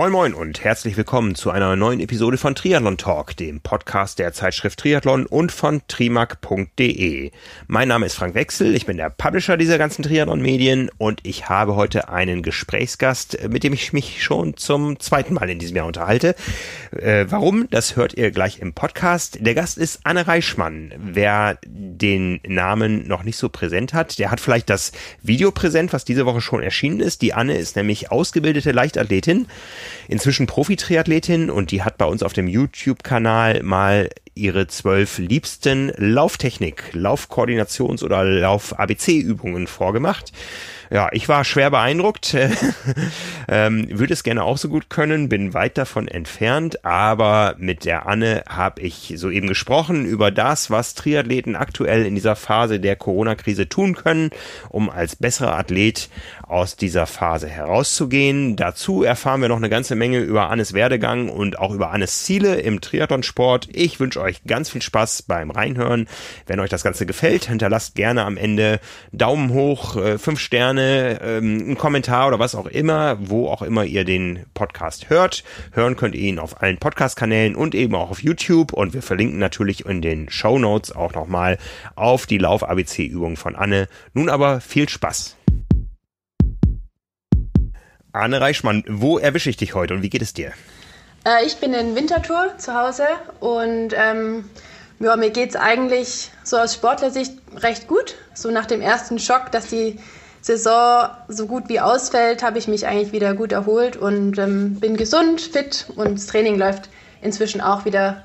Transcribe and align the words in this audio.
Moin 0.00 0.12
Moin 0.12 0.32
und 0.32 0.64
herzlich 0.64 0.96
willkommen 0.96 1.34
zu 1.34 1.50
einer 1.50 1.76
neuen 1.76 2.00
Episode 2.00 2.38
von 2.38 2.54
Triathlon 2.54 2.96
Talk, 2.96 3.36
dem 3.36 3.60
Podcast 3.60 4.18
der 4.18 4.32
Zeitschrift 4.32 4.78
Triathlon 4.78 5.26
und 5.26 5.52
von 5.52 5.82
trimac.de. 5.88 7.30
Mein 7.66 7.88
Name 7.88 8.06
ist 8.06 8.14
Frank 8.14 8.34
Wechsel, 8.34 8.74
ich 8.74 8.86
bin 8.86 8.96
der 8.96 9.10
Publisher 9.10 9.58
dieser 9.58 9.76
ganzen 9.76 10.02
Triathlon-Medien 10.02 10.90
und 10.96 11.20
ich 11.24 11.50
habe 11.50 11.76
heute 11.76 12.08
einen 12.08 12.42
Gesprächsgast, 12.42 13.46
mit 13.50 13.62
dem 13.62 13.74
ich 13.74 13.92
mich 13.92 14.24
schon 14.24 14.56
zum 14.56 14.98
zweiten 14.98 15.34
Mal 15.34 15.50
in 15.50 15.58
diesem 15.58 15.76
Jahr 15.76 15.86
unterhalte. 15.86 16.34
Äh, 16.92 17.26
warum? 17.28 17.68
Das 17.68 17.94
hört 17.94 18.14
ihr 18.14 18.30
gleich 18.30 18.58
im 18.58 18.72
Podcast. 18.72 19.36
Der 19.42 19.54
Gast 19.54 19.76
ist 19.76 20.00
Anne 20.04 20.26
Reichmann. 20.26 20.94
Wer 20.96 21.58
den 21.66 22.40
Namen 22.46 23.06
noch 23.06 23.22
nicht 23.22 23.36
so 23.36 23.50
präsent 23.50 23.92
hat, 23.92 24.18
der 24.18 24.30
hat 24.30 24.40
vielleicht 24.40 24.70
das 24.70 24.92
Video 25.22 25.50
präsent, 25.50 25.92
was 25.92 26.06
diese 26.06 26.24
Woche 26.24 26.40
schon 26.40 26.62
erschienen 26.62 27.00
ist. 27.00 27.20
Die 27.20 27.34
Anne 27.34 27.58
ist 27.58 27.76
nämlich 27.76 28.10
ausgebildete 28.10 28.72
Leichtathletin 28.72 29.46
inzwischen 30.08 30.46
Profi-Triathletin 30.46 31.50
und 31.50 31.70
die 31.70 31.82
hat 31.82 31.98
bei 31.98 32.06
uns 32.06 32.22
auf 32.22 32.32
dem 32.32 32.48
YouTube-Kanal 32.48 33.62
mal 33.62 34.10
ihre 34.34 34.66
zwölf 34.66 35.18
liebsten 35.18 35.92
Lauftechnik, 35.96 36.92
Laufkoordinations- 36.94 38.02
oder 38.02 38.24
Lauf-ABC-Übungen 38.24 39.66
vorgemacht. 39.66 40.32
Ja, 40.92 41.08
ich 41.12 41.28
war 41.28 41.44
schwer 41.44 41.70
beeindruckt, 41.70 42.36
ähm, 43.48 43.86
würde 43.90 44.12
es 44.12 44.24
gerne 44.24 44.42
auch 44.42 44.58
so 44.58 44.68
gut 44.68 44.90
können, 44.90 45.28
bin 45.28 45.54
weit 45.54 45.78
davon 45.78 46.08
entfernt, 46.08 46.84
aber 46.84 47.54
mit 47.58 47.84
der 47.84 48.06
Anne 48.06 48.42
habe 48.48 48.80
ich 48.80 49.12
soeben 49.14 49.46
gesprochen 49.46 50.04
über 50.04 50.32
das, 50.32 50.68
was 50.68 50.94
Triathleten 50.94 51.54
aktuell 51.54 52.04
in 52.06 52.16
dieser 52.16 52.34
Phase 52.34 52.80
der 52.80 52.96
Corona-Krise 52.96 53.68
tun 53.68 53.94
können, 53.94 54.30
um 54.68 54.90
als 54.90 55.14
besserer 55.14 55.56
Athlet 55.56 56.08
aus 56.50 56.76
dieser 56.76 57.06
Phase 57.06 57.48
herauszugehen. 57.48 58.56
Dazu 58.56 59.04
erfahren 59.04 59.40
wir 59.40 59.48
noch 59.48 59.56
eine 59.56 59.70
ganze 59.70 59.94
Menge 59.94 60.18
über 60.18 60.50
Annes 60.50 60.72
Werdegang 60.72 61.28
und 61.28 61.58
auch 61.58 61.72
über 61.72 61.92
Annes 61.92 62.24
Ziele 62.24 62.60
im 62.60 62.80
Triathlonsport. 62.80 63.68
Ich 63.72 64.00
wünsche 64.00 64.20
euch 64.20 64.42
ganz 64.44 64.70
viel 64.70 64.82
Spaß 64.82 65.22
beim 65.22 65.50
Reinhören. 65.50 66.08
Wenn 66.46 66.58
euch 66.58 66.70
das 66.70 66.82
Ganze 66.82 67.06
gefällt, 67.06 67.44
hinterlasst 67.44 67.94
gerne 67.94 68.24
am 68.24 68.36
Ende 68.36 68.80
Daumen 69.12 69.52
hoch, 69.52 69.96
äh, 69.96 70.18
fünf 70.18 70.40
Sterne, 70.40 71.20
ähm, 71.22 71.60
einen 71.60 71.78
Kommentar 71.78 72.26
oder 72.26 72.40
was 72.40 72.56
auch 72.56 72.66
immer, 72.66 73.16
wo 73.20 73.48
auch 73.48 73.62
immer 73.62 73.84
ihr 73.84 74.04
den 74.04 74.44
Podcast 74.52 75.08
hört. 75.08 75.44
Hören 75.72 75.96
könnt 75.96 76.16
ihr 76.16 76.22
ihn 76.22 76.40
auf 76.40 76.60
allen 76.62 76.78
Podcast-Kanälen 76.78 77.54
und 77.54 77.74
eben 77.76 77.94
auch 77.94 78.10
auf 78.10 78.22
YouTube 78.22 78.72
und 78.72 78.92
wir 78.92 79.02
verlinken 79.02 79.38
natürlich 79.38 79.86
in 79.86 80.02
den 80.02 80.28
Show 80.30 80.58
Notes 80.58 80.90
auch 80.90 81.14
nochmal 81.14 81.58
auf 81.94 82.26
die 82.26 82.38
Lauf-ABC-Übung 82.38 83.36
von 83.36 83.54
Anne. 83.54 83.88
Nun 84.14 84.28
aber 84.28 84.60
viel 84.60 84.88
Spaß. 84.88 85.36
Arne 88.12 88.40
Reichmann, 88.40 88.84
wo 88.88 89.18
erwische 89.18 89.50
ich 89.50 89.56
dich 89.56 89.74
heute 89.74 89.94
und 89.94 90.02
wie 90.02 90.10
geht 90.10 90.22
es 90.22 90.32
dir? 90.32 90.52
Äh, 91.24 91.46
ich 91.46 91.56
bin 91.58 91.72
in 91.74 91.94
Winterthur 91.94 92.54
zu 92.58 92.74
Hause 92.74 93.04
und 93.40 93.94
ähm, 93.94 94.44
ja, 94.98 95.16
mir 95.16 95.30
geht 95.30 95.50
es 95.50 95.56
eigentlich 95.56 96.30
so 96.42 96.58
aus 96.58 96.74
Sportlersicht 96.74 97.32
recht 97.56 97.88
gut. 97.88 98.16
So 98.34 98.50
nach 98.50 98.66
dem 98.66 98.80
ersten 98.80 99.18
Schock, 99.18 99.52
dass 99.52 99.66
die 99.68 99.98
Saison 100.40 101.10
so 101.28 101.46
gut 101.46 101.68
wie 101.68 101.80
ausfällt, 101.80 102.42
habe 102.42 102.58
ich 102.58 102.66
mich 102.66 102.86
eigentlich 102.86 103.12
wieder 103.12 103.34
gut 103.34 103.52
erholt 103.52 103.96
und 103.96 104.38
ähm, 104.38 104.80
bin 104.80 104.96
gesund, 104.96 105.40
fit 105.40 105.86
und 105.96 106.14
das 106.14 106.26
Training 106.26 106.58
läuft 106.58 106.88
inzwischen 107.22 107.60
auch 107.60 107.84
wieder 107.84 108.24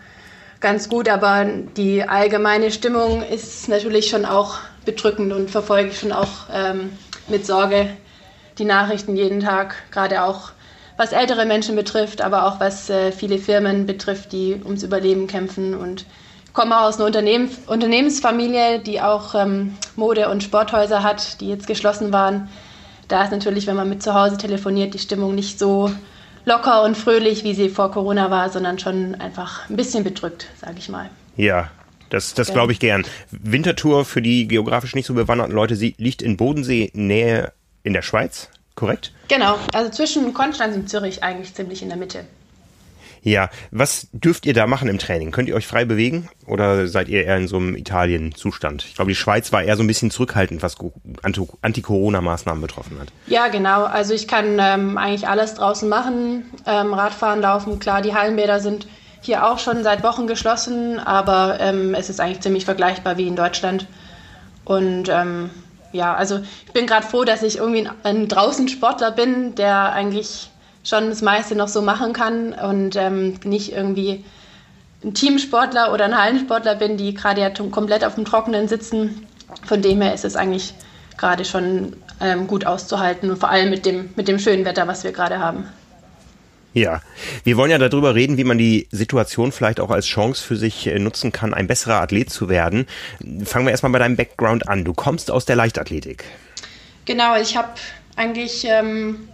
ganz 0.62 0.90
gut. 0.90 1.10
Aber 1.10 1.46
die 1.78 2.04
allgemeine 2.04 2.72
Stimmung 2.72 3.22
ist 3.22 3.68
natürlich 3.68 4.10
schon 4.10 4.26
auch 4.26 4.58
bedrückend 4.86 5.34
und 5.34 5.52
verfolge 5.52 5.90
ich 5.90 6.00
schon 6.00 6.12
auch 6.12 6.48
ähm, 6.52 6.92
mit 7.28 7.46
Sorge 7.46 7.90
die 8.58 8.66
Nachrichten 8.66 9.16
jeden 9.16 9.40
Tag, 9.40 9.76
gerade 9.92 10.24
auch 10.24 10.52
was 10.98 11.12
ältere 11.12 11.46
Menschen 11.46 11.76
betrifft, 11.76 12.22
aber 12.22 12.46
auch 12.46 12.60
was 12.60 12.90
äh, 12.90 13.12
viele 13.12 13.38
Firmen 13.38 13.86
betrifft, 13.86 14.32
die 14.32 14.62
ums 14.64 14.84
Überleben 14.84 15.28
kämpfen. 15.28 15.74
Und 15.74 16.06
ich 16.46 16.54
komme 16.54 16.80
aus 16.80 16.96
einer 16.96 17.06
Unternehmen, 17.06 17.50
Unternehmensfamilie, 17.68 18.80
die 18.80 19.02
auch 19.02 19.36
ähm, 19.36 19.76
Mode- 19.96 20.30
und 20.30 20.44
Sporthäuser 20.44 21.04
hat, 21.04 21.42
die 21.42 21.50
jetzt 21.50 21.68
geschlossen 21.68 22.14
waren. 22.14 22.50
Da 23.08 23.24
ist 23.24 23.32
natürlich, 23.32 23.68
wenn 23.68 23.76
man 23.76 23.90
mit 23.90 24.02
zu 24.02 24.14
Hause 24.14 24.38
telefoniert, 24.38 24.94
die 24.94 25.00
Stimmung 25.00 25.36
nicht 25.36 25.60
so 25.60 25.92
locker 26.46 26.84
und 26.84 26.96
fröhlich, 26.96 27.44
wie 27.44 27.54
sie 27.54 27.70
vor 27.70 27.92
Corona 27.92 28.32
war, 28.32 28.50
sondern 28.50 28.80
schon 28.80 29.16
einfach 29.16 29.70
ein 29.70 29.76
bisschen 29.76 30.04
bedrückt, 30.04 30.48
sage 30.60 30.76
ich 30.78 30.90
mal. 30.90 31.10
Ja, 31.36 31.70
das, 32.10 32.34
das 32.34 32.54
glaube 32.54 32.72
ich 32.72 32.80
gern. 32.80 33.06
Wintertour 33.32 34.06
für 34.06 34.22
die 34.22 34.48
geografisch 34.48 34.96
nicht 34.96 35.08
so 35.08 35.14
bewanderten 35.14 35.54
Leute 35.54 35.76
sie 35.76 35.96
liegt 35.98 36.22
in 36.22 36.38
Bodensee 36.38 36.92
Nähe 36.94 37.52
in 37.86 37.94
der 37.94 38.02
Schweiz, 38.02 38.50
korrekt? 38.76 39.14
Genau, 39.30 39.58
also 39.74 39.90
zwischen 39.92 40.34
Konstanz 40.34 40.76
und 40.76 40.90
Zürich 40.90 41.24
eigentlich 41.24 41.54
ziemlich 41.54 41.82
in 41.82 41.90
der 41.90 41.98
Mitte. 41.98 42.26
Ja, 43.22 43.50
was 43.72 44.08
dürft 44.12 44.46
ihr 44.46 44.54
da 44.54 44.68
machen 44.68 44.88
im 44.88 45.00
Training? 45.00 45.32
Könnt 45.32 45.50
ihr 45.50 45.56
euch 45.56 45.66
frei 45.66 45.84
bewegen 45.84 46.30
oder 46.46 46.88
seid 46.88 47.10
ihr 47.10 47.24
eher 47.24 47.38
in 47.38 47.48
so 47.48 47.58
einem 47.58 47.76
Italien-Zustand? 47.76 48.86
Ich 48.86 48.96
glaube, 48.96 49.10
die 49.10 49.16
Schweiz 49.16 49.52
war 49.52 49.64
eher 49.64 49.76
so 49.78 49.84
ein 49.84 49.88
bisschen 49.88 50.12
zurückhaltend, 50.12 50.62
was 50.62 50.76
Anti-Corona-Maßnahmen 51.64 52.62
betroffen 52.62 53.00
hat. 53.00 53.08
Ja, 53.26 53.48
genau. 53.48 53.86
Also 53.86 54.14
ich 54.14 54.28
kann 54.28 54.60
ähm, 54.60 55.00
eigentlich 55.00 55.28
alles 55.28 55.56
draußen 55.56 55.90
machen. 55.90 56.46
Ähm, 56.68 56.94
Radfahren, 56.94 57.42
Laufen, 57.42 57.80
klar, 57.80 58.04
die 58.04 58.14
Hallenbäder 58.14 58.60
sind 58.60 58.88
hier 59.22 59.48
auch 59.48 59.58
schon 59.58 59.84
seit 59.84 60.04
Wochen 60.04 60.28
geschlossen, 60.28 61.00
aber 61.00 61.58
ähm, 61.60 61.96
es 61.96 62.12
ist 62.12 62.20
eigentlich 62.20 62.42
ziemlich 62.42 62.66
vergleichbar 62.66 63.18
wie 63.18 63.28
in 63.28 63.36
Deutschland. 63.36 63.88
Und 64.66 65.10
ähm, 65.10 65.50
ja, 65.96 66.14
also 66.14 66.40
ich 66.66 66.74
bin 66.74 66.86
gerade 66.86 67.06
froh, 67.06 67.24
dass 67.24 67.44
ich 67.44 67.58
irgendwie 67.58 67.88
ein, 67.88 67.92
ein 68.04 68.28
draußen 68.28 68.68
Sportler 68.68 69.12
bin, 69.12 69.56
der 69.56 69.94
eigentlich 69.94 70.50
schon 70.84 71.10
das 71.10 71.22
meiste 71.22 71.56
noch 71.56 71.68
so 71.68 71.82
machen 71.82 72.14
kann 72.14 72.54
und 72.54 72.96
ähm, 72.96 73.40
nicht 73.44 73.74
irgendwie 73.74 74.24
ein 75.04 75.14
Teamsportler 75.14 75.94
oder 75.94 76.06
ein 76.06 76.18
Hallensportler 76.18 76.76
bin, 76.76 76.98
die 76.98 77.14
gerade 77.14 77.42
ja 77.42 77.50
komplett 77.50 78.04
auf 78.06 78.16
dem 78.16 78.26
Trockenen 78.26 78.68
sitzen. 78.68 79.26
Von 79.66 79.82
dem 79.82 80.02
her 80.02 80.14
ist 80.14 80.26
es 80.26 80.36
eigentlich 80.36 80.74
gerade 81.18 81.46
schon 81.46 81.96
ähm, 82.20 82.48
gut 82.48 82.66
auszuhalten 82.66 83.30
und 83.30 83.38
vor 83.38 83.50
allem 83.50 83.70
mit 83.70 83.86
dem, 83.86 84.10
mit 84.16 84.28
dem 84.28 84.40
schönen 84.40 84.66
Wetter, 84.66 84.88
was 84.88 85.04
wir 85.04 85.12
gerade 85.12 85.40
haben. 85.40 85.68
Ja, 86.76 87.00
wir 87.46 87.56
wollen 87.56 87.72
ja 87.72 87.78
darüber 87.78 88.16
reden, 88.16 88.36
wie 88.36 88.44
man 88.44 88.58
die 88.58 88.90
Situation 88.92 89.54
vielleicht 89.54 89.80
auch 89.80 89.92
als 89.92 90.08
Chance 90.08 90.44
für 90.44 90.58
sich 90.58 90.88
äh, 90.88 91.00
nutzen 91.00 91.32
kann, 91.32 91.54
ein 91.54 91.68
besserer 91.68 92.02
Athlet 92.02 92.30
zu 92.30 92.50
werden. 92.50 92.86
Fangen 93.46 93.66
wir 93.66 93.72
erstmal 93.72 93.94
bei 93.94 94.00
deinem 94.00 94.18
Background 94.18 94.68
an. 94.68 94.84
Du 94.84 94.94
kommst 94.94 95.32
aus 95.32 95.46
der 95.46 95.56
Leichtathletik. 95.56 96.26
Genau, 97.06 97.38
ich 97.38 97.56
habe 97.56 97.70
eigentlich 98.18 98.66
ähm, 98.68 99.30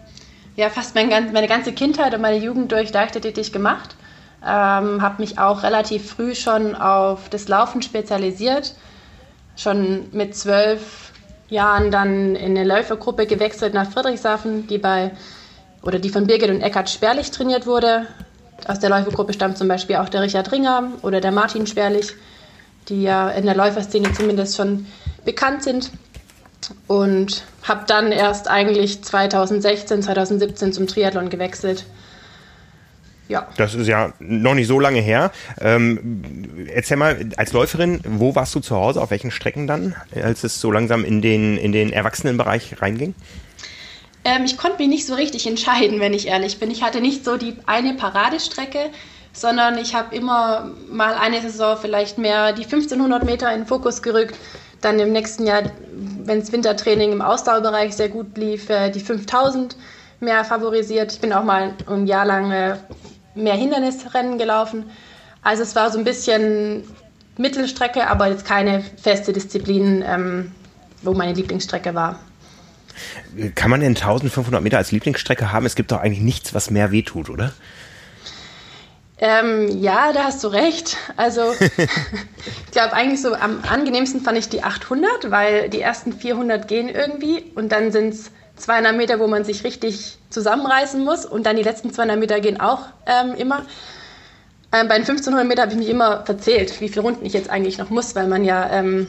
ja, 0.56 0.70
fast 0.70 0.94
mein, 0.94 1.10
meine 1.10 1.48
ganze 1.48 1.74
Kindheit 1.74 2.14
und 2.14 2.22
meine 2.22 2.38
Jugend 2.38 2.72
durch 2.72 2.94
Leichtathletik 2.94 3.52
gemacht. 3.52 3.96
Ähm, 4.44 5.02
habe 5.02 5.16
mich 5.18 5.40
auch 5.40 5.64
relativ 5.64 6.12
früh 6.12 6.36
schon 6.36 6.76
auf 6.76 7.28
das 7.30 7.48
Laufen 7.48 7.82
spezialisiert. 7.82 8.76
Schon 9.56 10.10
mit 10.12 10.36
zwölf 10.36 11.12
Jahren 11.50 11.90
dann 11.90 12.36
in 12.36 12.56
eine 12.56 12.66
Läufergruppe 12.66 13.26
gewechselt 13.26 13.74
nach 13.74 13.90
Friedrichshafen, 13.90 14.68
die 14.68 14.78
bei 14.78 15.12
oder 15.82 16.00
die 16.00 16.10
von 16.10 16.28
Birgit 16.28 16.50
und 16.50 16.62
Eckhard 16.62 16.90
Sperlich 16.90 17.32
trainiert 17.32 17.66
wurde. 17.66 18.08
Aus 18.68 18.80
der 18.80 18.90
Läufergruppe 18.90 19.34
stammt 19.34 19.58
zum 19.58 19.68
Beispiel 19.68 19.96
auch 19.96 20.10
der 20.10 20.22
Richard 20.22 20.52
Ringer 20.52 20.92
oder 21.02 21.20
der 21.20 21.32
Martin 21.32 21.66
Sperlich, 21.66 22.14
die 22.90 23.04
ja 23.04 23.30
in 23.30 23.46
der 23.46 23.56
Läuferszene 23.56 24.14
zumindest 24.14 24.56
schon 24.56 24.86
bekannt 25.26 25.64
sind. 25.64 25.92
Und 26.88 27.44
habe 27.64 27.86
dann 27.88 28.12
erst 28.12 28.48
eigentlich 28.48 29.04
2016, 29.04 30.04
2017 30.04 30.74
zum 30.74 30.88
Triathlon 30.88 31.30
gewechselt. 31.30 31.86
Ja. 33.28 33.48
Das 33.58 33.74
ist 33.74 33.88
ja 33.88 34.14
noch 34.20 34.54
nicht 34.54 34.68
so 34.68 34.80
lange 34.80 35.00
her. 35.00 35.32
Ähm, 35.60 36.68
erzähl 36.74 36.98
mal, 36.98 37.30
als 37.38 37.54
Läuferin, 37.54 38.02
wo 38.06 38.36
warst 38.36 38.54
du 38.54 38.60
zu 38.60 38.76
Hause, 38.76 39.02
auf 39.02 39.10
welchen 39.10 39.32
Strecken 39.32 39.68
dann, 39.68 39.96
als 40.22 40.44
es 40.44 40.60
so 40.60 40.70
langsam 40.70 41.06
in 41.06 41.22
den, 41.22 41.58
in 41.58 41.72
den 41.72 41.94
Erwachsenenbereich 41.94 42.82
reinging? 42.82 43.16
Ähm, 44.24 44.46
ich 44.46 44.58
konnte 44.58 44.78
mich 44.78 44.88
nicht 44.88 45.06
so 45.06 45.16
richtig 45.16 45.48
entscheiden, 45.48 46.00
wenn 46.00 46.14
ich 46.14 46.28
ehrlich 46.28 46.60
bin. 46.60 46.72
Ich 46.72 46.84
hatte 46.84 47.02
nicht 47.02 47.26
so 47.26 47.38
die 47.38 47.56
eine 47.66 47.94
Paradestrecke, 47.94 48.90
sondern 49.34 49.78
ich 49.78 49.96
habe 49.96 50.16
immer 50.16 50.72
mal 50.90 51.16
eine 51.16 51.42
Saison 51.42 51.78
vielleicht 51.78 52.18
mehr 52.18 52.54
die 52.54 52.64
1500 52.64 53.24
Meter 53.24 53.52
in 53.52 53.62
den 53.62 53.68
Fokus 53.68 54.02
gerückt. 54.02 54.36
Dann 54.82 55.00
im 55.00 55.12
nächsten 55.12 55.46
Jahr, 55.46 55.64
wenn 55.92 56.40
das 56.40 56.52
Wintertraining 56.52 57.12
im 57.12 57.22
Ausdauerbereich 57.22 57.96
sehr 57.96 58.10
gut 58.10 58.38
lief, 58.38 58.70
äh, 58.70 58.90
die 58.90 59.00
5000 59.00 59.76
mehr 60.20 60.44
favorisiert. 60.46 61.12
Ich 61.12 61.20
bin 61.20 61.34
auch 61.34 61.44
mal 61.44 61.74
ein 61.88 62.08
Jahr 62.08 62.26
lang 62.26 62.52
äh, 62.52 62.78
mehr 63.36 63.56
Hindernisrennen 63.56 64.38
gelaufen. 64.38 64.90
Also 65.42 65.64
es 65.64 65.76
war 65.76 65.92
so 65.92 65.98
ein 65.98 66.04
bisschen 66.04 66.84
Mittelstrecke, 67.38 68.08
aber 68.08 68.28
jetzt 68.28 68.46
keine 68.46 68.82
feste 68.82 69.34
Disziplin, 69.34 70.04
ähm, 70.06 70.52
wo 71.02 71.14
meine 71.14 71.34
Lieblingsstrecke 71.34 71.96
war. 71.96 72.20
Kann 73.56 73.70
man 73.70 73.82
denn 73.82 73.96
1500 73.96 74.62
Meter 74.62 74.78
als 74.78 74.92
Lieblingsstrecke 74.92 75.52
haben? 75.52 75.66
Es 75.66 75.76
gibt 75.76 75.92
doch 75.92 76.00
eigentlich 76.00 76.22
nichts, 76.22 76.54
was 76.54 76.70
mehr 76.70 76.92
wehtut, 76.92 77.30
oder? 77.30 77.54
Ähm, 79.24 79.80
ja, 79.80 80.12
da 80.14 80.24
hast 80.24 80.44
du 80.44 80.48
recht. 80.48 80.98
Also 81.16 81.54
ich 81.60 82.72
glaube 82.72 82.94
eigentlich 82.94 83.22
so 83.22 83.36
am 83.36 83.64
angenehmsten 83.70 84.22
fand 84.22 84.38
ich 84.38 84.50
die 84.50 84.64
800, 84.64 85.30
weil 85.30 85.70
die 85.70 85.80
ersten 85.80 86.12
400 86.12 86.68
gehen 86.68 86.90
irgendwie 86.90 87.44
und 87.56 87.72
dann 87.72 87.92
sind 87.92 88.16
es 88.16 88.32
200 88.58 88.98
Meter, 88.98 89.20
wo 89.20 89.28
man 89.28 89.44
sich 89.44 89.64
richtig 89.64 90.18
zusammenreißen 90.32 91.04
muss 91.04 91.26
und 91.26 91.46
dann 91.46 91.56
die 91.56 91.64
letzten 91.64 91.94
200 91.94 92.18
Meter 92.20 92.40
gehen 92.40 92.60
auch 92.60 92.88
ähm, 93.06 93.36
immer. 93.36 93.66
Ähm, 94.74 94.88
bei 94.88 94.96
den 94.96 95.06
1500 95.06 95.48
Meter 95.48 95.64
habe 95.64 95.72
ich 95.72 95.78
mich 95.78 95.90
immer 95.90 96.26
verzählt, 96.26 96.82
wie 96.82 96.90
viele 96.90 97.02
Runden 97.02 97.26
ich 97.26 97.34
jetzt 97.34 97.50
eigentlich 97.50 97.78
noch 97.78 97.92
muss, 97.92 98.16
weil 98.16 98.28
man 98.28 98.44
ja 98.44 98.70
ähm, 98.72 99.08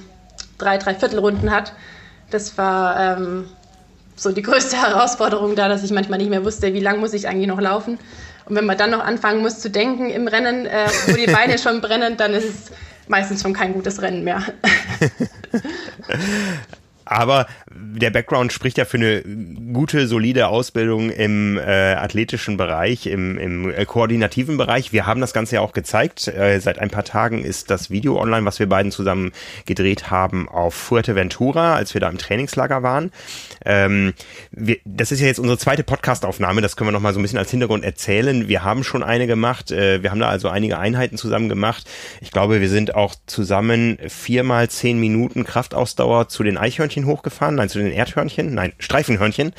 drei, 0.59 0.77
drei 0.77 0.95
Viertelrunden 0.95 1.51
hat. 1.51 1.73
Das 2.31 2.59
war 2.59 3.19
ähm, 3.19 3.49
so 4.23 4.33
die 4.33 4.43
größte 4.43 4.77
Herausforderung 4.81 5.57
da, 5.57 5.69
dass 5.69 5.83
ich 5.83 5.91
manchmal 5.91 6.19
nicht 6.19 6.31
mehr 6.31 6.45
wusste, 6.45 6.73
wie 6.75 6.81
lang 6.81 7.01
muss 7.01 7.13
ich 7.13 7.29
eigentlich 7.29 7.49
noch 7.49 7.61
laufen. 7.61 7.99
Und 8.45 8.57
wenn 8.57 8.67
man 8.67 8.77
dann 8.77 8.91
noch 8.91 9.05
anfangen 9.05 9.41
muss 9.41 9.61
zu 9.61 9.71
denken 9.71 10.11
im 10.11 10.29
Rennen, 10.29 10.67
äh, 10.67 10.87
wo 11.07 11.15
die 11.15 11.31
Beine 11.31 11.59
schon 11.59 11.81
brennen, 11.81 12.17
dann 12.17 12.35
ist 12.35 12.45
es 12.45 12.73
meistens 13.09 13.43
schon 13.43 13.53
kein 13.53 13.73
gutes 13.73 14.03
Rennen 14.03 14.25
mehr. 14.25 14.43
Aber 17.13 17.47
der 17.71 18.11
Background 18.11 18.55
spricht 18.55 18.79
ja 18.79 18.87
für 18.87 18.97
eine 18.97 19.23
gute, 19.73 20.07
solide 20.07 20.49
Ausbildung 20.49 21.11
im 21.11 21.59
äh, 21.59 21.93
athletischen 21.95 22.57
Bereich, 22.57 23.07
im, 23.07 23.37
im 23.37 23.71
äh, 23.71 23.85
koordinativen 23.85 24.57
Bereich. 24.57 24.95
Wir 24.95 25.07
haben 25.07 25.21
das 25.21 25.35
Ganze 25.35 25.57
ja 25.57 25.61
auch 25.61 25.73
gezeigt. 25.75 26.27
Äh, 26.29 26.59
seit 26.61 26.79
ein 26.79 26.89
paar 26.89 27.05
Tagen 27.05 27.45
ist 27.45 27.71
das 27.71 27.91
Video 27.91 28.19
online, 28.19 28.47
was 28.47 28.59
wir 28.59 28.67
beiden 28.67 28.91
zusammen 28.91 29.33
gedreht 29.67 30.11
haben, 30.11 30.49
auf 30.49 30.75
Fuerteventura, 30.75 31.75
als 31.75 31.93
wir 31.93 32.01
da 32.01 32.09
im 32.09 32.17
Trainingslager 32.17 32.83
waren. 32.83 33.13
Ähm, 33.67 34.15
wir, 34.51 34.79
das 34.87 35.13
ist 35.13 35.21
ja 35.21 35.27
jetzt 35.27 35.39
unsere 35.39 35.59
zweite 35.59 35.85
Podcastaufnahme, 35.85 36.63
das 36.63 36.77
können 36.77 36.89
wir 36.89 36.93
nochmal 36.93 37.13
so 37.13 37.21
ein 37.21 37.23
bisschen 37.23 37.39
als 37.39 37.51
Hintergrund 37.51 37.85
erzählen. 37.85 38.49
Wir 38.49 38.65
haben 38.65 38.85
schon 38.85 39.03
eine 39.03 39.27
gemacht, 39.27 39.71
äh, 39.71 40.03
wir 40.03 40.11
haben 40.11 40.21
da 40.21 40.29
also 40.29 40.49
einige 40.49 40.79
Einheiten 40.79 41.19
zusammen 41.19 41.51
gemacht. 41.51 41.87
Ich 42.23 42.31
glaube, 42.31 42.63
wir 42.63 42.71
sind 42.71 42.95
auch 42.95 43.15
zusammen 43.27 43.99
viermal 44.09 44.71
zehn 44.71 44.99
Minuten 44.99 45.45
Kraftausdauer 45.45 46.29
zu 46.29 46.43
den 46.43 46.57
Eichhörnchen 46.57 47.02
hochgefahren, 47.07 47.55
nein, 47.55 47.69
zu 47.69 47.79
den 47.79 47.93
Erdhörnchen, 47.93 48.55
nein, 48.55 48.73
Streifenhörnchen. 48.79 49.53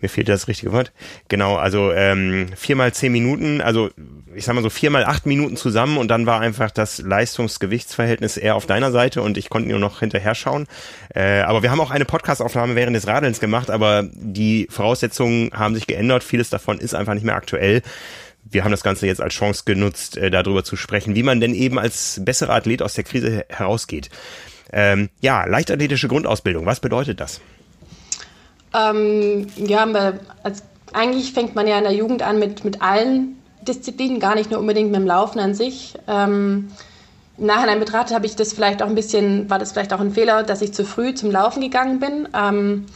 Mir 0.00 0.08
fehlt 0.08 0.28
das 0.28 0.48
richtige 0.48 0.72
Wort. 0.72 0.92
Genau, 1.28 1.56
also 1.56 1.92
ähm, 1.92 2.48
viermal 2.56 2.92
zehn 2.92 3.12
Minuten, 3.12 3.60
also 3.60 3.90
ich 4.34 4.44
sag 4.44 4.54
mal 4.54 4.62
so 4.62 4.70
viermal 4.70 5.04
acht 5.04 5.26
Minuten 5.26 5.56
zusammen 5.56 5.96
und 5.96 6.08
dann 6.08 6.26
war 6.26 6.40
einfach 6.40 6.70
das 6.70 6.98
Leistungsgewichtsverhältnis 6.98 8.36
eher 8.36 8.54
auf 8.54 8.66
deiner 8.66 8.92
Seite 8.92 9.22
und 9.22 9.38
ich 9.38 9.48
konnte 9.48 9.70
nur 9.70 9.78
noch 9.78 10.00
hinterher 10.00 10.34
schauen. 10.34 10.66
Äh, 11.14 11.40
aber 11.40 11.62
wir 11.62 11.70
haben 11.70 11.80
auch 11.80 11.90
eine 11.90 12.04
Podcastaufnahme 12.04 12.76
während 12.76 12.96
des 12.96 13.06
Radelns 13.06 13.40
gemacht, 13.40 13.70
aber 13.70 14.04
die 14.12 14.68
Voraussetzungen 14.70 15.50
haben 15.54 15.74
sich 15.74 15.86
geändert. 15.86 16.22
Vieles 16.22 16.50
davon 16.50 16.78
ist 16.78 16.94
einfach 16.94 17.14
nicht 17.14 17.24
mehr 17.24 17.36
aktuell 17.36 17.82
wir 18.50 18.64
haben 18.64 18.70
das 18.70 18.82
Ganze 18.82 19.06
jetzt 19.06 19.20
als 19.20 19.34
Chance 19.34 19.62
genutzt, 19.64 20.16
äh, 20.16 20.30
darüber 20.30 20.64
zu 20.64 20.76
sprechen, 20.76 21.14
wie 21.14 21.22
man 21.22 21.40
denn 21.40 21.54
eben 21.54 21.78
als 21.78 22.20
besserer 22.24 22.54
Athlet 22.54 22.82
aus 22.82 22.94
der 22.94 23.04
Krise 23.04 23.44
herausgeht. 23.48 24.10
Ähm, 24.72 25.08
ja, 25.20 25.44
leichtathletische 25.44 26.08
Grundausbildung, 26.08 26.66
was 26.66 26.80
bedeutet 26.80 27.20
das? 27.20 27.40
Ähm, 28.74 29.46
ja, 29.56 29.86
also 30.42 30.62
eigentlich 30.92 31.32
fängt 31.32 31.54
man 31.54 31.66
ja 31.66 31.78
in 31.78 31.84
der 31.84 31.92
Jugend 31.92 32.22
an 32.22 32.38
mit, 32.38 32.64
mit 32.64 32.82
allen 32.82 33.36
Disziplinen, 33.62 34.20
gar 34.20 34.34
nicht 34.34 34.50
nur 34.50 34.60
unbedingt 34.60 34.90
mit 34.90 35.00
dem 35.00 35.06
Laufen 35.06 35.38
an 35.38 35.54
sich. 35.54 35.94
Ähm, 36.08 36.68
Im 37.38 37.46
Nachhinein 37.46 37.80
betrachtet 37.80 38.14
habe 38.14 38.26
ich 38.26 38.36
das 38.36 38.52
vielleicht 38.52 38.82
auch 38.82 38.88
ein 38.88 38.94
bisschen, 38.94 39.48
war 39.50 39.58
das 39.58 39.72
vielleicht 39.72 39.92
auch 39.92 40.00
ein 40.00 40.12
Fehler, 40.12 40.42
dass 40.42 40.62
ich 40.62 40.72
zu 40.72 40.84
früh 40.84 41.14
zum 41.14 41.30
Laufen 41.30 41.60
gegangen 41.60 42.00
bin. 42.00 42.28
Ähm, 42.34 42.86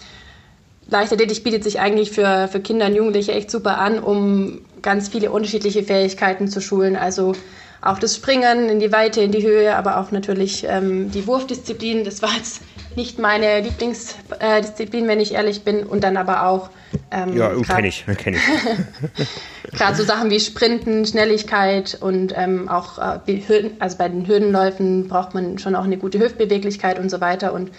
Leichtathletik 0.89 1.45
bietet 1.45 1.63
sich 1.63 1.79
eigentlich 1.79 2.11
für, 2.11 2.49
für 2.49 2.61
Kinder 2.61 2.87
und 2.87 2.97
Jugendliche 2.97 3.33
echt 3.33 3.51
super 3.51 3.79
an, 3.79 4.01
um 4.01 4.61
ganz 4.83 5.09
viele 5.09 5.31
unterschiedliche 5.31 5.85
Fähigkeiten 5.85 6.49
zu 6.49 6.61
schulen. 6.61 6.97
Also 6.97 7.35
auch 7.83 7.99
das 7.99 8.17
Springen 8.17 8.69
in 8.69 8.81
die 8.81 8.93
Weite, 8.93 9.23
in 9.23 9.33
die 9.33 9.43
Höhe, 9.43 9.75
aber 9.77 9.99
auch 9.99 10.11
natürlich 10.11 10.67
ähm, 10.69 11.11
die 11.11 11.27
Wurfdisziplin. 11.27 12.05
Das 12.05 12.21
war 12.23 12.31
jetzt 12.37 12.63
nicht 12.97 13.19
meine 13.19 13.61
Lieblingsdisziplin, 13.61 15.09
wenn 15.09 15.21
ich 15.21 15.35
ehrlich 15.35 15.63
bin. 15.63 15.85
Und 15.85 16.05
dann 16.05 16.17
aber 16.17 16.47
auch. 16.47 16.71
Ähm, 17.11 17.37
ja, 17.37 17.51
kenne 17.63 17.89
ich. 17.89 18.05
Kenn 18.19 18.35
ich. 18.35 19.73
Gerade 19.73 19.97
so 19.97 20.05
Sachen 20.05 20.31
wie 20.31 20.41
Sprinten, 20.41 21.07
Schnelligkeit 21.07 21.97
und 22.01 22.35
ähm, 22.37 22.69
auch 22.69 22.99
äh, 22.99 23.41
Hürden, 23.47 23.73
also 23.79 23.97
bei 23.97 24.09
den 24.09 24.27
Hürdenläufen 24.27 25.09
braucht 25.09 25.35
man 25.35 25.59
schon 25.59 25.75
auch 25.75 25.85
eine 25.85 25.97
gute 25.97 26.19
Hüftbeweglichkeit 26.19 26.99
und 26.99 27.11
so 27.11 27.21
weiter. 27.21 27.53
Und 27.53 27.71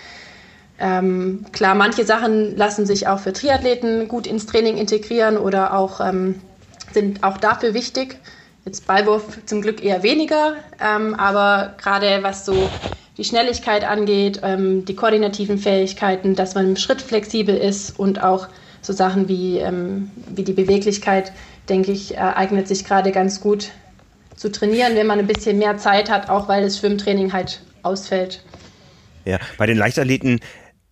ähm, 0.80 1.46
klar, 1.52 1.76
manche 1.76 2.06
Sachen 2.06 2.56
lassen 2.58 2.86
sich 2.86 3.08
auch 3.08 3.20
für 3.20 3.34
Triathleten 3.34 4.08
gut 4.08 4.26
ins 4.26 4.48
Training 4.48 4.78
integrieren 4.78 5.38
oder 5.38 5.76
auch 5.76 6.00
ähm, 6.00 6.42
sind 6.92 7.24
auch 7.24 7.38
dafür 7.38 7.74
wichtig. 7.74 8.18
Jetzt 8.66 8.86
Ballwurf 8.86 9.40
zum 9.46 9.62
Glück 9.62 9.84
eher 9.84 10.04
weniger, 10.04 10.56
ähm, 10.80 11.16
aber 11.16 11.76
gerade 11.82 12.20
was 12.22 12.46
so 12.46 12.70
die 13.18 13.24
Schnelligkeit 13.24 13.84
angeht, 13.84 14.42
ähm, 14.44 14.86
die 14.86 14.96
koordinativen 14.96 15.58
Fähigkeiten, 15.58 16.36
dass 16.36 16.54
man 16.54 16.70
im 16.70 16.76
Schritt 16.76 17.02
flexibel 17.02 17.56
ist 17.56 17.98
und 17.98 18.22
auch 18.22 18.48
so 18.82 18.94
Sachen 18.94 19.28
wie, 19.28 19.58
ähm, 19.58 20.12
wie 20.28 20.44
die 20.44 20.54
Beweglichkeit, 20.54 21.32
denke 21.70 21.92
ich, 21.92 22.18
eignet 22.18 22.68
sich 22.68 22.86
gerade 22.86 23.12
ganz 23.12 23.40
gut 23.40 23.70
zu 24.36 24.52
trainieren, 24.52 24.96
wenn 24.96 25.08
man 25.08 25.20
ein 25.20 25.28
bisschen 25.28 25.60
mehr 25.60 25.78
Zeit 25.78 26.10
hat, 26.10 26.30
auch 26.30 26.48
weil 26.48 26.64
das 26.64 26.80
Schwimmtraining 26.80 27.32
halt 27.32 27.62
ausfällt. 27.84 28.44
Ja, 29.26 29.38
bei 29.58 29.68
den 29.68 29.78
Leichtathleten 29.78 30.40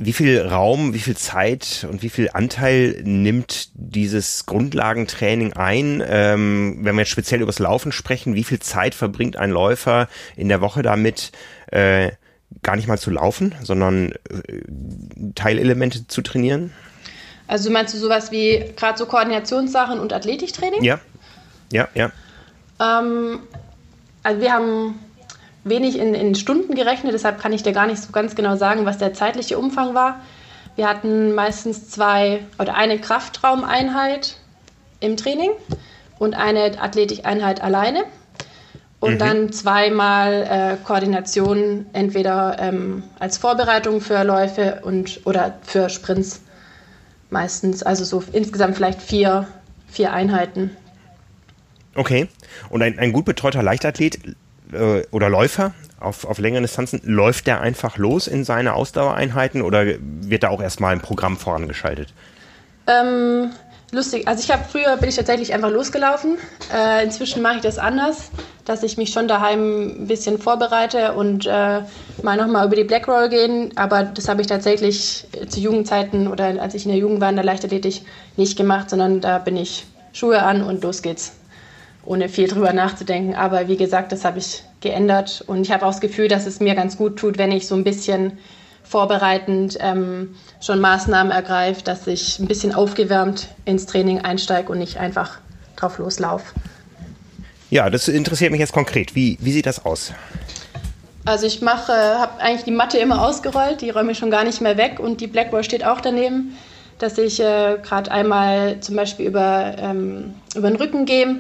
wie 0.01 0.13
viel 0.13 0.39
Raum, 0.41 0.93
wie 0.93 0.99
viel 0.99 1.17
Zeit 1.17 1.85
und 1.89 2.01
wie 2.01 2.09
viel 2.09 2.29
Anteil 2.31 3.01
nimmt 3.03 3.69
dieses 3.73 4.45
Grundlagentraining 4.45 5.53
ein? 5.53 6.01
Ähm, 6.07 6.79
wenn 6.81 6.95
wir 6.95 7.01
jetzt 7.01 7.09
speziell 7.09 7.41
über 7.41 7.51
das 7.51 7.59
Laufen 7.59 7.91
sprechen, 7.91 8.33
wie 8.33 8.45
viel 8.45 8.59
Zeit 8.59 8.95
verbringt 8.95 9.35
ein 9.35 9.51
Läufer 9.51 10.07
in 10.37 10.47
der 10.47 10.61
Woche 10.61 10.83
damit, 10.83 11.33
äh, 11.67 12.11
gar 12.63 12.77
nicht 12.77 12.87
mal 12.87 12.97
zu 12.97 13.11
laufen, 13.11 13.53
sondern 13.61 14.13
äh, 14.13 15.33
Teilelemente 15.35 16.07
zu 16.07 16.21
trainieren? 16.21 16.71
Also 17.47 17.69
meinst 17.69 17.93
du 17.93 17.97
sowas 17.97 18.31
wie 18.31 18.63
gerade 18.77 18.97
so 18.97 19.05
Koordinationssachen 19.05 19.99
und 19.99 20.13
Athletiktraining? 20.13 20.81
Ja, 20.81 21.01
ja, 21.73 21.89
ja. 21.93 22.11
Ähm, 22.79 23.39
also 24.23 24.41
wir 24.41 24.53
haben 24.53 24.95
wenig 25.63 25.97
in, 25.97 26.13
in 26.13 26.35
Stunden 26.35 26.75
gerechnet, 26.75 27.13
deshalb 27.13 27.39
kann 27.39 27.53
ich 27.53 27.63
dir 27.63 27.73
gar 27.73 27.87
nicht 27.87 28.01
so 28.01 28.11
ganz 28.11 28.35
genau 28.35 28.55
sagen, 28.55 28.85
was 28.85 28.97
der 28.97 29.13
zeitliche 29.13 29.57
Umfang 29.57 29.93
war. 29.93 30.21
Wir 30.75 30.87
hatten 30.87 31.33
meistens 31.33 31.89
zwei 31.89 32.41
oder 32.57 32.75
eine 32.75 32.99
Kraftraumeinheit 32.99 34.37
im 34.99 35.17
Training 35.17 35.51
und 36.19 36.33
eine 36.33 36.81
Athletikeinheit 36.81 37.61
alleine. 37.61 38.03
Und 39.01 39.13
mhm. 39.13 39.19
dann 39.19 39.51
zweimal 39.53 40.43
äh, 40.49 40.85
Koordination, 40.85 41.85
entweder 41.93 42.57
ähm, 42.59 43.03
als 43.17 43.37
Vorbereitung 43.37 44.01
für 44.01 44.23
Läufe 44.23 44.81
und, 44.83 45.21
oder 45.25 45.57
für 45.63 45.89
Sprints 45.89 46.41
meistens. 47.29 47.81
Also 47.81 48.03
so 48.03 48.21
insgesamt 48.33 48.75
vielleicht 48.75 49.01
vier, 49.01 49.47
vier 49.87 50.11
Einheiten. 50.11 50.75
Okay. 51.95 52.27
Und 52.69 52.81
ein, 52.81 52.99
ein 52.99 53.13
gut 53.13 53.23
betreuter 53.23 53.63
Leichtathlet 53.63 54.19
äh, 54.73 55.03
oder 55.11 55.29
Läufer 55.29 55.73
auf, 55.99 56.25
auf 56.25 56.39
längeren 56.39 56.63
Distanzen, 56.63 57.01
läuft 57.03 57.47
der 57.47 57.61
einfach 57.61 57.97
los 57.97 58.27
in 58.27 58.43
seine 58.43 58.73
Ausdauereinheiten 58.73 59.61
oder 59.61 59.85
wird 59.99 60.43
da 60.43 60.49
auch 60.49 60.61
erstmal 60.61 60.93
ein 60.93 61.01
Programm 61.01 61.37
vorangeschaltet? 61.37 62.13
Ähm, 62.87 63.51
lustig. 63.91 64.27
Also 64.27 64.43
ich 64.43 64.51
habe 64.51 64.63
früher 64.69 64.97
bin 64.97 65.09
ich 65.09 65.15
tatsächlich 65.15 65.53
einfach 65.53 65.69
losgelaufen. 65.69 66.37
Äh, 66.73 67.03
inzwischen 67.03 67.41
mache 67.41 67.57
ich 67.57 67.61
das 67.61 67.77
anders, 67.77 68.31
dass 68.65 68.83
ich 68.83 68.97
mich 68.97 69.11
schon 69.11 69.27
daheim 69.27 70.03
ein 70.03 70.07
bisschen 70.07 70.39
vorbereite 70.39 71.13
und 71.13 71.45
äh, 71.45 71.81
mal 72.23 72.37
nochmal 72.37 72.65
über 72.65 72.75
die 72.75 72.83
Blackroll 72.83 73.29
gehen. 73.29 73.71
Aber 73.75 74.03
das 74.03 74.27
habe 74.27 74.41
ich 74.41 74.47
tatsächlich 74.47 75.27
zu 75.47 75.59
Jugendzeiten 75.59 76.27
oder 76.27 76.61
als 76.61 76.73
ich 76.73 76.85
in 76.85 76.91
der 76.91 76.99
Jugend 76.99 77.21
war 77.21 77.29
in 77.29 77.35
der 77.35 77.45
Leichtathletik 77.45 78.01
nicht 78.37 78.57
gemacht, 78.57 78.89
sondern 78.89 79.21
da 79.21 79.37
bin 79.37 79.57
ich 79.57 79.85
Schuhe 80.13 80.41
an 80.41 80.63
und 80.63 80.83
los 80.83 81.01
geht's 81.01 81.33
ohne 82.09 82.27
viel 82.27 82.47
drüber 82.47 82.73
nachzudenken. 82.73 83.35
Aber 83.35 83.67
wie 83.67 83.77
gesagt, 83.77 84.11
das 84.11 84.25
habe 84.25 84.39
ich 84.39 84.63
geändert 84.81 85.43
und 85.45 85.61
ich 85.61 85.71
habe 85.71 85.85
auch 85.85 85.91
das 85.91 86.01
Gefühl, 86.01 86.27
dass 86.27 86.47
es 86.47 86.59
mir 86.59 86.73
ganz 86.73 86.97
gut 86.97 87.17
tut, 87.19 87.37
wenn 87.37 87.51
ich 87.51 87.67
so 87.67 87.75
ein 87.75 87.83
bisschen 87.83 88.39
vorbereitend 88.83 89.77
ähm, 89.79 90.35
schon 90.59 90.81
Maßnahmen 90.81 91.31
ergreife, 91.31 91.83
dass 91.83 92.07
ich 92.07 92.39
ein 92.39 92.47
bisschen 92.47 92.73
aufgewärmt 92.73 93.49
ins 93.65 93.85
Training 93.85 94.21
einsteige 94.21 94.71
und 94.71 94.79
nicht 94.79 94.97
einfach 94.97 95.37
drauf 95.75 95.99
loslaufe. 95.99 96.45
Ja, 97.69 97.91
das 97.91 98.07
interessiert 98.07 98.49
mich 98.49 98.59
jetzt 98.59 98.73
konkret. 98.73 99.13
Wie, 99.13 99.37
wie 99.39 99.51
sieht 99.51 99.67
das 99.67 99.85
aus? 99.85 100.11
Also 101.25 101.45
ich 101.45 101.61
mache, 101.61 101.93
habe 101.93 102.41
eigentlich 102.41 102.63
die 102.63 102.71
Matte 102.71 102.97
immer 102.97 103.23
ausgerollt, 103.23 103.81
die 103.81 103.91
räume 103.91 104.13
ich 104.13 104.17
schon 104.17 104.31
gar 104.31 104.43
nicht 104.43 104.61
mehr 104.61 104.77
weg 104.77 104.99
und 104.99 105.21
die 105.21 105.27
Blackboard 105.27 105.63
steht 105.63 105.85
auch 105.85 106.01
daneben, 106.01 106.57
dass 106.97 107.19
ich 107.19 107.39
äh, 107.39 107.77
gerade 107.83 108.09
einmal 108.09 108.79
zum 108.79 108.95
Beispiel 108.95 109.27
über, 109.27 109.75
ähm, 109.77 110.33
über 110.55 110.71
den 110.71 110.77
Rücken 110.77 111.05
gehe 111.05 111.35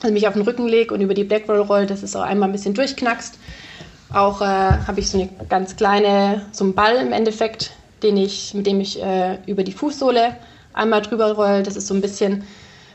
also 0.00 0.12
mich 0.12 0.28
auf 0.28 0.34
den 0.34 0.42
Rücken 0.42 0.68
lege 0.68 0.94
und 0.94 1.00
über 1.00 1.14
die 1.14 1.24
Blackroll 1.24 1.60
roll, 1.60 1.86
dass 1.86 2.02
es 2.02 2.14
auch 2.14 2.22
einmal 2.22 2.48
ein 2.48 2.52
bisschen 2.52 2.74
durchknackst. 2.74 3.38
Auch 4.12 4.40
äh, 4.40 4.44
habe 4.44 5.00
ich 5.00 5.10
so 5.10 5.18
eine 5.18 5.28
ganz 5.48 5.76
kleine, 5.76 6.42
so 6.52 6.64
einen 6.64 6.74
Ball 6.74 6.96
im 6.96 7.12
Endeffekt, 7.12 7.72
den 8.02 8.16
ich, 8.16 8.54
mit 8.54 8.66
dem 8.66 8.80
ich 8.80 9.02
äh, 9.02 9.38
über 9.46 9.64
die 9.64 9.72
Fußsohle 9.72 10.36
einmal 10.72 11.02
drüber 11.02 11.32
roll. 11.32 11.62
Das 11.62 11.76
ist 11.76 11.86
so 11.88 11.94
ein 11.94 12.00
bisschen 12.00 12.44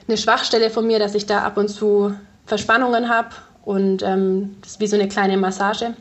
eine 0.08 0.18
Schwachstelle 0.18 0.70
von 0.70 0.88
mir, 0.88 1.00
dass 1.00 1.16
ich 1.16 1.26
da 1.26 1.44
ab 1.44 1.58
und 1.58 1.70
zu 1.70 2.14
Verspannungen 2.46 3.10
habe 3.10 3.30
und 3.64 4.04
ähm, 4.04 4.58
das 4.62 4.72
ist 4.72 4.80
wie 4.80 4.88
so 4.88 4.96
eine 4.96 5.08
kleine 5.08 5.38
Massage. 5.38 5.94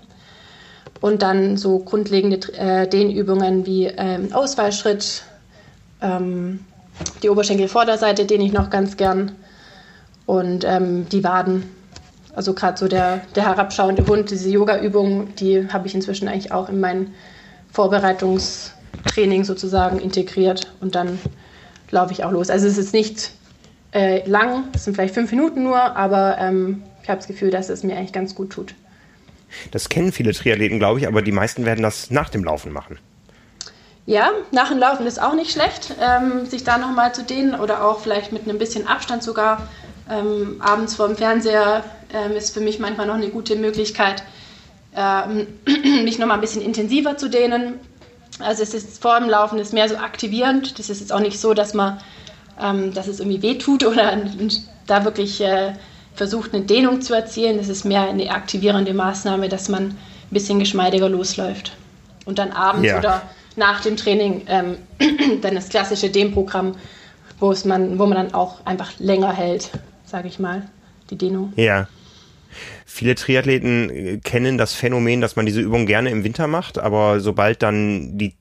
Und 1.01 1.23
dann 1.23 1.57
so 1.57 1.79
grundlegende 1.81 2.39
äh, 2.55 2.87
Dehnübungen 2.87 3.67
wie 3.67 3.87
ähm, 3.87 4.33
Ausfallschritt, 4.33 5.25
ähm, 6.01 6.65
die 7.23 7.31
Oberschenkelvorderseite 7.31 8.25
dehne 8.25 8.45
ich 8.45 8.53
noch 8.53 8.71
ganz 8.71 8.97
gern 8.97 9.33
und 10.33 10.65
ähm, 10.65 11.07
die 11.11 11.23
Waden. 11.25 11.65
Also 12.35 12.55
gerade 12.55 12.79
so 12.79 12.89
der, 12.89 13.21
der 13.35 13.45
herabschauende 13.45 14.07
Hund, 14.07 14.31
diese 14.31 14.49
Yoga-Übung, 14.49 15.35
die 15.35 15.71
habe 15.71 15.87
ich 15.87 15.95
inzwischen 15.95 16.27
eigentlich 16.27 16.53
auch 16.53 16.71
in 16.71 16.81
mein 16.81 17.13
Vorbereitungstraining 17.71 19.45
sozusagen 19.45 19.99
integriert 19.99 20.73
und 20.81 20.95
dann 20.95 21.19
laufe 21.91 22.15
ich 22.15 22.25
auch 22.25 22.31
los. 22.31 22.49
Also 22.49 22.67
es 22.67 22.79
ist 22.79 22.95
nicht 22.95 23.33
äh, 23.93 24.27
lang, 24.27 24.65
es 24.73 24.85
sind 24.85 24.95
vielleicht 24.95 25.13
fünf 25.13 25.31
Minuten 25.33 25.65
nur, 25.65 25.79
aber 25.79 26.39
ähm, 26.39 26.83
ich 27.03 27.11
habe 27.11 27.19
das 27.19 27.27
Gefühl, 27.27 27.51
dass 27.51 27.69
es 27.69 27.83
mir 27.83 27.99
eigentlich 27.99 28.15
ganz 28.15 28.35
gut 28.35 28.49
tut. 28.49 28.75
Das 29.71 29.91
kennen 29.91 30.13
viele 30.13 30.33
Triathleten, 30.33 30.79
glaube 30.79 30.99
ich, 30.99 31.07
aber 31.07 31.21
die 31.21 31.33
meisten 31.33 31.67
werden 31.67 31.83
das 31.83 32.11
nach 32.11 32.31
dem 32.31 32.43
Laufen 32.43 32.73
machen. 32.73 32.99
Ja, 34.07 34.31
nach 34.51 34.71
dem 34.71 34.79
Laufen 34.79 35.07
ist 35.07 35.21
auch 35.21 35.35
nicht 35.35 35.53
schlecht, 35.53 35.95
ähm, 36.01 36.47
sich 36.47 36.65
da 36.65 36.79
nochmal 36.79 37.15
zu 37.15 37.23
dehnen 37.23 37.55
oder 37.55 37.85
auch 37.85 38.01
vielleicht 38.01 38.33
mit 38.33 38.45
einem 38.45 38.57
bisschen 38.57 38.87
Abstand 38.87 39.23
sogar. 39.23 39.69
Ähm, 40.11 40.61
abends 40.61 40.97
vor 40.97 41.07
dem 41.07 41.17
Fernseher 41.17 41.85
ähm, 42.13 42.33
ist 42.33 42.53
für 42.53 42.61
mich 42.61 42.79
manchmal 42.79 43.07
noch 43.07 43.15
eine 43.15 43.29
gute 43.29 43.57
Möglichkeit, 43.57 44.23
ähm, 44.97 45.47
mich 46.05 46.19
nochmal 46.19 46.39
ein 46.39 46.41
bisschen 46.41 46.63
intensiver 46.63 47.17
zu 47.17 47.31
dehnen. 47.31 47.75
Also 48.39 48.63
es 48.63 48.75
ist 48.75 49.01
vor 49.01 49.19
dem 49.19 49.29
Laufen 49.29 49.59
ist 49.59 49.73
mehr 49.73 49.89
so 49.89 49.97
aktivierend. 49.97 50.79
Das 50.79 50.91
ist 50.91 51.01
jetzt 51.01 51.13
auch 51.13 51.21
nicht 51.21 51.39
so, 51.39 51.55
dass 51.55 51.75
man, 51.75 52.01
ähm, 52.61 52.93
dass 52.93 53.07
es 53.07 53.21
irgendwie 53.21 53.43
wehtut 53.43 53.85
oder 53.85 54.19
da 54.87 55.05
wirklich 55.05 55.41
äh, 55.41 55.75
versucht, 56.15 56.55
eine 56.55 56.65
Dehnung 56.65 57.01
zu 57.01 57.15
erzielen. 57.15 57.59
Das 57.59 57.69
ist 57.69 57.85
mehr 57.85 58.03
eine 58.03 58.31
aktivierende 58.31 58.95
Maßnahme, 58.95 59.49
dass 59.49 59.69
man 59.69 59.85
ein 59.85 59.97
bisschen 60.31 60.59
geschmeidiger 60.59 61.09
losläuft. 61.09 61.73
Und 62.25 62.39
dann 62.39 62.53
abends 62.53 62.89
ja. 62.89 62.99
oder 62.99 63.23
nach 63.57 63.81
dem 63.81 63.97
Training 63.97 64.43
ähm, 64.49 64.77
dann 65.43 65.55
das 65.55 65.69
klassische 65.69 66.11
Dehnprogramm, 66.11 66.75
wo, 67.39 67.55
man, 67.65 67.99
wo 67.99 68.07
man 68.07 68.17
dann 68.17 68.35
auch 68.35 68.65
einfach 68.65 68.93
länger 68.99 69.33
hält, 69.33 69.71
sage 70.13 70.29
ich 70.29 70.39
mal, 70.39 70.69
die 71.11 71.19
Dehnung. 71.19 71.53
Ja. 71.57 71.89
Viele 72.85 73.15
Triathleten 73.15 73.91
äh, 73.91 74.19
kennen 74.19 74.59
das 74.59 74.75
Phänomen, 74.75 75.21
dass 75.21 75.37
man 75.37 75.47
diese 75.47 75.61
Übung 75.61 75.87
gerne 75.87 76.11
im 76.11 76.23
Winter 76.23 76.47
macht, 76.47 76.79
aber 76.79 77.19
sobald 77.21 77.63
dann 77.63 78.19
die 78.19 78.35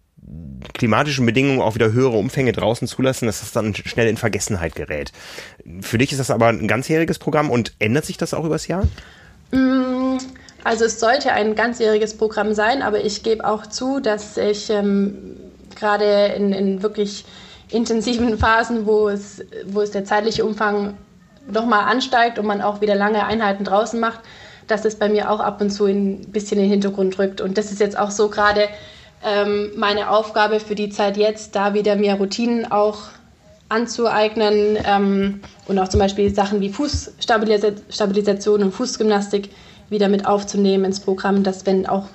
klimatischen 0.74 1.26
Bedingungen 1.26 1.62
auch 1.62 1.76
wieder 1.76 1.94
höhere 1.94 2.18
Umfänge 2.18 2.52
draußen 2.52 2.88
zulassen, 2.88 3.26
dass 3.26 3.40
das 3.40 3.52
dann 3.52 3.74
schnell 3.74 4.08
in 4.08 4.18
Vergessenheit 4.18 4.76
gerät. 4.76 5.12
Für 5.82 5.98
dich 5.98 6.12
ist 6.12 6.20
das 6.20 6.30
aber 6.30 6.48
ein 6.48 6.68
ganzjähriges 6.68 7.20
Programm 7.20 7.50
und 7.50 7.74
ändert 7.80 8.06
sich 8.06 8.18
das 8.18 8.34
auch 8.34 8.46
übers 8.46 8.68
Jahr? 8.68 8.84
Mm, 9.52 10.18
also 10.64 10.86
es 10.86 11.00
sollte 11.00 11.32
ein 11.32 11.56
ganzjähriges 11.56 12.16
Programm 12.18 12.54
sein, 12.54 12.82
aber 12.82 13.04
ich 13.04 13.24
gebe 13.24 13.46
auch 13.46 13.66
zu, 13.66 14.00
dass 14.00 14.38
ich 14.38 14.70
ähm, 14.70 15.38
gerade 15.76 16.34
in, 16.36 16.54
in, 16.54 16.84
wirklich 16.84 17.26
intensiven 17.70 18.38
Phasen, 18.38 18.86
wo 18.86 19.10
es, 19.10 19.44
wo 19.66 19.82
es 19.82 19.92
der 19.92 20.06
zeitliche 20.06 20.46
Umfang 20.46 20.96
nochmal 21.54 21.90
ansteigt 21.90 22.40
und 22.40 22.46
man 22.46 22.62
auch 22.62 22.82
wieder 22.82 22.96
lange 22.96 23.26
Einheiten 23.26 23.64
draußen 23.64 24.00
macht, 24.00 24.20
dass 24.68 24.86
es 24.86 24.96
bei 24.96 25.10
mir 25.10 25.30
auch 25.30 25.40
ab 25.40 25.62
und 25.62 25.70
zu 25.70 25.86
ein 25.86 26.32
bisschen 26.32 26.58
in 26.58 26.64
den 26.64 26.72
Hintergrund 26.72 27.20
rückt. 27.20 27.42
Und 27.42 27.58
das 27.58 27.72
ist 27.72 27.80
jetzt 27.80 27.98
auch 27.98 28.12
so 28.12 28.30
gerade 28.30 28.68
ähm, 29.26 29.72
meine 29.76 30.10
Aufgabe 30.10 30.60
für 30.60 30.76
die 30.76 30.90
Zeit 30.90 31.18
jetzt, 31.18 31.56
da 31.56 31.74
wieder 31.74 31.96
mehr 31.96 32.16
Routinen 32.16 32.72
auch 32.72 33.00
anzueignen 33.70 34.78
ähm, 34.84 35.42
und 35.68 35.80
auch 35.80 35.88
zum 35.88 36.00
Beispiel 36.00 36.34
Sachen 36.34 36.60
wie 36.60 36.70
Fußstabilisation 36.70 38.64
und 38.64 38.72
Fußgymnastik 38.74 39.50
wieder 39.90 40.10
mit 40.10 40.26
aufzunehmen 40.26 40.86
ins 40.86 41.00
Programm, 41.00 41.44
dass 41.44 41.66
wenn 41.66 41.86
auch 41.86 42.08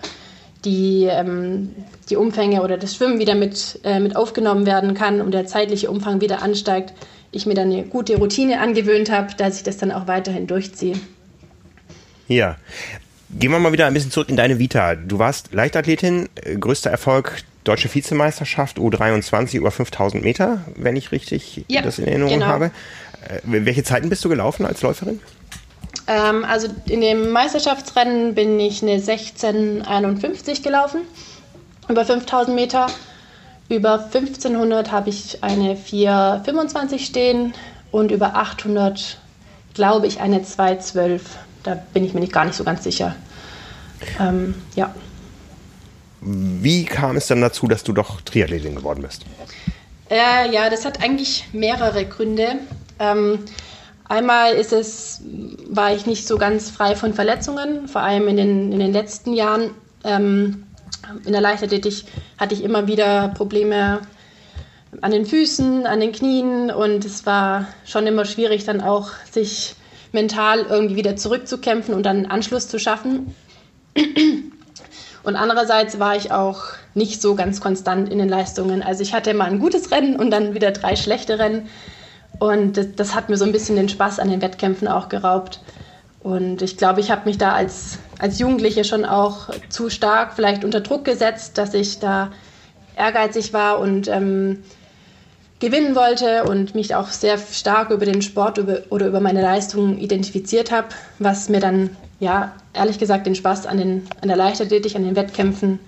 die, 0.64 1.04
ähm, 1.04 1.74
die 2.08 2.16
Umfänge 2.16 2.62
oder 2.62 2.76
das 2.76 2.94
Schwimmen 2.96 3.18
wieder 3.18 3.34
mit, 3.34 3.80
äh, 3.84 4.00
mit 4.00 4.16
aufgenommen 4.16 4.66
werden 4.66 4.94
kann 4.94 5.20
und 5.20 5.32
der 5.32 5.46
zeitliche 5.46 5.90
Umfang 5.90 6.20
wieder 6.20 6.42
ansteigt, 6.42 6.92
ich 7.32 7.46
mir 7.46 7.54
dann 7.54 7.72
eine 7.72 7.82
gute 7.82 8.16
Routine 8.16 8.60
angewöhnt 8.60 9.10
habe, 9.10 9.34
dass 9.36 9.56
ich 9.56 9.62
das 9.62 9.76
dann 9.76 9.92
auch 9.92 10.06
weiterhin 10.06 10.46
durchziehe. 10.46 10.96
Ja, 12.28 12.56
Gehen 13.30 13.50
wir 13.50 13.58
mal 13.58 13.72
wieder 13.72 13.86
ein 13.86 13.94
bisschen 13.94 14.12
zurück 14.12 14.28
in 14.28 14.36
deine 14.36 14.58
Vita. 14.58 14.94
Du 14.94 15.18
warst 15.18 15.52
Leichtathletin, 15.52 16.28
äh, 16.36 16.56
größter 16.56 16.90
Erfolg 16.90 17.42
Deutsche 17.64 17.92
Vizemeisterschaft 17.92 18.78
U23 18.78 19.56
über 19.56 19.72
5000 19.72 20.22
Meter, 20.22 20.60
wenn 20.76 20.94
ich 20.94 21.10
richtig 21.10 21.64
ja, 21.66 21.82
das 21.82 21.98
in 21.98 22.06
Erinnerung 22.06 22.34
genau. 22.34 22.46
habe. 22.46 22.66
Äh, 23.28 23.40
welche 23.42 23.82
Zeiten 23.82 24.08
bist 24.08 24.24
du 24.24 24.28
gelaufen 24.28 24.64
als 24.64 24.82
Läuferin? 24.82 25.20
Ähm, 26.06 26.44
also 26.44 26.68
in 26.88 27.00
dem 27.00 27.30
Meisterschaftsrennen 27.30 28.36
bin 28.36 28.60
ich 28.60 28.82
eine 28.82 28.92
1651 28.92 30.62
gelaufen, 30.62 31.00
über 31.88 32.04
5000 32.04 32.54
Meter. 32.54 32.86
Über 33.68 34.04
1500 34.04 34.92
habe 34.92 35.10
ich 35.10 35.42
eine 35.42 35.76
425 35.76 37.04
stehen 37.04 37.52
und 37.90 38.12
über 38.12 38.36
800 38.36 39.18
glaube 39.74 40.06
ich 40.06 40.20
eine 40.20 40.42
212. 40.42 41.22
Da 41.64 41.74
bin 41.92 42.04
ich 42.04 42.14
mir 42.14 42.20
nicht 42.20 42.32
gar 42.32 42.44
nicht 42.44 42.54
so 42.56 42.64
ganz 42.64 42.84
sicher. 42.84 43.16
Ähm, 44.20 44.54
ja. 44.76 44.94
Wie 46.20 46.84
kam 46.84 47.16
es 47.16 47.26
dann 47.26 47.40
dazu, 47.40 47.66
dass 47.66 47.82
du 47.82 47.92
doch 47.92 48.20
Triathletin 48.20 48.76
geworden 48.76 49.02
bist? 49.02 49.24
Äh, 50.10 50.52
ja, 50.52 50.70
das 50.70 50.84
hat 50.84 51.02
eigentlich 51.02 51.48
mehrere 51.52 52.04
Gründe. 52.04 52.56
Ähm, 52.98 53.40
einmal 54.04 54.54
ist 54.54 54.72
es, 54.72 55.22
war 55.68 55.92
ich 55.92 56.06
nicht 56.06 56.26
so 56.26 56.38
ganz 56.38 56.70
frei 56.70 56.94
von 56.94 57.14
Verletzungen, 57.14 57.88
vor 57.88 58.02
allem 58.02 58.28
in 58.28 58.36
den, 58.36 58.72
in 58.72 58.78
den 58.78 58.92
letzten 58.92 59.32
Jahren. 59.32 59.70
Ähm, 60.04 60.65
in 61.24 61.32
der 61.32 61.40
Leichtathletik 61.40 62.04
hatte 62.38 62.54
ich 62.54 62.62
immer 62.62 62.86
wieder 62.86 63.28
Probleme 63.28 64.00
an 65.00 65.10
den 65.10 65.26
Füßen, 65.26 65.86
an 65.86 66.00
den 66.00 66.12
Knien 66.12 66.70
und 66.70 67.04
es 67.04 67.26
war 67.26 67.66
schon 67.84 68.06
immer 68.06 68.24
schwierig, 68.24 68.64
dann 68.64 68.80
auch 68.80 69.10
sich 69.30 69.74
mental 70.12 70.60
irgendwie 70.68 70.96
wieder 70.96 71.16
zurückzukämpfen 71.16 71.94
und 71.94 72.04
dann 72.04 72.16
einen 72.16 72.26
Anschluss 72.26 72.68
zu 72.68 72.78
schaffen. 72.78 73.34
Und 75.26 75.34
andererseits 75.34 75.98
war 75.98 76.14
ich 76.14 76.30
auch 76.30 76.62
nicht 76.94 77.20
so 77.20 77.34
ganz 77.34 77.60
konstant 77.60 78.08
in 78.10 78.18
den 78.18 78.28
Leistungen. 78.28 78.80
Also 78.80 79.02
ich 79.02 79.12
hatte 79.12 79.34
mal 79.34 79.50
ein 79.50 79.58
gutes 79.58 79.90
Rennen 79.90 80.14
und 80.14 80.30
dann 80.30 80.54
wieder 80.54 80.70
drei 80.70 80.94
schlechte 80.94 81.40
Rennen. 81.40 81.68
Und 82.38 82.76
das, 82.76 82.94
das 82.94 83.14
hat 83.16 83.28
mir 83.28 83.36
so 83.36 83.44
ein 83.44 83.50
bisschen 83.50 83.74
den 83.74 83.88
Spaß 83.88 84.20
an 84.20 84.30
den 84.30 84.40
Wettkämpfen 84.40 84.86
auch 84.86 85.08
geraubt. 85.08 85.60
Und 86.20 86.62
ich 86.62 86.76
glaube, 86.76 87.00
ich 87.00 87.10
habe 87.10 87.24
mich 87.24 87.38
da 87.38 87.54
als, 87.54 87.98
als 88.18 88.38
Jugendliche 88.38 88.84
schon 88.84 89.04
auch 89.04 89.50
zu 89.68 89.90
stark 89.90 90.34
vielleicht 90.34 90.64
unter 90.64 90.80
Druck 90.80 91.04
gesetzt, 91.04 91.58
dass 91.58 91.74
ich 91.74 91.98
da 91.98 92.32
ehrgeizig 92.96 93.52
war 93.52 93.78
und 93.78 94.08
ähm, 94.08 94.62
gewinnen 95.58 95.94
wollte 95.94 96.44
und 96.44 96.74
mich 96.74 96.94
auch 96.94 97.08
sehr 97.08 97.38
stark 97.38 97.90
über 97.90 98.04
den 98.04 98.22
Sport 98.22 98.58
über, 98.58 98.80
oder 98.90 99.06
über 99.06 99.20
meine 99.20 99.42
Leistungen 99.42 99.98
identifiziert 99.98 100.70
habe, 100.70 100.88
was 101.18 101.48
mir 101.48 101.60
dann, 101.60 101.96
ja, 102.20 102.52
ehrlich 102.74 102.98
gesagt, 102.98 103.26
den 103.26 103.34
Spaß 103.34 103.66
an, 103.66 103.78
den, 103.78 104.06
an 104.20 104.28
der 104.28 104.36
Leichtathletik, 104.36 104.94
an 104.96 105.04
den 105.04 105.16
Wettkämpfen 105.16 105.78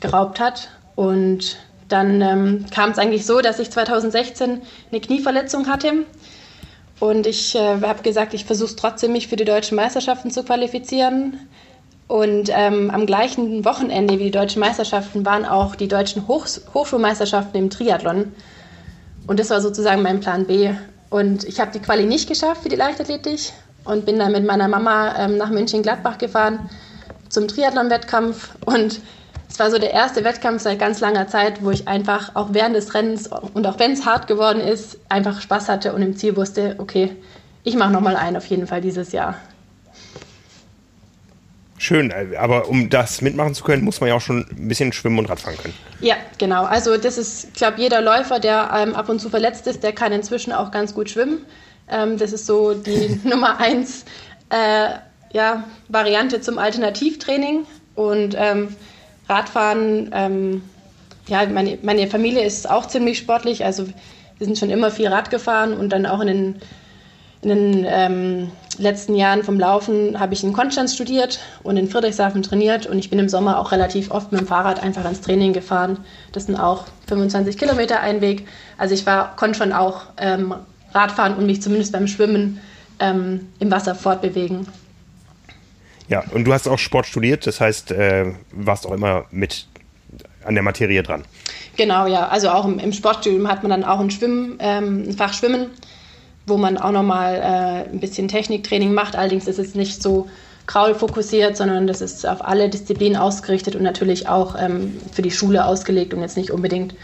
geraubt 0.00 0.40
hat. 0.40 0.70
Und 0.94 1.58
dann 1.88 2.20
ähm, 2.22 2.66
kam 2.70 2.90
es 2.90 2.98
eigentlich 2.98 3.26
so, 3.26 3.40
dass 3.40 3.58
ich 3.58 3.70
2016 3.70 4.62
eine 4.90 5.00
Knieverletzung 5.00 5.68
hatte. 5.68 5.92
Und 7.02 7.26
ich 7.26 7.56
äh, 7.56 7.80
habe 7.80 8.04
gesagt, 8.04 8.32
ich 8.32 8.44
versuche 8.44 8.76
trotzdem, 8.76 9.10
mich 9.10 9.26
für 9.26 9.34
die 9.34 9.44
deutschen 9.44 9.74
Meisterschaften 9.74 10.30
zu 10.30 10.44
qualifizieren. 10.44 11.36
Und 12.06 12.48
ähm, 12.54 12.92
am 12.92 13.06
gleichen 13.06 13.64
Wochenende 13.64 14.20
wie 14.20 14.24
die 14.26 14.30
deutschen 14.30 14.60
Meisterschaften 14.60 15.26
waren 15.26 15.44
auch 15.44 15.74
die 15.74 15.88
deutschen 15.88 16.28
Hochs 16.28 16.60
Hochschulmeisterschaften 16.72 17.58
im 17.58 17.70
Triathlon. 17.70 18.32
Und 19.26 19.40
das 19.40 19.50
war 19.50 19.60
sozusagen 19.60 20.02
mein 20.02 20.20
Plan 20.20 20.46
B. 20.46 20.70
Und 21.10 21.42
ich 21.42 21.58
habe 21.58 21.72
die 21.72 21.80
Quali 21.80 22.04
nicht 22.04 22.28
geschafft 22.28 22.62
für 22.62 22.68
die 22.68 22.76
Leichtathletik 22.76 23.50
und 23.82 24.06
bin 24.06 24.20
dann 24.20 24.30
mit 24.30 24.46
meiner 24.46 24.68
Mama 24.68 25.16
ähm, 25.18 25.38
nach 25.38 25.50
München-Gladbach 25.50 26.18
gefahren 26.18 26.70
zum 27.28 27.48
Triathlon-Wettkampf. 27.48 28.50
Und 28.64 29.00
es 29.52 29.58
war 29.58 29.70
so 29.70 29.78
der 29.78 29.92
erste 29.92 30.24
Wettkampf 30.24 30.62
seit 30.62 30.78
ganz 30.78 31.00
langer 31.00 31.28
Zeit, 31.28 31.62
wo 31.62 31.70
ich 31.70 31.86
einfach 31.86 32.34
auch 32.34 32.48
während 32.52 32.74
des 32.74 32.94
Rennens 32.94 33.26
und 33.26 33.66
auch 33.66 33.78
wenn 33.78 33.92
es 33.92 34.06
hart 34.06 34.26
geworden 34.26 34.60
ist, 34.60 34.98
einfach 35.10 35.42
Spaß 35.42 35.68
hatte 35.68 35.92
und 35.92 36.00
im 36.00 36.16
Ziel 36.16 36.36
wusste, 36.36 36.76
okay, 36.78 37.10
ich 37.62 37.76
mache 37.76 37.92
nochmal 37.92 38.16
einen 38.16 38.38
auf 38.38 38.46
jeden 38.46 38.66
Fall 38.66 38.80
dieses 38.80 39.12
Jahr. 39.12 39.36
Schön, 41.76 42.14
aber 42.38 42.66
um 42.68 42.88
das 42.88 43.20
mitmachen 43.20 43.52
zu 43.54 43.62
können, 43.62 43.84
muss 43.84 44.00
man 44.00 44.08
ja 44.08 44.14
auch 44.14 44.22
schon 44.22 44.46
ein 44.58 44.68
bisschen 44.68 44.90
schwimmen 44.90 45.18
und 45.18 45.28
Radfahren 45.28 45.58
können. 45.58 45.74
Ja, 46.00 46.14
genau. 46.38 46.64
Also 46.64 46.96
das 46.96 47.18
ist, 47.18 47.48
ich 47.48 47.52
glaube, 47.52 47.78
jeder 47.78 48.00
Läufer, 48.00 48.40
der 48.40 48.70
ähm, 48.74 48.94
ab 48.94 49.10
und 49.10 49.20
zu 49.20 49.28
verletzt 49.28 49.66
ist, 49.66 49.82
der 49.82 49.92
kann 49.92 50.12
inzwischen 50.12 50.54
auch 50.54 50.70
ganz 50.70 50.94
gut 50.94 51.10
schwimmen. 51.10 51.44
Ähm, 51.90 52.16
das 52.16 52.32
ist 52.32 52.46
so 52.46 52.72
die 52.72 53.20
Nummer 53.28 53.60
eins 53.60 54.06
äh, 54.48 54.94
ja, 55.32 55.64
Variante 55.88 56.40
zum 56.40 56.56
Alternativtraining. 56.56 57.66
Und 57.96 58.34
ähm, 58.38 58.74
Radfahren, 59.32 60.10
ähm, 60.12 60.62
ja, 61.26 61.46
meine, 61.46 61.78
meine 61.82 62.06
Familie 62.06 62.44
ist 62.44 62.68
auch 62.68 62.86
ziemlich 62.86 63.18
sportlich. 63.18 63.64
Also 63.64 63.86
wir 63.86 64.46
sind 64.46 64.58
schon 64.58 64.70
immer 64.70 64.90
viel 64.90 65.08
Rad 65.08 65.30
gefahren 65.30 65.72
und 65.72 65.90
dann 65.90 66.04
auch 66.04 66.20
in 66.20 66.26
den, 66.26 66.56
in 67.42 67.48
den 67.48 67.86
ähm, 67.88 68.50
letzten 68.78 69.14
Jahren 69.14 69.42
vom 69.42 69.58
Laufen 69.58 70.20
habe 70.20 70.34
ich 70.34 70.44
in 70.44 70.52
Konstanz 70.52 70.94
studiert 70.94 71.38
und 71.62 71.76
in 71.76 71.88
Friedrichshafen 71.88 72.42
trainiert 72.42 72.86
und 72.86 72.98
ich 72.98 73.08
bin 73.08 73.18
im 73.18 73.28
Sommer 73.28 73.58
auch 73.58 73.72
relativ 73.72 74.10
oft 74.10 74.32
mit 74.32 74.40
dem 74.40 74.46
Fahrrad 74.46 74.82
einfach 74.82 75.04
ins 75.04 75.20
Training 75.20 75.52
gefahren. 75.52 75.98
Das 76.32 76.46
sind 76.46 76.56
auch 76.56 76.84
25 77.08 77.56
Kilometer 77.56 78.00
Einweg. 78.00 78.46
Also 78.76 78.94
ich 78.94 79.06
war, 79.06 79.34
konnte 79.36 79.58
schon 79.58 79.72
auch 79.72 80.02
ähm, 80.18 80.54
Radfahren 80.92 81.36
und 81.36 81.46
mich 81.46 81.62
zumindest 81.62 81.92
beim 81.92 82.06
Schwimmen 82.06 82.60
ähm, 82.98 83.48
im 83.58 83.70
Wasser 83.70 83.94
fortbewegen. 83.94 84.66
Ja, 86.08 86.24
und 86.32 86.44
du 86.44 86.52
hast 86.52 86.68
auch 86.68 86.78
Sport 86.78 87.06
studiert, 87.06 87.46
das 87.46 87.60
heißt, 87.60 87.92
äh, 87.92 88.32
warst 88.52 88.86
auch 88.86 88.92
immer 88.92 89.24
mit 89.30 89.66
an 90.44 90.54
der 90.54 90.62
Materie 90.62 91.02
dran. 91.02 91.24
Genau, 91.76 92.06
ja. 92.06 92.28
Also 92.28 92.50
auch 92.50 92.64
im, 92.64 92.78
im 92.78 92.92
Sportstudium 92.92 93.48
hat 93.48 93.62
man 93.62 93.70
dann 93.70 93.84
auch 93.84 94.00
ein, 94.00 94.10
Schwimmen, 94.10 94.56
ähm, 94.58 95.04
ein 95.08 95.12
Fach 95.12 95.32
Schwimmen, 95.32 95.66
wo 96.46 96.56
man 96.56 96.76
auch 96.76 96.90
nochmal 96.90 97.36
äh, 97.36 97.90
ein 97.90 98.00
bisschen 98.00 98.28
Techniktraining 98.28 98.92
macht. 98.92 99.16
Allerdings 99.16 99.46
ist 99.46 99.58
es 99.58 99.74
nicht 99.74 100.02
so 100.02 100.28
kraulfokussiert, 100.66 101.56
sondern 101.56 101.86
das 101.86 102.00
ist 102.00 102.26
auf 102.26 102.44
alle 102.44 102.68
Disziplinen 102.68 103.16
ausgerichtet 103.16 103.74
und 103.74 103.82
natürlich 103.82 104.28
auch 104.28 104.56
ähm, 104.58 104.98
für 105.12 105.22
die 105.22 105.30
Schule 105.30 105.64
ausgelegt 105.64 106.14
und 106.14 106.20
jetzt 106.20 106.36
nicht 106.36 106.50
unbedingt 106.50 106.94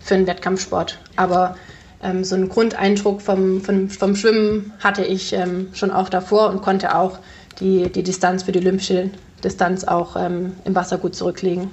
für 0.00 0.14
den 0.14 0.26
Wettkampfsport. 0.26 0.98
Aber 1.16 1.56
ähm, 2.02 2.22
so 2.24 2.36
einen 2.36 2.48
Grundeindruck 2.48 3.20
vom, 3.22 3.60
vom, 3.60 3.90
vom 3.90 4.14
Schwimmen 4.14 4.72
hatte 4.78 5.04
ich 5.04 5.32
ähm, 5.32 5.68
schon 5.72 5.90
auch 5.90 6.08
davor 6.08 6.50
und 6.50 6.62
konnte 6.62 6.94
auch 6.94 7.18
die, 7.60 7.90
die 7.90 8.02
Distanz 8.02 8.42
für 8.42 8.52
die 8.52 8.60
olympische 8.60 9.10
Distanz 9.42 9.84
auch 9.84 10.16
ähm, 10.16 10.54
im 10.64 10.74
Wasser 10.74 10.98
gut 10.98 11.14
zurücklegen. 11.14 11.70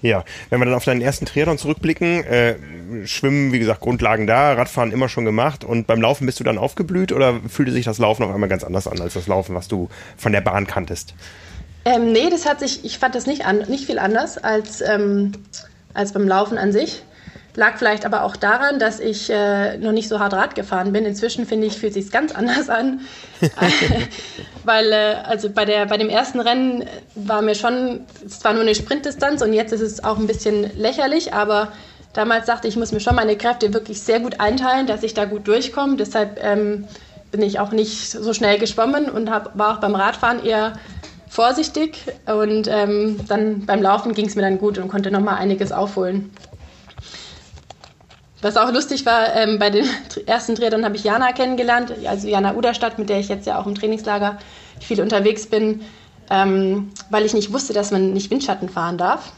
Ja, 0.00 0.24
wenn 0.50 0.60
wir 0.60 0.66
dann 0.66 0.74
auf 0.74 0.84
deinen 0.84 1.00
ersten 1.00 1.26
Triathlon 1.26 1.58
zurückblicken, 1.58 2.24
äh, 2.24 2.54
Schwimmen, 3.04 3.52
wie 3.52 3.58
gesagt, 3.58 3.80
Grundlagen 3.80 4.26
da, 4.28 4.52
Radfahren 4.52 4.92
immer 4.92 5.08
schon 5.08 5.24
gemacht 5.24 5.64
und 5.64 5.86
beim 5.88 6.00
Laufen 6.00 6.24
bist 6.24 6.38
du 6.38 6.44
dann 6.44 6.56
aufgeblüht 6.56 7.10
oder 7.12 7.40
fühlte 7.48 7.72
sich 7.72 7.84
das 7.84 7.98
Laufen 7.98 8.22
auf 8.22 8.32
einmal 8.32 8.48
ganz 8.48 8.62
anders 8.62 8.86
an 8.86 9.00
als 9.00 9.14
das 9.14 9.26
Laufen, 9.26 9.56
was 9.56 9.66
du 9.66 9.88
von 10.16 10.32
der 10.32 10.40
Bahn 10.40 10.68
kanntest? 10.68 11.14
Ähm, 11.84 12.12
nee, 12.12 12.30
das 12.30 12.46
hat 12.46 12.60
sich, 12.60 12.84
ich 12.84 12.98
fand 12.98 13.14
das 13.14 13.26
nicht, 13.26 13.44
an, 13.44 13.58
nicht 13.68 13.86
viel 13.86 13.98
anders 13.98 14.38
als, 14.38 14.80
ähm, 14.82 15.32
als 15.94 16.12
beim 16.12 16.28
Laufen 16.28 16.58
an 16.58 16.72
sich. 16.72 17.02
Lag 17.58 17.76
vielleicht 17.76 18.06
aber 18.06 18.22
auch 18.22 18.36
daran, 18.36 18.78
dass 18.78 19.00
ich 19.00 19.28
äh, 19.30 19.78
noch 19.78 19.90
nicht 19.90 20.08
so 20.08 20.20
hart 20.20 20.32
Rad 20.32 20.54
gefahren 20.54 20.92
bin. 20.92 21.04
Inzwischen 21.04 21.44
finde 21.44 21.66
ich, 21.66 21.76
fühlt 21.76 21.92
sich 21.92 22.12
ganz 22.12 22.32
anders 22.34 22.70
an. 22.70 23.00
Weil 24.64 24.92
äh, 24.92 25.16
also 25.24 25.50
bei, 25.50 25.64
der, 25.64 25.86
bei 25.86 25.96
dem 25.96 26.08
ersten 26.08 26.38
Rennen 26.38 26.84
war 27.16 27.42
mir 27.42 27.56
schon, 27.56 28.02
es 28.24 28.44
war 28.44 28.52
nur 28.52 28.62
eine 28.62 28.76
Sprintdistanz 28.76 29.42
und 29.42 29.52
jetzt 29.54 29.72
ist 29.72 29.80
es 29.80 30.04
auch 30.04 30.18
ein 30.18 30.28
bisschen 30.28 30.70
lächerlich, 30.78 31.34
aber 31.34 31.72
damals 32.12 32.46
dachte 32.46 32.68
ich, 32.68 32.74
ich 32.74 32.78
muss 32.78 32.92
mir 32.92 33.00
schon 33.00 33.16
meine 33.16 33.36
Kräfte 33.36 33.74
wirklich 33.74 34.02
sehr 34.02 34.20
gut 34.20 34.38
einteilen, 34.38 34.86
dass 34.86 35.02
ich 35.02 35.14
da 35.14 35.24
gut 35.24 35.48
durchkomme. 35.48 35.96
Deshalb 35.96 36.38
ähm, 36.40 36.86
bin 37.32 37.42
ich 37.42 37.58
auch 37.58 37.72
nicht 37.72 38.12
so 38.12 38.32
schnell 38.34 38.60
geschwommen 38.60 39.10
und 39.10 39.32
hab, 39.32 39.58
war 39.58 39.74
auch 39.74 39.80
beim 39.80 39.96
Radfahren 39.96 40.44
eher 40.44 40.74
vorsichtig. 41.28 42.04
Und 42.26 42.68
ähm, 42.68 43.18
dann 43.26 43.66
beim 43.66 43.82
Laufen 43.82 44.14
ging 44.14 44.26
es 44.26 44.36
mir 44.36 44.42
dann 44.42 44.58
gut 44.58 44.78
und 44.78 44.86
konnte 44.86 45.10
nochmal 45.10 45.38
einiges 45.38 45.72
aufholen. 45.72 46.30
Was 48.40 48.56
auch 48.56 48.72
lustig 48.72 49.04
war, 49.04 49.34
ähm, 49.34 49.58
bei 49.58 49.70
den 49.70 49.86
ersten 50.26 50.54
Triathlon 50.54 50.84
habe 50.84 50.96
ich 50.96 51.04
Jana 51.04 51.32
kennengelernt, 51.32 51.92
also 52.06 52.28
Jana 52.28 52.54
Uderstadt, 52.54 52.98
mit 52.98 53.08
der 53.08 53.18
ich 53.18 53.28
jetzt 53.28 53.46
ja 53.46 53.58
auch 53.58 53.66
im 53.66 53.74
Trainingslager 53.74 54.38
viel 54.80 55.00
unterwegs 55.00 55.46
bin, 55.46 55.82
ähm, 56.30 56.90
weil 57.10 57.24
ich 57.24 57.34
nicht 57.34 57.52
wusste, 57.52 57.72
dass 57.72 57.90
man 57.90 58.12
nicht 58.12 58.30
Windschatten 58.30 58.68
fahren 58.68 58.98
darf. 58.98 59.32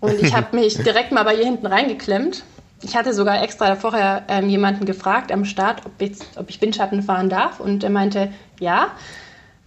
Und 0.00 0.20
ich 0.20 0.34
habe 0.34 0.56
mich 0.56 0.76
direkt 0.76 1.12
mal 1.12 1.22
bei 1.22 1.34
ihr 1.34 1.44
hinten 1.44 1.66
reingeklemmt. 1.66 2.42
Ich 2.82 2.96
hatte 2.96 3.12
sogar 3.12 3.42
extra 3.42 3.76
vorher 3.76 4.24
ähm, 4.28 4.48
jemanden 4.48 4.86
gefragt 4.86 5.32
am 5.32 5.44
Start, 5.44 5.82
ob 5.84 5.92
ich, 6.00 6.18
ob 6.36 6.48
ich 6.48 6.60
Windschatten 6.60 7.02
fahren 7.02 7.28
darf. 7.28 7.60
Und 7.60 7.84
er 7.84 7.90
meinte, 7.90 8.32
ja. 8.58 8.88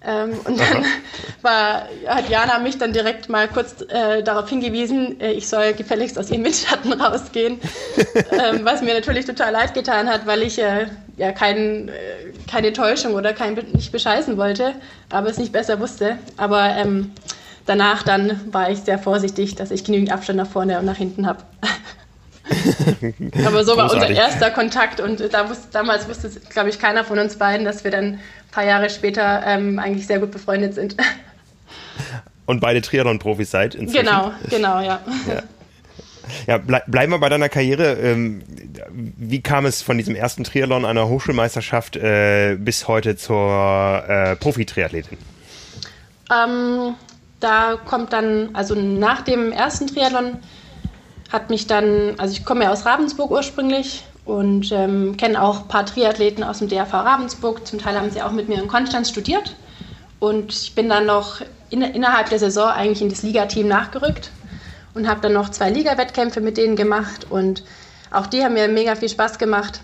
Ähm, 0.06 0.32
und 0.46 0.60
dann 0.60 0.86
war, 1.42 1.88
hat 2.08 2.30
Jana 2.30 2.60
mich 2.60 2.78
dann 2.78 2.92
direkt 2.92 3.30
mal 3.30 3.48
kurz 3.48 3.82
äh, 3.88 4.22
darauf 4.22 4.50
hingewiesen, 4.50 5.20
äh, 5.22 5.32
ich 5.32 5.48
soll 5.48 5.74
gefälligst 5.74 6.20
aus 6.20 6.30
ihrem 6.30 6.44
Windschatten 6.44 6.94
rausgehen, 7.02 7.60
ähm, 8.32 8.62
was 8.64 8.82
mir 8.82 8.94
natürlich 8.94 9.26
total 9.26 9.54
leid 9.54 9.74
getan 9.74 10.10
hat, 10.10 10.26
weil 10.26 10.44
ich 10.44 10.60
äh, 10.60 10.88
ja 11.18 11.32
kein, 11.32 11.90
äh, 11.90 11.92
keine 12.50 12.74
Täuschung 12.74 13.14
oder 13.14 13.34
kein, 13.34 13.54
nicht 13.74 13.92
bescheißen 13.92 14.38
wollte, 14.38 14.74
aber 15.10 15.30
es 15.30 15.38
nicht 15.38 15.54
besser 15.54 15.80
wusste. 15.80 16.18
Aber 16.36 16.76
ähm, 16.76 17.12
danach 17.66 18.04
dann 18.04 18.42
war 18.52 18.70
ich 18.70 18.80
sehr 18.80 19.00
vorsichtig, 19.00 19.56
dass 19.56 19.72
ich 19.72 19.84
genügend 19.84 20.12
Abstand 20.12 20.38
nach 20.38 20.48
vorne 20.48 20.80
und 20.80 20.86
nach 20.86 20.98
hinten 20.98 21.28
habe. 21.28 21.44
Aber 23.46 23.64
so 23.64 23.78
war 23.78 23.92
unser 23.92 24.10
erster 24.10 24.52
Kontakt 24.52 25.00
und 25.00 25.34
da 25.34 25.50
wusste, 25.50 25.68
damals 25.72 26.08
wusste, 26.08 26.30
glaube 26.50 26.70
ich, 26.70 26.80
keiner 26.80 27.04
von 27.04 27.18
uns 27.20 27.38
beiden, 27.38 27.66
dass 27.66 27.84
wir 27.84 27.92
dann 27.92 28.06
ein 28.06 28.20
paar 28.52 28.66
Jahre 28.66 28.90
später 28.90 29.44
ähm, 29.46 29.80
eigentlich 29.80 30.08
sehr 30.08 30.20
gut 30.20 30.32
befreundet 30.32 30.74
sind. 30.76 30.96
Und 32.46 32.60
beide 32.60 32.82
Triathlon-Profis 32.82 33.52
seid 33.52 33.74
inzwischen. 33.74 34.06
Genau, 34.06 34.34
genau, 34.50 34.82
ja. 34.82 35.00
ja. 35.30 35.44
Ja, 36.48 36.58
bleib, 36.58 36.90
bleiben 36.90 37.12
wir 37.12 37.20
bei 37.20 37.30
deiner 37.30 37.50
Karriere. 37.50 37.94
Ähm, 37.94 38.44
wie 38.92 39.42
kam 39.42 39.66
es 39.66 39.82
von 39.82 39.98
diesem 39.98 40.16
ersten 40.16 40.44
Triathlon 40.44 40.86
einer 40.86 41.08
Hochschulmeisterschaft 41.08 41.96
äh, 41.96 42.58
bis 42.60 42.88
heute 42.88 43.16
zur 43.16 44.04
äh, 44.08 44.36
Profi-Triathletin? 44.36 45.18
Ähm, 46.32 46.96
da 47.40 47.78
kommt 47.86 48.14
dann, 48.14 48.50
also 48.54 48.76
nach 48.76 49.22
dem 49.22 49.52
ersten 49.52 49.88
Triathlon 49.88 50.38
hat 51.34 51.50
mich 51.50 51.66
dann, 51.66 52.14
also 52.20 52.32
ich 52.32 52.46
komme 52.46 52.64
ja 52.64 52.72
aus 52.72 52.86
Ravensburg 52.86 53.32
ursprünglich 53.32 54.06
und 54.24 54.72
ähm, 54.72 55.18
kenne 55.18 55.42
auch 55.42 55.62
ein 55.62 55.68
paar 55.68 55.86
Triathleten 55.86 56.44
aus 56.44 56.60
dem 56.60 56.70
DRV 56.70 56.94
Ravensburg. 56.94 57.68
Zum 57.68 57.80
Teil 57.80 58.00
haben 58.00 58.12
sie 58.12 58.22
auch 58.22 58.32
mit 58.32 58.48
mir 58.48 58.62
in 58.62 58.68
Konstanz 58.68 59.10
studiert. 59.10 59.56
Und 60.20 60.54
ich 60.54 60.76
bin 60.76 60.88
dann 60.88 61.08
noch 61.08 61.42
in, 61.72 61.82
innerhalb 61.82 62.30
der 62.30 62.38
Saison 62.40 62.70
eigentlich 62.70 63.02
in 63.02 63.10
das 63.10 63.24
Ligateam 63.24 63.68
nachgerückt 63.68 64.32
und 64.94 65.10
habe 65.10 65.22
dann 65.22 65.34
noch 65.34 65.50
zwei 65.50 65.72
Liga-Wettkämpfe 65.72 66.40
mit 66.40 66.56
denen 66.56 66.76
gemacht. 66.76 67.26
Und 67.30 67.64
auch 68.12 68.28
die 68.28 68.44
haben 68.44 68.54
mir 68.54 68.68
mega 68.68 68.96
viel 68.96 69.10
Spaß 69.10 69.40
gemacht, 69.40 69.82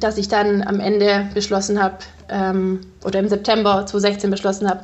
dass 0.00 0.18
ich 0.18 0.26
dann 0.26 0.62
am 0.62 0.80
Ende 0.80 1.28
beschlossen 1.32 1.80
habe, 1.80 1.98
ähm, 2.28 2.80
oder 3.04 3.20
im 3.20 3.28
September 3.28 3.86
2016 3.86 4.30
beschlossen 4.30 4.68
habe, 4.68 4.80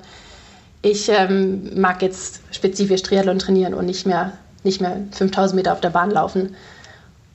ich 0.80 1.08
ähm, 1.08 1.80
mag 1.80 2.02
jetzt 2.02 2.40
spezifisch 2.52 3.02
Triathlon 3.02 3.40
trainieren 3.40 3.74
und 3.74 3.86
nicht 3.86 4.06
mehr 4.06 4.32
nicht 4.64 4.80
mehr 4.80 4.96
5000 5.12 5.56
Meter 5.56 5.72
auf 5.72 5.80
der 5.80 5.90
Bahn 5.90 6.10
laufen. 6.10 6.56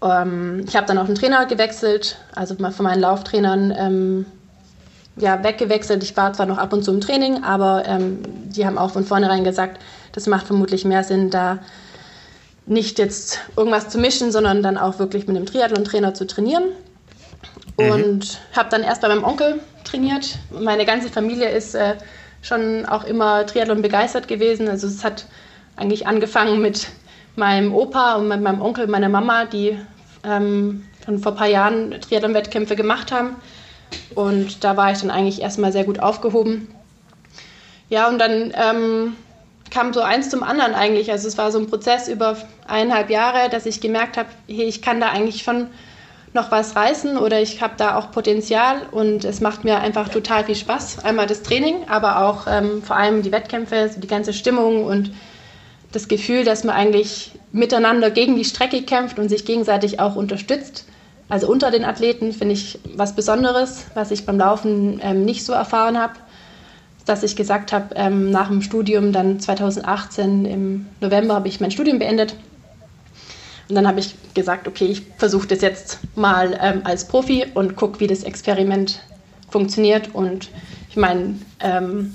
Ähm, 0.02 0.66
ich 0.68 0.76
habe 0.76 0.88
dann 0.88 0.98
auch 0.98 1.06
einen 1.06 1.16
Trainer 1.16 1.46
gewechselt, 1.46 2.18
also 2.36 2.56
von 2.56 2.84
meinen 2.84 3.02
Lauftrainern 3.02 3.74
ähm, 3.78 4.26
ja, 5.16 5.44
weggewechselt. 5.44 6.04
Ich 6.04 6.18
war 6.18 6.34
zwar 6.34 6.46
noch 6.46 6.58
ab 6.58 6.74
und 6.74 6.84
zu 6.84 6.92
im 6.92 7.02
Training, 7.02 7.44
aber 7.44 7.84
ähm, 7.86 8.20
die 8.46 8.66
haben 8.66 8.78
auch 8.78 8.92
von 8.92 9.06
vornherein 9.06 9.44
gesagt, 9.44 9.80
das 10.12 10.28
macht 10.28 10.48
vermutlich 10.48 10.86
mehr 10.86 11.04
Sinn, 11.04 11.30
da 11.30 11.60
nicht 12.66 12.98
jetzt 12.98 13.40
irgendwas 13.58 13.90
zu 13.90 13.98
mischen, 13.98 14.32
sondern 14.32 14.64
dann 14.64 14.78
auch 14.78 15.00
wirklich 15.00 15.28
mit 15.28 15.36
einem 15.36 15.46
Triathlon-Trainer 15.46 16.14
zu 16.14 16.26
trainieren. 16.26 16.64
Mhm. 17.78 17.92
Und 17.92 18.42
habe 18.56 18.70
dann 18.70 18.84
erst 18.84 19.02
bei 19.02 19.10
meinem 19.10 19.24
Onkel 19.24 19.60
trainiert. 19.84 20.38
Meine 20.52 20.86
ganze 20.86 21.10
Familie 21.10 21.50
ist 21.50 21.76
äh, 21.76 21.96
schon 22.42 22.86
auch 22.86 23.04
immer 23.04 23.46
Triathlon 23.46 23.82
begeistert 23.82 24.28
gewesen. 24.28 24.70
Also 24.70 24.88
es 24.88 25.04
hat 25.04 25.26
eigentlich 25.76 26.08
angefangen 26.08 26.62
mit 26.62 26.88
meinem 27.36 27.74
Opa 27.74 28.16
und 28.16 28.28
mit 28.28 28.42
meinem 28.42 28.62
Onkel, 28.62 28.88
meiner 28.88 29.10
Mama, 29.10 29.46
die 29.46 29.78
ähm, 30.24 30.86
schon 31.06 31.20
vor 31.20 31.34
ein 31.34 31.38
paar 31.38 31.48
Jahren 31.48 32.00
Triathlon-Wettkämpfe 32.02 32.76
gemacht 32.76 33.12
haben. 33.12 33.36
Und 34.16 34.64
da 34.64 34.78
war 34.78 34.92
ich 34.92 35.00
dann 35.00 35.12
eigentlich 35.12 35.42
erstmal 35.42 35.72
sehr 35.72 35.84
gut 35.84 36.00
aufgehoben. 36.00 36.68
Ja, 37.90 38.08
und 38.08 38.20
dann 38.20 38.54
ähm, 38.56 39.16
kam 39.70 39.94
so 39.94 40.02
eins 40.02 40.30
zum 40.30 40.44
anderen 40.44 40.74
eigentlich. 40.74 41.12
Also 41.12 41.28
es 41.28 41.38
war 41.38 41.52
so 41.52 41.60
ein 41.60 41.68
Prozess 41.68 42.08
über 42.08 42.38
eineinhalb 42.68 43.10
Jahre, 43.10 43.50
dass 43.50 43.66
ich 43.66 43.82
gemerkt 43.82 44.18
habe, 44.18 44.30
hey, 44.48 44.66
ich 44.66 44.82
kann 44.82 45.00
da 45.00 45.10
eigentlich 45.10 45.44
schon 45.44 45.68
noch 46.34 46.50
was 46.50 46.76
reißen 46.76 47.18
oder 47.18 47.42
ich 47.42 47.62
habe 47.62 47.74
da 47.78 47.96
auch 47.96 48.12
Potenzial 48.12 48.82
und 48.92 49.24
es 49.24 49.40
macht 49.40 49.64
mir 49.64 49.80
einfach 49.80 50.10
total 50.10 50.44
viel 50.46 50.56
Spaß. 50.56 51.06
Einmal 51.06 51.28
das 51.28 51.44
Training, 51.44 51.88
aber 51.88 52.26
auch 52.26 52.48
ähm, 52.48 52.82
vor 52.82 52.96
allem 52.96 53.22
die 53.22 53.32
Wettkämpfe, 53.32 53.90
so 53.94 54.00
die 54.00 54.08
ganze 54.08 54.34
Stimmung 54.34 54.86
und 54.86 55.12
das 55.94 56.08
Gefühl, 56.08 56.44
dass 56.44 56.64
man 56.64 56.76
eigentlich 56.76 57.32
miteinander 57.52 58.10
gegen 58.10 58.36
die 58.36 58.44
Strecke 58.46 58.82
kämpft 58.82 59.20
und 59.20 59.30
sich 59.30 59.46
gegenseitig 59.46 60.00
auch 60.00 60.16
unterstützt. 60.16 60.86
Also 61.30 61.48
unter 61.48 61.72
den 61.72 61.86
Athleten 61.86 62.34
finde 62.34 62.56
ich 62.56 62.80
was 62.96 63.16
Besonderes, 63.16 63.86
was 63.94 64.12
ich 64.12 64.26
beim 64.26 64.38
Laufen 64.38 65.00
ähm, 65.02 65.24
nicht 65.24 65.46
so 65.46 65.54
erfahren 65.54 65.98
habe. 65.98 66.14
Dass 67.06 67.24
ich 67.24 67.36
gesagt 67.36 67.72
habe, 67.72 67.96
ähm, 67.96 68.32
nach 68.32 68.48
dem 68.48 68.62
Studium, 68.62 69.14
dann 69.14 69.40
2018 69.40 70.46
im 70.46 70.86
November 71.00 71.36
habe 71.36 71.48
ich 71.48 71.60
mein 71.60 71.72
Studium 71.72 72.00
beendet. 72.00 72.36
Und 73.70 73.76
dann 73.76 73.88
habe 73.88 74.00
ich 74.00 74.16
gesagt, 74.34 74.68
okay, 74.68 74.86
ich 74.86 75.04
versuche 75.18 75.48
das 75.48 75.62
jetzt 75.62 76.00
mal 76.16 76.58
ähm, 76.62 76.82
als 76.84 77.08
Profi 77.08 77.46
und 77.54 77.76
gucke, 77.76 78.00
wie 78.00 78.08
das 78.08 78.24
Experiment 78.24 79.02
funktioniert. 79.50 80.10
Und 80.14 80.50
ich 80.90 80.98
meine, 80.98 81.36
ähm, 81.60 82.14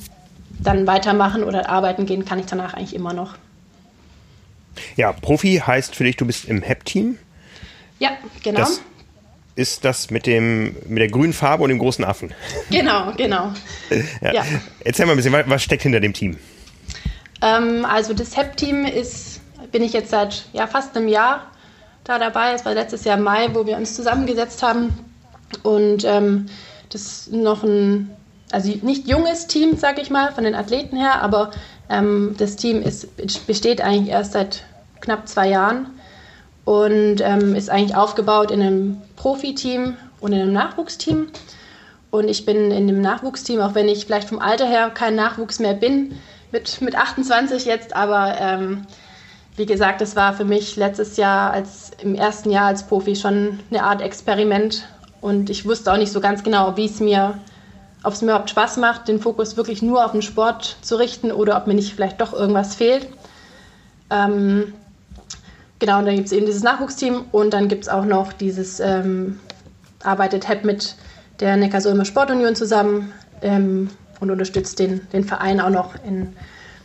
dann 0.61 0.87
weitermachen 0.87 1.45
oder 1.45 1.69
arbeiten 1.69 2.07
gehen 2.07 2.25
kann 2.25 2.39
ich 2.39 2.47
danach 2.47 2.75
eigentlich 2.75 2.95
immer 2.95 3.13
noch. 3.13 3.35
Ja, 4.99 5.13
Profi 5.13 5.63
heißt 5.65 5.95
für 5.95 6.03
dich, 6.03 6.17
du 6.17 6.27
bist 6.27 6.47
im 6.47 6.61
HEP-Team. 6.61 7.19
Ja, 8.01 8.11
genau. 8.43 8.59
Das 8.59 8.81
ist 9.55 9.85
das 9.85 10.11
mit 10.11 10.27
dem 10.27 10.75
mit 10.89 10.99
der 10.99 11.09
grünen 11.09 11.33
Farbe 11.33 11.63
und 11.63 11.69
dem 11.69 11.79
großen 11.79 12.05
Affen. 12.05 12.35
Genau, 12.71 13.13
genau. 13.17 13.53
ja. 14.21 14.33
ja. 14.33 14.45
Erzähl 14.85 15.07
mal 15.07 15.13
ein 15.13 15.17
bisschen, 15.17 15.33
was 15.33 15.63
steckt 15.63 15.85
hinter 15.85 16.01
dem 16.01 16.15
Team? 16.15 16.37
Ähm, 17.41 17.85
also 17.85 18.13
das 18.13 18.37
HEP-Team 18.37 18.87
ist, 18.87 19.41
bin 19.71 19.85
ich 19.85 19.93
jetzt 19.93 20.11
seit 20.11 20.47
ja, 20.53 20.67
fast 20.67 20.97
einem 20.97 21.07
Jahr 21.07 21.47
da 22.03 22.19
dabei. 22.19 22.55
Es 22.55 22.65
war 22.65 22.75
letztes 22.75 23.05
Jahr 23.05 23.19
Mai, 23.19 23.51
wo 23.53 23.67
wir 23.67 23.77
uns 23.77 23.95
zusammengesetzt 23.95 24.65
haben. 24.65 24.93
Und 25.63 26.03
ähm, 26.03 26.47
das 26.91 27.03
ist 27.03 27.33
noch 27.33 27.63
ein, 27.63 28.11
also 28.51 28.69
nicht 28.83 29.07
junges 29.07 29.47
Team, 29.47 29.77
sag 29.77 30.01
ich 30.03 30.11
mal, 30.11 30.33
von 30.33 30.43
den 30.43 30.57
Athleten 30.57 30.97
her, 30.97 31.23
aber 31.23 31.53
ähm, 31.89 32.35
das 32.37 32.57
Team 32.57 32.83
ist, 32.83 33.07
besteht 33.47 33.81
eigentlich 33.81 34.09
erst 34.09 34.33
seit 34.33 34.65
knapp 35.01 35.29
zwei 35.29 35.49
Jahren 35.49 35.87
und 36.65 37.21
ähm, 37.21 37.55
ist 37.55 37.71
eigentlich 37.71 37.97
aufgebaut 37.97 38.51
in 38.51 38.61
einem 38.61 39.03
Profiteam 39.17 39.97
und 40.21 40.33
in 40.33 40.41
einem 40.43 40.53
Nachwuchsteam. 40.53 41.29
Und 42.11 42.29
ich 42.29 42.45
bin 42.45 42.71
in 42.71 42.87
dem 42.87 43.01
Nachwuchsteam, 43.01 43.61
auch 43.61 43.75
wenn 43.75 43.89
ich 43.89 44.07
vielleicht 44.07 44.29
vom 44.29 44.39
Alter 44.39 44.67
her 44.67 44.91
kein 44.91 45.15
Nachwuchs 45.15 45.59
mehr 45.59 45.75
bin, 45.75 46.19
mit, 46.53 46.81
mit 46.81 46.97
28 46.97 47.65
jetzt, 47.65 47.95
aber 47.95 48.37
ähm, 48.41 48.87
wie 49.57 49.67
gesagt, 49.67 50.01
es 50.01 50.17
war 50.17 50.33
für 50.33 50.45
mich 50.45 50.77
letztes 50.77 51.17
Jahr 51.17 51.53
als 51.53 51.91
im 52.03 52.15
ersten 52.15 52.51
Jahr 52.51 52.67
als 52.67 52.87
Profi 52.87 53.17
schon 53.17 53.61
eine 53.71 53.83
Art 53.83 54.01
Experiment 54.01 54.89
und 55.21 55.51
ich 55.51 55.67
wusste 55.67 55.93
auch 55.93 55.97
nicht 55.97 56.13
so 56.13 56.21
ganz 56.21 56.43
genau, 56.45 56.77
wie 56.77 56.87
es 56.87 57.01
mir, 57.01 57.39
ob 58.05 58.13
es 58.13 58.23
mir 58.23 58.29
überhaupt 58.29 58.51
Spaß 58.51 58.77
macht, 58.77 59.09
den 59.09 59.21
Fokus 59.21 59.57
wirklich 59.57 59.83
nur 59.83 60.05
auf 60.05 60.13
den 60.13 60.23
Sport 60.23 60.77
zu 60.81 60.97
richten 60.97 61.33
oder 61.33 61.57
ob 61.57 61.67
mir 61.67 61.75
nicht 61.75 61.95
vielleicht 61.95 62.21
doch 62.21 62.33
irgendwas 62.33 62.77
fehlt. 62.77 63.09
Ähm, 64.11 64.75
genau, 65.79 65.99
und 65.99 66.07
dann 66.07 66.17
gibt 66.17 66.27
es 66.27 66.33
eben 66.33 66.47
dieses 66.47 66.63
Nachwuchsteam 66.63 67.25
und 67.33 67.53
dann 67.53 67.69
gibt 67.69 67.85
es 67.85 67.89
auch 67.89 68.05
noch 68.05 68.33
dieses, 68.33 68.81
ähm, 68.81 69.41
arbeitet 70.03 70.49
HEP 70.49 70.65
mit 70.65 70.97
der 71.41 71.57
Neckarsulmer 71.57 72.05
Sportunion 72.05 72.57
zusammen 72.57 73.13
ähm, 73.43 73.91
und 74.21 74.31
unterstützt 74.31 74.79
den, 74.79 75.07
den 75.13 75.25
Verein 75.25 75.61
auch 75.61 75.71
noch 75.71 75.95
in, 76.05 76.35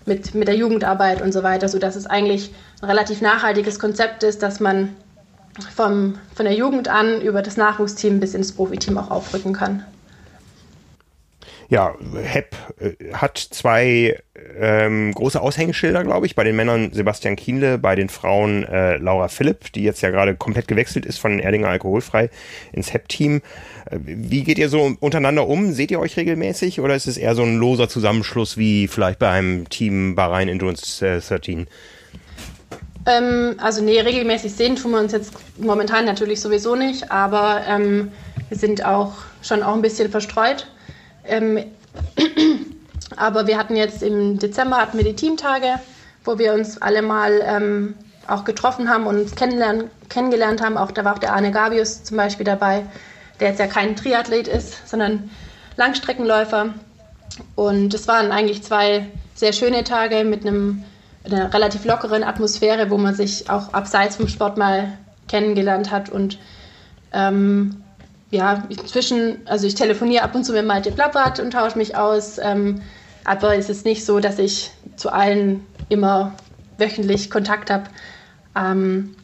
mit, 0.06 0.36
mit 0.36 0.48
der 0.48 0.56
Jugendarbeit 0.56 1.22
und 1.22 1.32
so 1.32 1.44
weiter, 1.44 1.68
sodass 1.68 1.96
es 1.96 2.06
eigentlich 2.06 2.54
ein 2.82 2.90
relativ 2.90 3.22
nachhaltiges 3.22 3.80
Konzept 3.80 4.24
ist, 4.24 4.44
dass 4.44 4.60
man 4.60 4.90
vom, 5.76 6.16
von 6.36 6.46
der 6.46 6.56
Jugend 6.56 6.88
an 6.88 7.22
über 7.22 7.42
das 7.42 7.58
Nachwuchsteam 7.58 8.20
bis 8.20 8.34
ins 8.34 8.52
Profiteam 8.52 8.98
auch 8.98 9.12
aufrücken 9.12 9.54
kann. 9.54 9.84
Ja, 11.74 11.96
HEP 12.14 12.56
äh, 12.80 13.14
hat 13.14 13.36
zwei 13.40 14.22
ähm, 14.60 15.12
große 15.12 15.42
Aushängeschilder, 15.42 16.04
glaube 16.04 16.28
ich. 16.28 16.36
Bei 16.36 16.44
den 16.44 16.56
Männern 16.56 16.94
Sebastian 16.94 17.36
Kienle, 17.36 17.80
bei 17.80 17.96
den 17.96 18.10
Frauen 18.10 18.64
äh, 18.64 18.98
Laura 18.98 19.28
Philipp, 19.28 19.74
die 19.74 19.82
jetzt 19.82 20.02
ja 20.04 20.12
gerade 20.12 20.36
komplett 20.36 20.68
gewechselt 20.68 21.04
ist 21.04 21.18
von 21.18 21.40
Erdinger 21.40 21.70
Alkoholfrei 21.70 22.30
ins 22.74 22.94
HEP-Team. 22.94 23.42
Äh, 23.90 23.98
wie 24.04 24.44
geht 24.44 24.60
ihr 24.60 24.70
so 24.70 24.96
untereinander 25.00 25.48
um? 25.48 25.74
Seht 25.74 25.90
ihr 25.90 26.00
euch 26.00 26.16
regelmäßig 26.16 26.80
oder 26.80 26.94
ist 26.94 27.08
es 27.08 27.18
eher 27.18 27.34
so 27.34 27.42
ein 27.42 27.58
loser 27.58 27.90
Zusammenschluss 27.90 28.56
wie 28.56 28.88
vielleicht 28.88 29.18
bei 29.18 29.32
einem 29.32 29.68
Team 29.68 30.14
Bahrain 30.14 30.50
Endurance 30.50 31.04
äh, 31.04 31.22
13? 31.22 31.66
Ähm, 33.08 33.56
also 33.58 33.84
nee, 33.84 34.00
regelmäßig 34.00 34.54
sehen 34.54 34.76
tun 34.76 34.92
wir 34.92 35.00
uns 35.00 35.12
jetzt 35.12 35.34
momentan 35.58 36.06
natürlich 36.06 36.40
sowieso 36.40 36.76
nicht, 36.76 37.12
aber 37.12 37.64
ähm, 37.68 38.12
wir 38.50 38.60
sind 38.60 38.86
auch 38.86 39.14
schon 39.42 39.64
auch 39.64 39.74
ein 39.74 39.82
bisschen 39.82 40.12
verstreut. 40.12 40.68
Ähm, 41.26 41.66
aber 43.18 43.48
wir 43.48 43.58
hatten 43.58 43.76
jetzt 43.76 44.04
im 44.04 44.40
Dezember 44.40 44.78
hatten 44.78 44.98
wir 44.98 45.06
die 45.06 45.16
Teamtage, 45.16 45.80
wo 46.24 46.40
wir 46.40 46.54
uns 46.54 46.82
alle 46.82 47.02
mal 47.02 47.42
ähm, 47.44 47.96
auch 48.28 48.46
getroffen 48.46 48.90
haben 48.90 49.06
und 49.06 49.20
uns 49.20 49.36
kennengelernt 49.36 50.62
haben. 50.62 50.78
Auch 50.78 50.92
da 50.92 51.04
war 51.04 51.16
auch 51.16 51.20
der 51.20 51.34
Arne 51.34 51.52
Gabius 51.52 52.04
zum 52.04 52.18
Beispiel 52.18 52.46
dabei, 52.46 52.86
der 53.40 53.50
jetzt 53.50 53.60
ja 53.60 53.68
kein 53.68 53.96
Triathlet 53.96 54.48
ist, 54.48 54.88
sondern 54.88 55.30
Langstreckenläufer. 55.76 56.74
Und 57.56 57.94
es 57.94 58.08
waren 58.08 58.32
eigentlich 58.32 58.64
zwei 58.64 59.08
sehr 59.36 59.54
schöne 59.54 59.84
Tage 59.84 60.24
mit 60.24 60.46
einem 60.46 60.84
einer 61.26 61.54
relativ 61.54 61.86
lockeren 61.86 62.24
Atmosphäre, 62.24 62.90
wo 62.90 62.98
man 62.98 63.16
sich 63.16 63.50
auch 63.50 63.74
abseits 63.74 64.18
vom 64.18 64.28
Sport 64.28 64.58
mal 64.58 64.98
kennengelernt 65.28 65.92
hat 65.92 66.10
und 66.10 66.38
ähm, 67.14 67.83
ja, 68.34 68.64
inzwischen, 68.70 69.38
also 69.46 69.68
ich 69.68 69.76
telefoniere 69.76 70.24
ab 70.24 70.36
und 70.36 70.44
zu 70.44 70.54
mit 70.54 70.66
Malte 70.66 70.92
Plappert 70.92 71.40
und 71.40 71.52
tausche 71.52 71.78
mich 71.78 71.96
aus, 71.96 72.38
ähm, 72.40 72.82
aber 73.24 73.56
es 73.56 73.70
ist 73.70 73.86
nicht 73.86 74.06
so, 74.06 74.20
dass 74.20 74.40
ich 74.40 74.72
zu 74.96 75.12
allen 75.12 75.66
immer 75.90 76.34
wöchentlich 76.78 77.30
Kontakt 77.30 77.70
habe. 77.70 77.86
Ähm, 78.56 79.16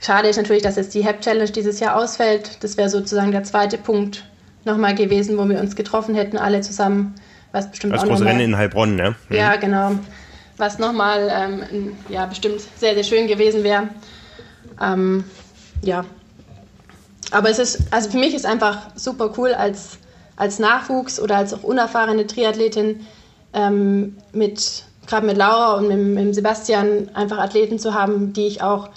schade 0.00 0.28
ist 0.28 0.36
natürlich, 0.36 0.62
dass 0.62 0.76
jetzt 0.76 0.94
die 0.94 1.04
HEP 1.04 1.20
Challenge 1.20 1.50
dieses 1.50 1.78
Jahr 1.80 1.96
ausfällt. 1.96 2.62
Das 2.64 2.76
wäre 2.76 2.88
sozusagen 2.88 3.30
der 3.30 3.44
zweite 3.44 3.78
Punkt 3.78 4.24
nochmal 4.64 4.94
gewesen, 4.94 5.38
wo 5.38 5.48
wir 5.48 5.60
uns 5.60 5.76
getroffen 5.76 6.14
hätten, 6.14 6.36
alle 6.36 6.60
zusammen. 6.60 7.14
Was 7.52 7.70
bestimmt 7.70 7.94
das 7.94 8.02
auch 8.02 8.08
große 8.08 8.24
Rennen 8.24 8.40
in 8.40 8.56
Heilbronn, 8.56 8.96
ne? 8.96 9.14
Mhm. 9.28 9.36
Ja, 9.36 9.56
genau 9.56 9.92
was 10.60 10.78
nochmal 10.78 11.28
ähm, 11.32 11.96
ja, 12.08 12.26
bestimmt 12.26 12.60
sehr, 12.76 12.94
sehr 12.94 13.02
schön 13.02 13.26
gewesen 13.26 13.64
wäre. 13.64 13.88
Ähm, 14.80 15.24
ja. 15.82 16.04
Aber 17.30 17.50
es 17.50 17.58
ist, 17.58 17.80
also 17.90 18.10
für 18.10 18.18
mich 18.18 18.34
ist 18.34 18.46
einfach 18.46 18.78
super 18.94 19.32
cool 19.36 19.54
als, 19.54 19.98
als 20.36 20.58
Nachwuchs 20.58 21.20
oder 21.20 21.36
als 21.36 21.54
auch 21.54 21.62
unerfahrene 21.62 22.26
Triathletin 22.26 23.06
ähm, 23.52 24.16
mit, 24.32 24.84
gerade 25.06 25.26
mit 25.26 25.36
Laura 25.36 25.74
und 25.74 25.88
mit, 25.88 25.98
mit 25.98 26.34
Sebastian 26.34 27.10
einfach 27.14 27.38
Athleten 27.38 27.78
zu 27.78 27.94
haben, 27.94 28.32
die 28.32 28.46
ich 28.46 28.62
auch 28.62 28.88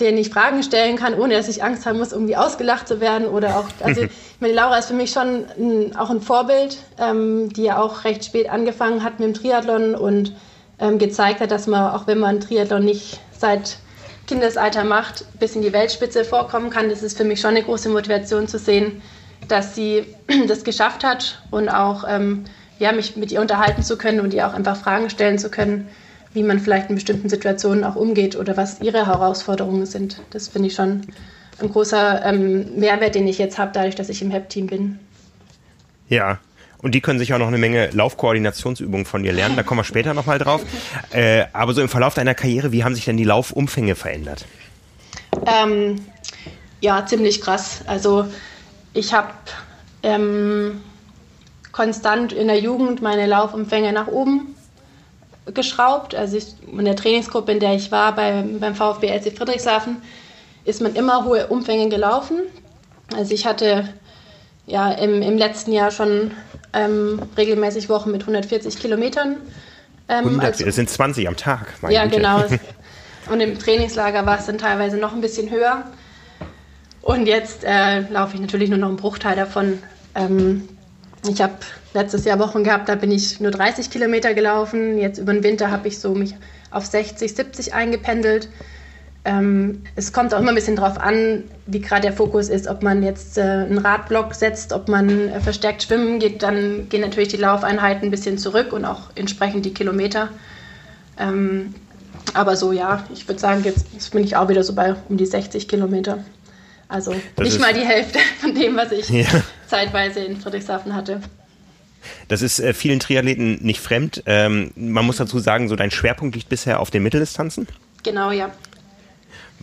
denen 0.00 0.18
ich 0.18 0.30
Fragen 0.30 0.62
stellen 0.62 0.96
kann, 0.96 1.18
ohne 1.18 1.34
dass 1.34 1.48
ich 1.48 1.62
Angst 1.62 1.86
haben 1.86 1.98
muss, 1.98 2.12
irgendwie 2.12 2.36
ausgelacht 2.36 2.88
zu 2.88 3.00
werden. 3.00 3.28
Oder 3.28 3.58
auch, 3.58 3.64
also 3.82 4.02
ich 4.02 4.10
meine, 4.40 4.54
Laura 4.54 4.78
ist 4.78 4.86
für 4.86 4.94
mich 4.94 5.10
schon 5.10 5.44
ein, 5.58 5.96
auch 5.96 6.10
ein 6.10 6.20
Vorbild, 6.20 6.78
ähm, 6.98 7.52
die 7.52 7.64
ja 7.64 7.80
auch 7.80 8.04
recht 8.04 8.24
spät 8.24 8.50
angefangen 8.50 9.02
hat 9.02 9.18
mit 9.18 9.28
dem 9.28 9.34
Triathlon 9.34 9.94
und 9.94 10.32
ähm, 10.78 10.98
gezeigt 10.98 11.40
hat, 11.40 11.50
dass 11.50 11.66
man, 11.66 11.94
auch 11.94 12.06
wenn 12.06 12.18
man 12.18 12.40
Triathlon 12.40 12.84
nicht 12.84 13.18
seit 13.38 13.78
Kindesalter 14.26 14.84
macht, 14.84 15.24
bis 15.38 15.56
in 15.56 15.62
die 15.62 15.72
Weltspitze 15.72 16.24
vorkommen 16.24 16.70
kann. 16.70 16.88
Das 16.88 17.02
ist 17.02 17.16
für 17.16 17.24
mich 17.24 17.40
schon 17.40 17.50
eine 17.50 17.62
große 17.62 17.88
Motivation 17.88 18.48
zu 18.48 18.58
sehen, 18.58 19.02
dass 19.48 19.74
sie 19.74 20.14
das 20.48 20.64
geschafft 20.64 21.04
hat 21.04 21.42
und 21.50 21.68
auch 21.68 22.04
ähm, 22.08 22.44
ja, 22.78 22.92
mich 22.92 23.16
mit 23.16 23.32
ihr 23.32 23.40
unterhalten 23.40 23.82
zu 23.82 23.96
können 23.96 24.20
und 24.20 24.34
ihr 24.34 24.46
auch 24.46 24.54
einfach 24.54 24.76
Fragen 24.76 25.10
stellen 25.10 25.38
zu 25.38 25.50
können 25.50 25.88
wie 26.36 26.42
man 26.42 26.60
vielleicht 26.60 26.90
in 26.90 26.94
bestimmten 26.94 27.30
Situationen 27.30 27.82
auch 27.82 27.96
umgeht 27.96 28.36
oder 28.36 28.56
was 28.56 28.80
ihre 28.82 29.06
Herausforderungen 29.06 29.86
sind. 29.86 30.20
Das 30.30 30.48
finde 30.48 30.68
ich 30.68 30.74
schon 30.74 31.00
ein 31.58 31.72
großer 31.72 32.24
ähm, 32.24 32.78
Mehrwert, 32.78 33.14
den 33.14 33.26
ich 33.26 33.38
jetzt 33.38 33.58
habe, 33.58 33.72
dadurch, 33.72 33.94
dass 33.94 34.10
ich 34.10 34.20
im 34.20 34.30
HEP-Team 34.30 34.66
bin. 34.66 34.98
Ja, 36.08 36.38
und 36.86 36.92
die 36.92 37.00
können 37.00 37.18
sich 37.18 37.34
auch 37.34 37.38
noch 37.38 37.48
eine 37.48 37.58
Menge 37.58 37.90
Laufkoordinationsübungen 37.94 39.06
von 39.06 39.24
dir 39.24 39.32
lernen. 39.32 39.56
Da 39.56 39.64
kommen 39.64 39.80
wir 39.80 39.84
später 39.84 40.14
nochmal 40.14 40.38
drauf. 40.38 40.62
Äh, 41.10 41.46
aber 41.52 41.74
so 41.74 41.82
im 41.82 41.88
Verlauf 41.88 42.14
deiner 42.14 42.36
Karriere, 42.36 42.70
wie 42.70 42.84
haben 42.84 42.94
sich 42.94 43.04
denn 43.04 43.16
die 43.16 43.24
Laufumfänge 43.24 43.96
verändert? 43.96 44.44
Ähm, 45.46 45.96
ja, 46.80 47.04
ziemlich 47.04 47.40
krass. 47.40 47.80
Also 47.88 48.26
ich 48.92 49.12
habe 49.12 49.32
ähm, 50.04 50.80
konstant 51.72 52.32
in 52.32 52.46
der 52.46 52.60
Jugend 52.60 53.02
meine 53.02 53.26
Laufumfänge 53.26 53.92
nach 53.92 54.06
oben 54.06 54.54
geschraubt. 55.52 56.14
Also 56.14 56.36
ich, 56.36 56.54
in 56.70 56.84
der 56.84 56.94
Trainingsgruppe, 56.94 57.50
in 57.50 57.58
der 57.58 57.74
ich 57.74 57.90
war 57.90 58.14
bei, 58.14 58.44
beim 58.60 58.76
VfB 58.76 59.08
LC 59.08 59.36
Friedrichshafen, 59.36 59.96
ist 60.64 60.80
man 60.80 60.94
immer 60.94 61.24
hohe 61.24 61.48
Umfänge 61.48 61.88
gelaufen. 61.88 62.42
Also 63.12 63.34
ich 63.34 63.44
hatte 63.44 63.88
ja 64.66 64.92
im, 64.92 65.20
im 65.20 65.36
letzten 65.36 65.72
Jahr 65.72 65.90
schon 65.90 66.30
ähm, 66.76 67.22
regelmäßig 67.36 67.88
Wochen 67.88 68.10
mit 68.10 68.22
140 68.22 68.78
Kilometern. 68.78 69.36
Ähm, 70.08 70.24
100, 70.24 70.44
also, 70.44 70.64
das 70.64 70.76
sind 70.76 70.90
20 70.90 71.26
am 71.26 71.36
Tag. 71.36 71.74
Ja, 71.88 72.04
Güte. 72.04 72.16
genau. 72.16 72.44
Und 73.30 73.40
im 73.40 73.58
Trainingslager 73.58 74.24
war 74.24 74.38
es 74.38 74.46
dann 74.46 74.58
teilweise 74.58 74.98
noch 74.98 75.12
ein 75.12 75.20
bisschen 75.20 75.50
höher. 75.50 75.84
Und 77.02 77.26
jetzt 77.26 77.64
äh, 77.64 78.00
laufe 78.10 78.34
ich 78.34 78.40
natürlich 78.40 78.68
nur 78.68 78.78
noch 78.78 78.88
einen 78.88 78.96
Bruchteil 78.96 79.36
davon. 79.36 79.78
Ähm, 80.14 80.68
ich 81.28 81.40
habe 81.40 81.54
letztes 81.94 82.24
Jahr 82.24 82.38
Wochen 82.38 82.62
gehabt, 82.62 82.88
da 82.88 82.94
bin 82.94 83.10
ich 83.10 83.40
nur 83.40 83.50
30 83.50 83.90
Kilometer 83.90 84.34
gelaufen. 84.34 84.98
Jetzt 84.98 85.18
über 85.18 85.32
den 85.32 85.42
Winter 85.42 85.70
habe 85.70 85.88
ich 85.88 85.98
so 85.98 86.14
mich 86.14 86.34
auf 86.70 86.86
60, 86.86 87.34
70 87.34 87.74
eingependelt. 87.74 88.48
Ähm, 89.26 89.82
es 89.96 90.12
kommt 90.12 90.32
auch 90.32 90.38
immer 90.38 90.50
ein 90.50 90.54
bisschen 90.54 90.76
darauf 90.76 90.98
an, 90.98 91.42
wie 91.66 91.80
gerade 91.80 92.02
der 92.02 92.12
Fokus 92.12 92.48
ist, 92.48 92.68
ob 92.68 92.84
man 92.84 93.02
jetzt 93.02 93.36
äh, 93.36 93.40
einen 93.40 93.78
Radblock 93.78 94.36
setzt, 94.36 94.72
ob 94.72 94.86
man 94.86 95.28
äh, 95.28 95.40
verstärkt 95.40 95.82
schwimmen 95.82 96.20
geht, 96.20 96.44
dann 96.44 96.88
gehen 96.88 97.00
natürlich 97.00 97.30
die 97.30 97.36
Laufeinheiten 97.36 98.06
ein 98.06 98.10
bisschen 98.12 98.38
zurück 98.38 98.72
und 98.72 98.84
auch 98.84 99.10
entsprechend 99.16 99.66
die 99.66 99.74
Kilometer. 99.74 100.28
Ähm, 101.18 101.74
aber 102.34 102.54
so 102.54 102.70
ja, 102.70 103.04
ich 103.12 103.26
würde 103.26 103.40
sagen, 103.40 103.64
jetzt 103.64 104.12
bin 104.12 104.22
ich 104.22 104.36
auch 104.36 104.48
wieder 104.48 104.62
so 104.62 104.74
bei 104.74 104.94
um 105.08 105.16
die 105.16 105.26
60 105.26 105.66
Kilometer. 105.66 106.24
Also 106.86 107.12
das 107.34 107.48
nicht 107.48 107.60
mal 107.60 107.74
die 107.74 107.84
Hälfte 107.84 108.20
von 108.40 108.54
dem, 108.54 108.76
was 108.76 108.92
ich 108.92 109.08
ja. 109.08 109.26
zeitweise 109.66 110.20
in 110.20 110.40
Friedrichshafen 110.40 110.94
hatte. 110.94 111.20
Das 112.28 112.42
ist 112.42 112.60
äh, 112.60 112.72
vielen 112.72 113.00
Triathleten 113.00 113.58
nicht 113.60 113.80
fremd. 113.80 114.22
Ähm, 114.26 114.70
man 114.76 115.04
muss 115.04 115.16
dazu 115.16 115.40
sagen, 115.40 115.68
so 115.68 115.74
dein 115.74 115.90
Schwerpunkt 115.90 116.36
liegt 116.36 116.48
bisher 116.48 116.78
auf 116.78 116.92
den 116.92 117.02
Mitteldistanzen. 117.02 117.66
Genau, 118.04 118.30
ja. 118.30 118.52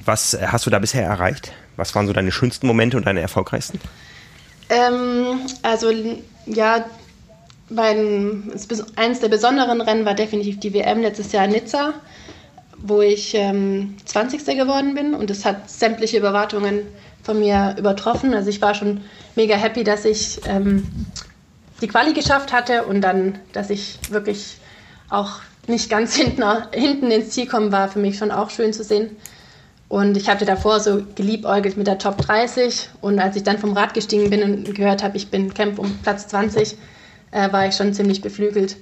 Was 0.06 0.34
äh, 0.34 0.48
hast 0.48 0.66
du 0.66 0.70
da 0.70 0.80
bisher 0.80 1.06
erreicht? 1.06 1.52
Was 1.76 1.96
waren 1.96 2.08
so 2.08 2.14
deine 2.14 2.32
schönsten 2.32 2.68
Momente 2.68 2.98
und 2.98 3.06
deine 3.06 3.22
erfolgreichsten? 3.22 3.80
Ähm, 4.70 5.40
also 5.62 5.92
ja, 6.46 6.86
mein, 7.70 8.52
eines 8.96 9.20
der 9.20 9.30
besonderen 9.30 9.82
Rennen 9.82 10.06
war 10.06 10.14
definitiv 10.14 10.60
die 10.60 10.74
WM 10.74 11.02
letztes 11.02 11.32
Jahr 11.32 11.46
in 11.46 11.52
Nizza, 11.52 11.94
wo 12.78 13.02
ich 13.02 13.34
ähm, 13.34 13.96
20. 14.06 14.46
geworden 14.46 14.94
bin 14.94 15.14
und 15.14 15.32
es 15.32 15.46
hat 15.46 15.70
sämtliche 15.70 16.18
Überwartungen 16.18 16.82
von 17.24 17.40
mir 17.40 17.76
übertroffen. 17.78 18.34
Also 18.34 18.50
ich 18.50 18.62
war 18.62 18.76
schon 18.76 19.02
mega 19.36 19.56
happy, 19.56 19.84
dass 19.84 20.06
ich 20.06 20.42
ähm, 20.46 20.88
die 21.82 21.88
Quali 21.88 22.14
geschafft 22.14 22.52
hatte 22.52 22.84
und 22.84 23.02
dann, 23.02 23.40
dass 23.54 23.70
ich 23.70 23.98
wirklich 24.10 24.58
auch 25.10 25.40
nicht 25.68 25.90
ganz 25.90 26.16
hinten, 26.18 26.44
hinten 26.74 27.12
ins 27.12 27.30
Ziel 27.30 27.48
kommen, 27.48 27.72
war 27.72 27.88
für 27.90 28.00
mich 28.00 28.18
schon 28.18 28.32
auch 28.32 28.50
schön 28.50 28.74
zu 28.74 28.84
sehen. 28.84 29.16
Und 29.94 30.18
ich 30.18 30.28
hatte 30.28 30.44
davor 30.44 30.80
so 30.80 31.04
geliebäugelt 31.14 31.78
mit 31.78 31.86
der 31.86 32.00
Top 32.00 32.18
30 32.18 32.90
und 33.02 33.20
als 33.20 33.36
ich 33.36 33.44
dann 33.44 33.60
vom 33.60 33.74
Rad 33.74 33.94
gestiegen 33.94 34.32
bin 34.32 34.42
und 34.42 34.74
gehört 34.74 35.04
habe, 35.04 35.18
ich 35.18 35.30
bin 35.30 35.54
Camp 35.54 35.78
um 35.78 36.00
Platz 36.00 36.28
20, 36.30 36.76
äh, 37.30 37.52
war 37.54 37.68
ich 37.68 37.76
schon 37.76 37.94
ziemlich 37.94 38.24
beflügelt. 38.24 38.76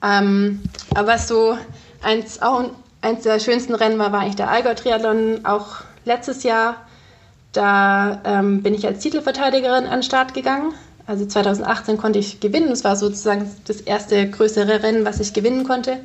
Ähm, 0.00 0.62
aber 0.94 1.18
so 1.18 1.58
eins, 2.02 2.40
auch 2.40 2.70
eins 3.00 3.24
der 3.24 3.40
schönsten 3.40 3.74
Rennen 3.74 3.98
war, 3.98 4.12
war 4.12 4.20
eigentlich 4.20 4.36
der 4.36 4.48
Allgäu-Triathlon, 4.48 5.44
auch 5.44 5.78
letztes 6.04 6.44
Jahr. 6.44 6.76
Da 7.50 8.20
ähm, 8.24 8.62
bin 8.62 8.74
ich 8.74 8.86
als 8.86 9.00
Titelverteidigerin 9.00 9.86
an 9.86 9.90
den 9.90 10.02
Start 10.04 10.34
gegangen. 10.34 10.72
Also 11.08 11.26
2018 11.26 11.96
konnte 11.96 12.20
ich 12.20 12.38
gewinnen. 12.38 12.70
Das 12.70 12.84
war 12.84 12.94
sozusagen 12.94 13.50
das 13.66 13.80
erste 13.80 14.30
größere 14.30 14.84
Rennen, 14.84 15.04
was 15.04 15.18
ich 15.18 15.32
gewinnen 15.32 15.64
konnte. 15.64 15.98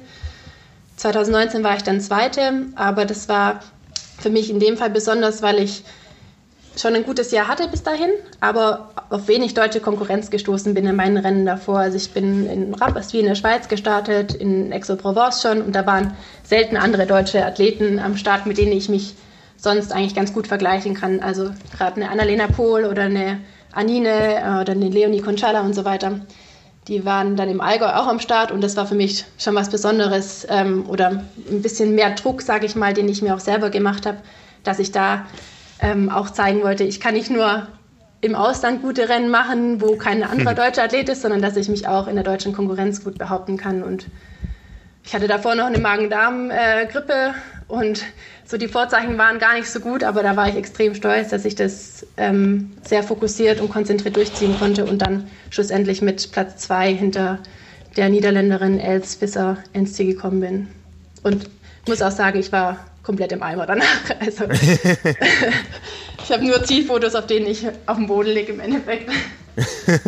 2019 0.95 1.63
war 1.63 1.75
ich 1.75 1.83
dann 1.83 2.01
Zweite, 2.01 2.65
aber 2.75 3.05
das 3.05 3.29
war 3.29 3.59
für 4.19 4.29
mich 4.29 4.49
in 4.49 4.59
dem 4.59 4.77
Fall 4.77 4.89
besonders, 4.89 5.41
weil 5.41 5.59
ich 5.59 5.83
schon 6.77 6.95
ein 6.95 7.03
gutes 7.03 7.31
Jahr 7.31 7.47
hatte 7.47 7.67
bis 7.67 7.83
dahin, 7.83 8.09
aber 8.39 8.91
auf 9.09 9.27
wenig 9.27 9.53
deutsche 9.53 9.81
Konkurrenz 9.81 10.29
gestoßen 10.29 10.73
bin 10.73 10.85
in 10.85 10.95
meinen 10.95 11.17
Rennen 11.17 11.45
davor. 11.45 11.79
Also 11.79 11.97
ich 11.97 12.11
bin 12.11 12.47
in 12.47 12.73
Rapperswil 12.73 13.21
in 13.21 13.25
der 13.27 13.35
Schweiz 13.35 13.67
gestartet, 13.67 14.33
in 14.33 14.71
Aix-en-Provence 14.71 15.41
schon 15.41 15.61
und 15.61 15.75
da 15.75 15.85
waren 15.85 16.15
selten 16.43 16.77
andere 16.77 17.05
deutsche 17.05 17.45
Athleten 17.45 17.99
am 17.99 18.15
Start, 18.15 18.45
mit 18.45 18.57
denen 18.57 18.71
ich 18.71 18.87
mich 18.87 19.15
sonst 19.57 19.91
eigentlich 19.91 20.15
ganz 20.15 20.33
gut 20.33 20.47
vergleichen 20.47 20.93
kann. 20.93 21.19
Also 21.19 21.51
gerade 21.75 21.97
eine 21.97 22.09
Annalena 22.09 22.47
Pohl 22.47 22.85
oder 22.85 23.03
eine 23.03 23.39
Anine 23.73 24.37
äh, 24.37 24.61
oder 24.61 24.71
eine 24.71 24.89
Leonie 24.89 25.21
Conchala 25.21 25.61
und 25.61 25.73
so 25.73 25.85
weiter. 25.85 26.21
Die 26.89 27.05
waren 27.05 27.35
dann 27.35 27.49
im 27.49 27.61
Allgäu 27.61 27.85
auch 27.85 28.07
am 28.07 28.19
Start 28.19 28.51
und 28.51 28.61
das 28.61 28.75
war 28.75 28.87
für 28.87 28.95
mich 28.95 29.25
schon 29.37 29.55
was 29.55 29.69
Besonderes 29.69 30.45
ähm, 30.49 30.85
oder 30.89 31.23
ein 31.49 31.61
bisschen 31.61 31.95
mehr 31.95 32.09
Druck, 32.15 32.41
sage 32.41 32.65
ich 32.65 32.75
mal, 32.75 32.93
den 32.93 33.07
ich 33.07 33.21
mir 33.21 33.35
auch 33.35 33.39
selber 33.39 33.69
gemacht 33.69 34.05
habe, 34.05 34.17
dass 34.63 34.79
ich 34.79 34.91
da 34.91 35.27
ähm, 35.81 36.09
auch 36.09 36.31
zeigen 36.31 36.63
wollte, 36.63 36.83
ich 36.83 36.99
kann 36.99 37.13
nicht 37.13 37.29
nur 37.29 37.67
im 38.21 38.35
Ausland 38.35 38.81
gute 38.81 39.07
Rennen 39.07 39.29
machen, 39.29 39.81
wo 39.81 39.95
kein 39.95 40.23
anderer 40.23 40.53
deutscher 40.53 40.83
Athlet 40.83 41.07
ist, 41.09 41.21
sondern 41.21 41.41
dass 41.41 41.55
ich 41.55 41.69
mich 41.69 41.87
auch 41.87 42.07
in 42.07 42.15
der 42.15 42.23
deutschen 42.23 42.53
Konkurrenz 42.53 43.03
gut 43.03 43.17
behaupten 43.17 43.55
kann. 43.55 43.81
Und 43.81 44.07
ich 45.03 45.13
hatte 45.13 45.27
davor 45.27 45.55
noch 45.55 45.65
eine 45.65 45.79
Magen-Darm-Grippe 45.79 47.13
äh, 47.13 47.71
und 47.71 48.03
so 48.45 48.57
die 48.57 48.67
Vorzeichen 48.67 49.17
waren 49.19 49.37
gar 49.37 49.53
nicht 49.53 49.69
so 49.69 49.79
gut, 49.79 50.03
aber 50.03 50.23
da 50.23 50.35
war 50.35 50.49
ich 50.49 50.55
extrem 50.55 50.95
stolz, 50.95 51.29
dass 51.29 51.45
ich 51.45 51.53
das 51.53 52.05
ähm, 52.17 52.71
sehr 52.83 53.03
fokussiert 53.03 53.61
und 53.61 53.69
konzentriert 53.69 54.15
durchziehen 54.15 54.57
konnte 54.57 54.85
und 54.85 55.03
dann 55.03 55.29
schlussendlich 55.51 56.01
mit 56.01 56.31
Platz 56.31 56.57
zwei 56.57 56.91
hinter 56.91 57.37
der 57.95 58.09
Niederländerin 58.09 58.79
Els 58.79 59.21
Visser 59.21 59.57
ins 59.73 59.93
Ziel 59.93 60.15
gekommen 60.15 60.39
bin. 60.39 60.67
Und 61.21 61.43
ich 61.83 61.87
muss 61.87 62.01
auch 62.01 62.11
sagen, 62.11 62.39
ich 62.39 62.51
war 62.51 62.85
komplett 63.03 63.31
im 63.31 63.43
Eimer 63.43 63.65
danach. 63.65 63.85
Also 64.19 64.45
ich 66.23 66.31
habe 66.31 66.45
nur 66.45 66.63
Zielfotos, 66.63 67.15
auf 67.15 67.27
denen 67.27 67.45
ich 67.47 67.67
auf 67.85 67.97
dem 67.97 68.07
Boden 68.07 68.29
liege 68.29 68.51
im 68.53 68.59
Endeffekt. 68.59 69.11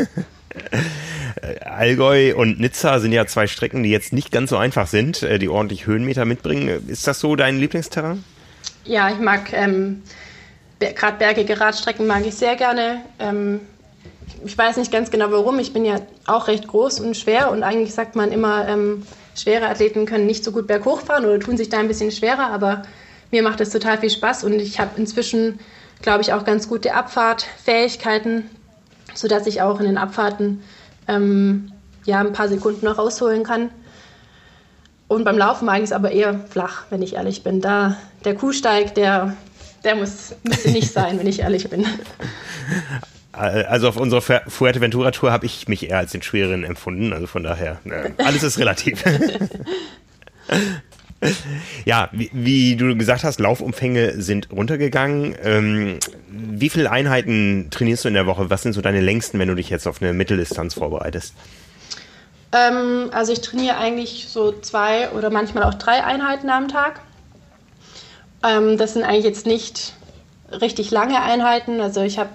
Allgäu 1.64 2.36
und 2.36 2.60
Nizza 2.60 3.00
sind 3.00 3.12
ja 3.12 3.26
zwei 3.26 3.48
Strecken, 3.48 3.84
die 3.84 3.90
jetzt 3.90 4.14
nicht 4.14 4.32
ganz 4.32 4.50
so 4.50 4.58
einfach 4.58 4.88
sind, 4.88 5.24
äh, 5.24 5.40
die 5.40 5.50
ordentlich 5.50 5.86
Höhenmeter 5.88 6.26
mitbringen. 6.26 6.88
Ist 6.88 7.08
das 7.08 7.20
so 7.20 7.36
dein 7.36 7.60
Lieblingsterrain? 7.60 8.24
Ja, 8.86 9.10
ich 9.10 9.20
mag 9.20 9.54
ähm, 9.54 10.02
gerade 10.80 11.18
bergige 11.18 11.60
Radstrecken 11.60 12.08
mag 12.08 12.26
ich 12.26 12.36
sehr 12.36 12.56
gerne. 12.56 13.02
Ähm, 13.20 13.60
ich 14.44 14.58
weiß 14.58 14.78
nicht 14.78 14.92
ganz 14.92 15.12
genau 15.12 15.32
warum. 15.32 15.60
Ich 15.60 15.74
bin 15.74 15.86
ja 15.86 15.98
auch 16.26 16.48
recht 16.48 16.68
groß 16.68 17.00
und 17.00 17.16
schwer 17.16 17.52
und 17.52 17.64
eigentlich 17.64 17.94
sagt 17.94 18.16
man 18.16 18.32
immer, 18.32 18.68
ähm, 18.68 19.04
schwere 19.36 19.68
Athleten 19.68 20.06
können 20.06 20.26
nicht 20.26 20.44
so 20.44 20.52
gut 20.52 20.68
berghoch 20.68 21.02
fahren 21.02 21.26
oder 21.26 21.40
tun 21.40 21.58
sich 21.58 21.70
da 21.70 21.80
ein 21.80 21.88
bisschen 21.88 22.12
schwerer, 22.12 22.50
aber 22.52 22.84
mir 23.32 23.44
macht 23.44 23.60
das 23.60 23.70
total 23.70 23.98
viel 23.98 24.10
Spaß 24.10 24.44
und 24.44 24.54
ich 24.54 24.80
habe 24.80 24.92
inzwischen, 24.98 25.60
glaube 26.02 26.22
ich, 26.22 26.34
auch 26.34 26.44
ganz 26.44 26.68
gute 26.68 26.94
Abfahrtfähigkeiten, 26.94 28.50
sodass 29.14 29.48
ich 29.48 29.62
auch 29.62 29.80
in 29.80 29.86
den 29.86 29.98
Abfahrten 29.98 30.64
ähm, 31.08 31.72
ja, 32.06 32.20
ein 32.20 32.34
paar 32.34 32.48
Sekunden 32.48 32.86
noch 32.86 32.98
rausholen 32.98 33.44
kann. 33.44 33.70
Und 35.08 35.26
beim 35.26 35.38
Laufen 35.38 35.66
mag 35.66 35.80
ich 35.80 35.86
es 35.86 35.92
aber 35.92 36.12
eher 36.12 36.40
flach, 36.50 36.84
wenn 36.90 37.02
ich 37.02 37.16
ehrlich 37.16 37.44
bin. 37.44 37.60
Da 37.60 37.98
der 38.24 38.36
Kuhsteig, 38.36 38.96
der, 38.96 39.36
der 39.84 39.96
muss, 39.96 40.36
müsste 40.44 40.72
nicht 40.72 40.92
sein, 40.94 41.20
wenn 41.20 41.28
ich 41.28 41.40
ehrlich 41.40 41.70
bin. 41.70 41.86
Also 43.34 43.90
auf 43.90 43.98
unserer 43.98 44.22
Fuerteventura-Tour 44.22 45.32
habe 45.32 45.46
ich 45.46 45.68
mich 45.68 45.90
eher 45.90 45.98
als 45.98 46.12
den 46.12 46.22
Schwereren 46.22 46.64
empfunden. 46.64 47.14
Also 47.14 47.28
von 47.28 47.44
daher, 47.44 47.80
äh, 47.86 48.12
alles 48.24 48.44
ist 48.44 48.58
relativ. 48.58 49.04
ja, 51.86 52.10
wie, 52.12 52.30
wie, 52.34 52.76
du 52.76 52.96
gesagt 52.98 53.24
hast, 53.24 53.40
Laufumfänge 53.40 54.22
sind 54.22 54.50
runtergegangen. 54.52 55.36
Ähm, 55.44 56.00
wie 56.30 56.70
viele 56.70 56.92
Einheiten 56.92 57.68
trainierst 57.70 58.06
du 58.06 58.08
in 58.08 58.16
der 58.16 58.26
Woche? 58.26 58.50
Was 58.50 58.64
sind 58.64 58.74
so 58.74 58.82
deine 58.82 59.02
längsten, 59.02 59.38
wenn 59.40 59.48
du 59.48 59.56
dich 59.56 59.70
jetzt 59.70 59.88
auf 59.88 60.02
eine 60.02 60.14
Mitteldistanz 60.14 60.74
vorbereitest? 60.74 61.34
Ähm, 62.54 63.10
also 63.12 63.32
ich 63.32 63.42
trainiere 63.42 63.78
eigentlich 63.78 64.28
so 64.30 64.52
zwei 64.52 65.10
oder 65.12 65.30
manchmal 65.30 65.64
auch 65.64 65.76
drei 65.76 66.04
Einheiten 66.04 66.50
am 66.50 66.68
Tag. 66.68 67.02
Ähm, 68.44 68.78
das 68.78 68.94
sind 68.94 69.04
eigentlich 69.04 69.26
jetzt 69.26 69.46
nicht 69.46 69.94
richtig 70.52 70.92
lange 70.92 71.22
Einheiten. 71.22 71.80
Also 71.80 72.02
ich 72.02 72.18
habe 72.18 72.32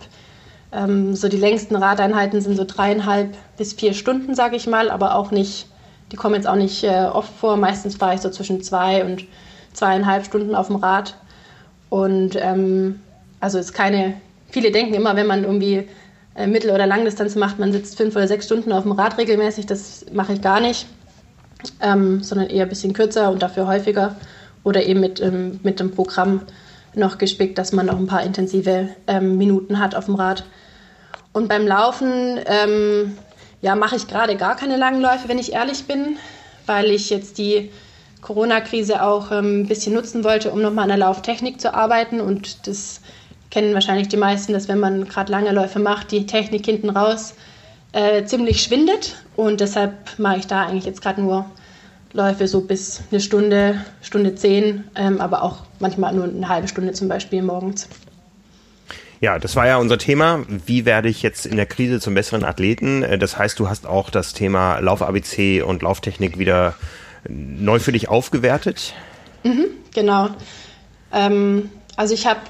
ähm, 0.72 1.14
so 1.14 1.29
die 1.29 1.37
längsten 1.37 1.77
Radeinheiten 1.77 2.40
sind 2.40 2.57
so 2.57 2.64
dreieinhalb 2.64 3.37
bis 3.57 3.72
vier 3.72 3.94
Stunden, 3.94 4.35
sage 4.35 4.57
ich 4.57 4.66
mal, 4.66 4.90
aber 4.90 5.14
auch 5.14 5.31
nicht, 5.31 5.66
die 6.12 6.16
kommen 6.16 6.35
jetzt 6.35 6.47
auch 6.47 6.57
nicht 6.57 6.85
äh, 6.85 7.07
oft 7.12 7.33
vor. 7.33 7.57
Meistens 7.57 7.97
fahre 7.97 8.14
ich 8.14 8.21
so 8.21 8.31
zwischen 8.31 8.62
zwei 8.62 9.05
und 9.05 9.25
zweieinhalb 9.73 10.25
Stunden 10.25 10.55
auf 10.55 10.69
dem 10.69 10.77
Rad. 10.77 11.14
Und 11.88 12.37
ähm, 12.37 13.01
also 13.40 13.59
ist 13.59 13.73
keine, 13.73 14.14
viele 14.51 14.71
denken 14.71 14.95
immer, 14.95 15.16
wenn 15.16 15.27
man 15.27 15.45
irgendwie 15.45 15.88
äh, 16.35 16.47
Mittel- 16.47 16.71
oder 16.71 16.87
Langdistanz 16.87 17.35
macht, 17.35 17.59
man 17.59 17.73
sitzt 17.73 17.97
fünf 17.97 18.14
oder 18.16 18.29
sechs 18.29 18.47
Stunden 18.47 18.73
auf 18.73 18.83
dem 18.83 18.92
Rad 18.92 19.19
regelmäßig. 19.19 19.66
Das 19.66 20.07
mache 20.12 20.35
ich 20.35 20.42
gar 20.42 20.61
nicht, 20.61 20.87
ähm, 21.81 22.23
sondern 22.23 22.49
eher 22.49 22.64
ein 22.64 22.69
bisschen 22.69 22.92
kürzer 22.92 23.31
und 23.31 23.42
dafür 23.42 23.66
häufiger 23.66 24.16
oder 24.64 24.85
eben 24.85 25.01
mit, 25.01 25.21
ähm, 25.21 25.61
mit 25.62 25.81
dem 25.81 25.92
Programm 25.92 26.42
noch 26.95 27.19
gespickt, 27.19 27.59
dass 27.59 27.73
man 27.73 27.87
noch 27.87 27.99
ein 27.99 28.07
paar 28.07 28.23
intensive 28.23 28.88
ähm, 29.07 29.37
Minuten 29.37 29.79
hat 29.79 29.95
auf 29.95 30.07
dem 30.07 30.14
Rad. 30.14 30.45
Und 31.33 31.49
beim 31.49 31.66
Laufen 31.66 32.40
ähm, 32.47 33.16
ja, 33.67 33.75
mache 33.75 33.97
ich 33.97 34.07
gerade 34.07 34.37
gar 34.37 34.55
keine 34.55 34.77
langen 34.77 35.01
Läufe, 35.01 35.29
wenn 35.29 35.41
ich 35.41 35.53
ehrlich 35.53 35.87
bin, 35.87 36.19
weil 36.67 36.93
ich 36.93 37.11
jetzt 37.11 37.37
die 37.37 37.73
Corona-Krise 38.23 39.03
auch 39.03 39.33
ähm, 39.33 39.63
ein 39.63 39.67
bisschen 39.67 39.93
nutzen 39.93 40.23
wollte, 40.23 40.53
um 40.53 40.63
nochmal 40.63 40.85
an 40.85 40.91
der 40.91 40.99
Lauftechnik 40.99 41.61
zu 41.61 41.75
arbeiten. 41.75 42.21
Und 42.21 42.69
das 42.69 43.01
kennen 43.51 43.75
wahrscheinlich 43.75 44.07
die 44.07 44.19
meisten, 44.19 44.53
dass 44.53 44.69
wenn 44.69 44.79
man 44.79 45.09
gerade 45.09 45.33
lange 45.33 45.51
Läufe 45.51 45.81
macht, 45.81 46.13
die 46.13 46.27
Technik 46.27 46.65
hinten 46.65 46.91
raus 46.91 47.35
äh, 47.91 48.25
ziemlich 48.25 48.63
schwindet. 48.63 49.17
Und 49.35 49.61
deshalb 49.61 50.17
mache 50.17 50.37
ich 50.37 50.47
da 50.47 50.63
eigentlich 50.63 50.85
jetzt 50.85 51.03
gerade 51.03 51.21
nur 51.21 51.47
Läufe 52.13 52.47
so 52.47 52.61
bis 52.61 53.03
eine 53.11 53.19
Stunde, 53.19 53.81
Stunde 54.01 54.37
zehn, 54.37 54.85
ähm, 54.95 55.21
aber 55.21 55.43
auch 55.43 55.65
manchmal 55.81 56.15
nur 56.15 56.27
eine 56.27 56.49
halbe 56.49 56.69
Stunde 56.69 56.93
zum 56.93 57.09
Beispiel 57.09 57.43
morgens. 57.43 57.89
Ja, 59.21 59.39
das 59.39 59.57
war 59.57 59.67
ja 59.67 59.79
unser 59.79 59.97
Thema. 59.97 60.45
Wie 60.49 60.85
werde 60.85 61.09
ich 61.09 61.23
jetzt 61.23 61.47
in 61.47 61.57
der 61.57 61.67
Krise 61.67 62.01
zum 62.01 62.15
besseren 62.15 62.45
Athleten? 62.45 63.03
Äh, 63.03 63.19
das 63.19 63.39
heißt, 63.39 63.59
du 63.59 63.69
hast 63.69 63.87
auch 63.87 64.11
das 64.11 64.35
Thema 64.35 64.79
Lauf-ABC 64.81 65.63
und 65.63 65.83
Lauftechnik 65.83 66.39
wieder 66.39 66.75
neu 67.29 67.79
für 67.79 67.93
dich 67.93 68.09
aufgewertet? 68.09 68.95
Mhm, 69.43 69.67
genau. 69.95 70.29
Ähm, 71.13 71.71
also 71.97 72.15
ich 72.15 72.27
habe, 72.27 72.41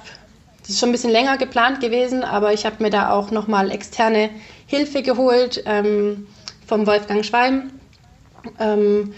das 0.60 0.70
ist 0.70 0.80
schon 0.80 0.88
ein 0.88 0.92
bisschen 0.92 1.12
länger 1.12 1.38
geplant 1.38 1.80
gewesen, 1.80 2.24
aber 2.24 2.52
ich 2.52 2.66
habe 2.66 2.82
mir 2.82 2.90
da 2.90 3.10
auch 3.10 3.30
nochmal 3.30 3.70
externe 3.70 4.30
Hilfe 4.66 5.02
geholt 5.02 5.62
ähm, 5.66 6.26
vom 6.66 6.86
Wolfgang 6.86 7.24
Schweim. 7.24 7.70
Ähm, 8.58 9.14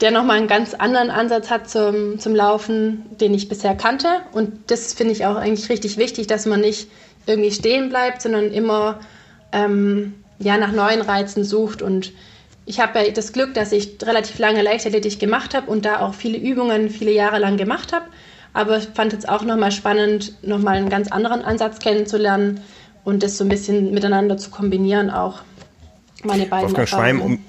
der 0.00 0.10
nochmal 0.10 0.38
einen 0.38 0.48
ganz 0.48 0.74
anderen 0.74 1.10
Ansatz 1.10 1.50
hat 1.50 1.68
zum, 1.68 2.18
zum 2.18 2.34
Laufen, 2.34 3.04
den 3.20 3.34
ich 3.34 3.48
bisher 3.48 3.74
kannte. 3.74 4.08
Und 4.32 4.70
das 4.70 4.94
finde 4.94 5.12
ich 5.12 5.26
auch 5.26 5.36
eigentlich 5.36 5.68
richtig 5.68 5.98
wichtig, 5.98 6.26
dass 6.26 6.46
man 6.46 6.60
nicht 6.60 6.90
irgendwie 7.26 7.52
stehen 7.52 7.90
bleibt, 7.90 8.22
sondern 8.22 8.50
immer 8.52 9.00
ähm, 9.52 10.14
ja, 10.38 10.56
nach 10.56 10.72
neuen 10.72 11.02
Reizen 11.02 11.44
sucht. 11.44 11.82
Und 11.82 12.12
ich 12.64 12.80
habe 12.80 12.98
ja 12.98 13.10
das 13.10 13.32
Glück, 13.32 13.52
dass 13.54 13.72
ich 13.72 13.98
relativ 14.02 14.38
lange 14.38 14.62
Leichtathletik 14.62 15.18
gemacht 15.18 15.54
habe 15.54 15.70
und 15.70 15.84
da 15.84 16.00
auch 16.00 16.14
viele 16.14 16.38
Übungen 16.38 16.88
viele 16.88 17.12
Jahre 17.12 17.38
lang 17.38 17.56
gemacht 17.56 17.92
habe. 17.92 18.06
Aber 18.52 18.78
ich 18.78 18.88
fand 18.94 19.12
es 19.12 19.28
auch 19.28 19.42
nochmal 19.42 19.70
spannend, 19.70 20.34
nochmal 20.42 20.76
einen 20.76 20.88
ganz 20.88 21.12
anderen 21.12 21.42
Ansatz 21.42 21.78
kennenzulernen 21.78 22.60
und 23.04 23.22
das 23.22 23.36
so 23.36 23.44
ein 23.44 23.48
bisschen 23.48 23.92
miteinander 23.92 24.38
zu 24.38 24.50
kombinieren 24.50 25.10
auch. 25.10 25.42
Meine 26.24 26.46
beiden 26.46 26.68
Wolfgang 26.68 26.88
Schweim, 26.88 27.20
um, 27.20 27.44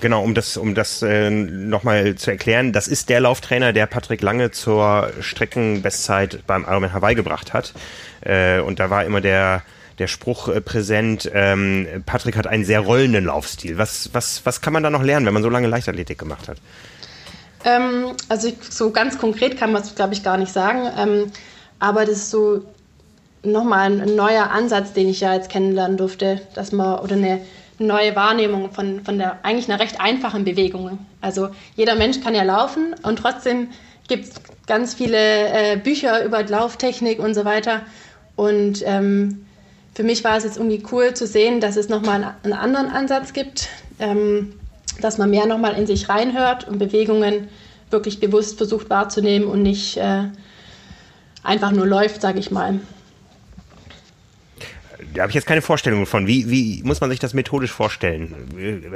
genau, 0.00 0.22
um 0.22 0.34
das, 0.34 0.56
um 0.56 0.74
das 0.74 1.02
äh, 1.02 1.30
nochmal 1.30 2.14
zu 2.16 2.30
erklären, 2.30 2.72
das 2.72 2.88
ist 2.88 3.08
der 3.08 3.20
Lauftrainer, 3.20 3.72
der 3.72 3.86
Patrick 3.86 4.22
Lange 4.22 4.50
zur 4.50 5.10
Streckenbestzeit 5.20 6.46
beim 6.46 6.64
Ironman 6.64 6.92
Hawaii 6.92 7.14
gebracht 7.14 7.52
hat. 7.52 7.74
Äh, 8.20 8.60
und 8.60 8.80
da 8.80 8.90
war 8.90 9.04
immer 9.04 9.20
der 9.20 9.62
der 9.98 10.08
Spruch 10.08 10.48
äh, 10.48 10.60
präsent, 10.60 11.30
ähm, 11.32 11.86
Patrick 12.04 12.36
hat 12.36 12.46
einen 12.46 12.64
sehr 12.64 12.80
rollenden 12.80 13.24
Laufstil. 13.24 13.78
Was, 13.78 14.10
was, 14.12 14.44
was 14.44 14.60
kann 14.60 14.72
man 14.72 14.82
da 14.82 14.90
noch 14.90 15.02
lernen, 15.02 15.26
wenn 15.26 15.34
man 15.34 15.42
so 15.42 15.48
lange 15.48 15.68
Leichtathletik 15.68 16.18
gemacht 16.18 16.48
hat? 16.48 16.58
Ähm, 17.64 18.12
also 18.28 18.48
ich, 18.48 18.56
so 18.68 18.90
ganz 18.90 19.18
konkret 19.18 19.58
kann 19.58 19.72
man 19.72 19.82
es, 19.82 19.94
glaube 19.94 20.14
ich, 20.14 20.22
gar 20.22 20.36
nicht 20.36 20.52
sagen. 20.52 20.88
Ähm, 20.98 21.32
aber 21.78 22.04
das 22.04 22.16
ist 22.16 22.30
so 22.30 22.62
nochmal 23.42 24.00
ein 24.00 24.16
neuer 24.16 24.50
Ansatz, 24.50 24.92
den 24.92 25.08
ich 25.08 25.20
ja 25.20 25.34
jetzt 25.34 25.48
kennenlernen 25.48 25.96
durfte, 25.96 26.40
dass 26.54 26.72
man, 26.72 26.98
oder 26.98 27.16
eine 27.16 27.40
neue 27.78 28.16
Wahrnehmung 28.16 28.72
von, 28.72 29.04
von 29.04 29.18
der 29.18 29.44
eigentlich 29.44 29.68
einer 29.68 29.80
recht 29.80 30.00
einfachen 30.00 30.44
Bewegung. 30.44 30.98
Also 31.20 31.48
jeder 31.76 31.94
Mensch 31.94 32.20
kann 32.20 32.34
ja 32.34 32.42
laufen 32.42 32.94
und 33.02 33.18
trotzdem 33.18 33.68
gibt 34.08 34.24
es 34.24 34.34
ganz 34.66 34.94
viele 34.94 35.18
äh, 35.18 35.76
Bücher 35.76 36.24
über 36.24 36.42
Lauftechnik 36.42 37.18
und 37.18 37.34
so 37.34 37.44
weiter. 37.44 37.82
Und 38.36 38.82
ähm, 38.84 39.46
für 39.94 40.02
mich 40.02 40.24
war 40.24 40.36
es 40.36 40.44
jetzt 40.44 40.58
irgendwie 40.58 40.82
cool 40.92 41.14
zu 41.14 41.26
sehen, 41.26 41.60
dass 41.60 41.76
es 41.76 41.88
nochmal 41.88 42.34
einen 42.42 42.52
anderen 42.52 42.88
Ansatz 42.88 43.32
gibt, 43.32 43.68
ähm, 43.98 44.54
dass 45.00 45.18
man 45.18 45.30
mehr 45.30 45.46
nochmal 45.46 45.74
in 45.74 45.86
sich 45.86 46.08
reinhört 46.08 46.68
und 46.68 46.78
Bewegungen 46.78 47.48
wirklich 47.90 48.20
bewusst 48.20 48.56
versucht 48.56 48.90
wahrzunehmen 48.90 49.48
und 49.48 49.62
nicht 49.62 49.96
äh, 49.96 50.24
einfach 51.42 51.70
nur 51.70 51.86
läuft, 51.86 52.20
sage 52.20 52.38
ich 52.38 52.50
mal. 52.50 52.80
Da 55.16 55.22
habe 55.22 55.30
ich 55.30 55.34
jetzt 55.34 55.46
keine 55.46 55.62
Vorstellung 55.62 56.06
von. 56.06 56.26
Wie, 56.26 56.50
wie 56.50 56.82
muss 56.84 57.00
man 57.00 57.10
sich 57.10 57.18
das 57.18 57.34
methodisch 57.34 57.72
vorstellen? 57.72 58.34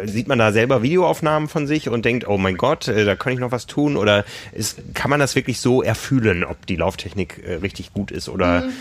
Sieht 0.04 0.28
man 0.28 0.38
da 0.38 0.52
selber 0.52 0.82
Videoaufnahmen 0.82 1.48
von 1.48 1.66
sich 1.66 1.88
und 1.88 2.04
denkt, 2.04 2.28
oh 2.28 2.38
mein 2.38 2.56
Gott, 2.56 2.88
äh, 2.88 3.04
da 3.04 3.16
kann 3.16 3.32
ich 3.32 3.38
noch 3.38 3.52
was 3.52 3.66
tun? 3.66 3.96
Oder 3.96 4.24
ist, 4.52 4.94
kann 4.94 5.10
man 5.10 5.18
das 5.18 5.34
wirklich 5.34 5.60
so 5.60 5.82
erfühlen, 5.82 6.44
ob 6.44 6.66
die 6.66 6.76
Lauftechnik 6.76 7.42
äh, 7.44 7.54
richtig 7.54 7.92
gut 7.92 8.10
ist 8.10 8.28
oder 8.28 8.62
mhm 8.62 8.72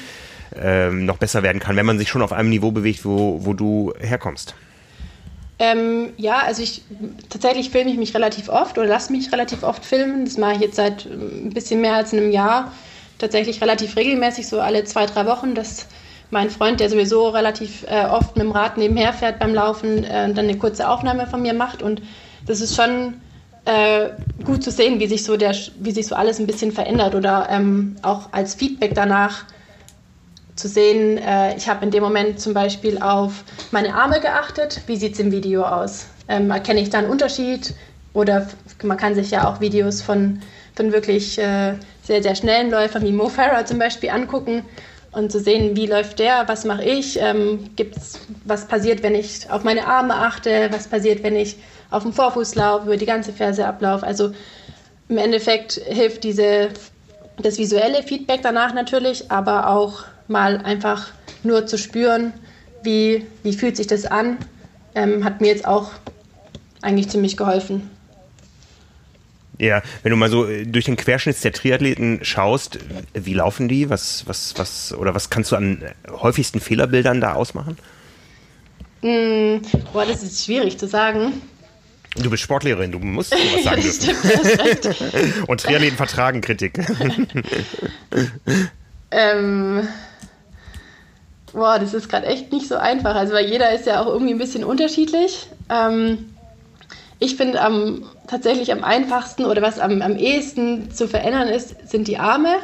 ähm, 0.56 1.06
noch 1.06 1.17
besser 1.17 1.43
werden 1.43 1.60
kann, 1.60 1.75
wenn 1.75 1.86
man 1.86 1.97
sich 1.97 2.10
schon 2.10 2.21
auf 2.21 2.34
einem 2.34 2.49
Niveau 2.49 2.71
bewegt, 2.71 3.06
wo, 3.06 3.45
wo 3.45 3.54
du 3.54 3.93
herkommst? 3.99 4.56
Ähm, 5.60 6.13
ja, 6.17 6.39
also 6.39 6.63
ich 6.63 6.84
tatsächlich 7.30 7.69
filme 7.69 7.91
ich 7.91 7.97
mich 7.97 8.15
relativ 8.15 8.47
oft 8.47 8.78
oder 8.78 8.88
lasse 8.88 9.12
mich 9.12 9.32
relativ 9.32 9.63
oft 9.63 9.84
filmen. 9.84 10.23
Das 10.23 10.38
mache 10.38 10.54
ich 10.54 10.62
jetzt 10.62 10.75
seit 10.75 11.06
ähm, 11.06 11.47
ein 11.47 11.49
bisschen 11.49 11.82
mehr 11.82 11.95
als 11.95 12.13
einem 12.13 12.32
Jahr. 12.32 12.71
Tatsächlich 13.17 13.62
relativ 13.62 13.97
regelmäßig, 13.97 14.47
so 14.47 14.62
alle 14.62 14.86
zwei, 14.86 15.06
drei 15.06 15.25
Wochen, 15.25 15.56
dass 15.56 15.88
mein 16.32 16.50
Freund, 16.50 16.80
der 16.80 16.89
sowieso 16.89 17.30
relativ 17.30 17.86
äh, 17.88 18.06
oft 18.06 18.36
mit 18.36 18.46
dem 18.46 18.52
Rad 18.52 18.78
nebenher 18.78 19.13
fährt 19.13 19.39
beim 19.39 19.54
Laufen, 19.54 20.04
äh, 20.04 20.32
dann 20.34 20.46
eine 20.46 20.58
kurze 20.58 20.89
Aufnahme 20.89 21.28
von 21.28 21.42
mir 21.42 21.54
macht. 21.54 21.82
Und 21.82 22.02
das 22.46 22.62
ist 22.62 22.76
schon 22.76 23.15
äh, 23.65 24.10
gut 24.44 24.63
zu 24.63 24.72
sehen, 24.72 25.00
wie 25.00 25.08
sich 25.08 25.24
so 25.24 25.38
der, 25.38 25.56
wie 25.80 25.92
sich 25.92 26.08
so 26.08 26.15
alles 26.15 26.39
ein 26.39 26.48
bisschen 26.48 26.72
verändert 26.72 27.15
oder 27.15 27.48
ähm, 27.50 27.96
auch 28.02 28.30
als 28.32 28.56
Feedback 28.56 28.94
danach 28.96 29.46
zu 30.56 30.68
sehen, 30.68 31.18
äh, 31.18 31.56
ich 31.56 31.68
habe 31.70 31.86
in 31.86 31.92
dem 31.92 32.04
Moment 32.04 32.39
zum 32.39 32.54
Beispiel 32.54 33.02
auf 33.02 33.44
meine 33.72 33.96
Arme 33.96 34.20
geachtet, 34.20 34.82
wie 34.88 34.98
sieht 34.98 35.13
es 35.13 35.20
im 35.20 35.32
Video 35.32 35.63
aus? 35.63 36.08
Ähm, 36.28 36.52
erkenne 36.52 36.82
ich 36.82 36.89
da 36.89 37.00
einen 37.00 37.10
Unterschied? 37.10 37.74
Oder 38.13 38.48
man 38.84 38.98
kann 38.98 39.15
sich 39.15 39.32
ja 39.32 39.48
auch 39.48 39.62
Videos 39.62 40.02
von, 40.02 40.42
von 40.76 40.92
wirklich 40.92 41.39
äh, 41.39 41.76
sehr, 42.04 42.22
sehr 42.22 42.36
schnellen 42.36 42.72
Läufern 42.72 43.04
wie 43.04 43.12
Mo 43.12 43.30
Farah 43.30 43.65
zum 43.65 43.80
Beispiel 43.80 44.10
angucken 44.10 44.63
und 45.12 45.32
zu 45.32 45.39
sehen, 45.39 45.76
wie 45.76 45.88
läuft 45.88 46.19
der, 46.19 46.48
was 46.48 46.65
mache 46.65 46.84
ich, 46.84 47.19
ähm, 47.19 47.69
gibt's, 47.76 48.19
was 48.45 48.67
passiert, 48.67 49.02
wenn 49.04 49.15
ich 49.15 49.50
auf 49.50 49.63
meine 49.63 49.88
Arme 49.88 50.15
achte, 50.15 50.69
was 50.72 50.88
passiert, 50.88 51.24
wenn 51.24 51.36
ich 51.36 51.58
auf 51.89 52.04
dem 52.04 52.13
Vorfuß 52.13 52.56
laufe, 52.56 52.86
über 52.86 52.98
die 52.98 53.06
ganze 53.06 53.34
Ferse 53.34 53.65
ablaufe. 53.65 54.06
Also 54.06 54.32
im 55.08 55.17
Endeffekt 55.17 55.74
hilft 55.74 56.24
diese, 56.24 56.69
das 57.41 57.58
visuelle 57.58 58.04
Feedback 58.04 58.41
danach 58.43 58.74
natürlich, 58.74 59.32
aber 59.32 59.69
auch 59.69 60.04
mal 60.28 60.58
einfach 60.58 61.08
nur 61.43 61.65
zu 61.65 61.78
spüren, 61.78 62.34
wie, 62.84 63.26
wie 63.43 63.54
fühlt 63.54 63.78
sich 63.78 63.88
das 63.88 64.06
an, 64.06 64.38
ähm, 64.95 65.24
hat 65.24 65.41
mir 65.41 65.48
jetzt 65.48 65.67
auch 65.67 65.91
eigentlich 66.82 67.10
ziemlich 67.10 67.36
geholfen. 67.36 67.89
Ja, 69.60 69.82
wenn 70.04 70.12
du 70.12 70.15
mal 70.15 70.30
so 70.30 70.48
äh, 70.48 70.65
durch 70.65 70.86
den 70.86 70.95
Querschnitt 70.95 71.43
der 71.43 71.52
Triathleten 71.52 72.19
schaust, 72.24 72.80
wie 73.13 73.34
laufen 73.34 73.67
die? 73.67 73.89
Was, 73.89 74.24
was, 74.26 74.54
was, 74.58 74.93
oder 74.93 75.13
was 75.13 75.30
kannst 75.30 75.52
du 75.52 75.58
an 75.58 75.84
häufigsten 76.10 76.62
Fehlerbildern 76.62 77.19
da 77.19 77.34
ausmachen? 77.34 77.78
Mm, 79.02 79.58
boah, 79.91 80.06
das 80.06 80.24
ist 80.24 80.45
schwierig 80.45 80.78
zu 80.78 80.88
sagen. 80.88 81.34
Du 82.15 82.30
bist 82.30 82.41
Sportlehrerin, 82.41 82.91
du 82.91 83.00
musst 83.00 83.34
was 83.34 83.63
sagen 83.63 83.82
dürfen. 83.82 85.43
Und 85.48 85.62
Triathleten 85.62 85.98
vertragen 85.98 86.41
Kritik. 86.41 86.80
ähm, 89.12 89.88
Boah, 91.52 91.80
das 91.80 91.93
ist 91.93 92.10
gerade 92.10 92.28
echt 92.28 92.52
nicht 92.52 92.67
so 92.67 92.76
einfach. 92.76 93.15
Also, 93.15 93.34
weil 93.34 93.45
jeder 93.45 93.74
ist 93.74 93.88
ja 93.88 94.02
auch 94.02 94.08
irgendwie 94.08 94.34
ein 94.34 94.38
bisschen 94.38 94.63
unterschiedlich. 94.63 95.48
Ähm, 95.69 96.34
ich 97.19 97.36
finde 97.36 97.62
am, 97.62 98.03
tatsächlich 98.27 98.71
am 98.71 98.84
einfachsten 98.84 99.45
oder 99.45 99.62
was 99.62 99.79
am, 99.79 100.01
am 100.01 100.15
ehesten 100.15 100.89
zu 100.91 101.08
verändern 101.08 101.49
ist, 101.49 101.89
sind 101.89 102.08
die 102.08 102.17
Arme. 102.17 102.55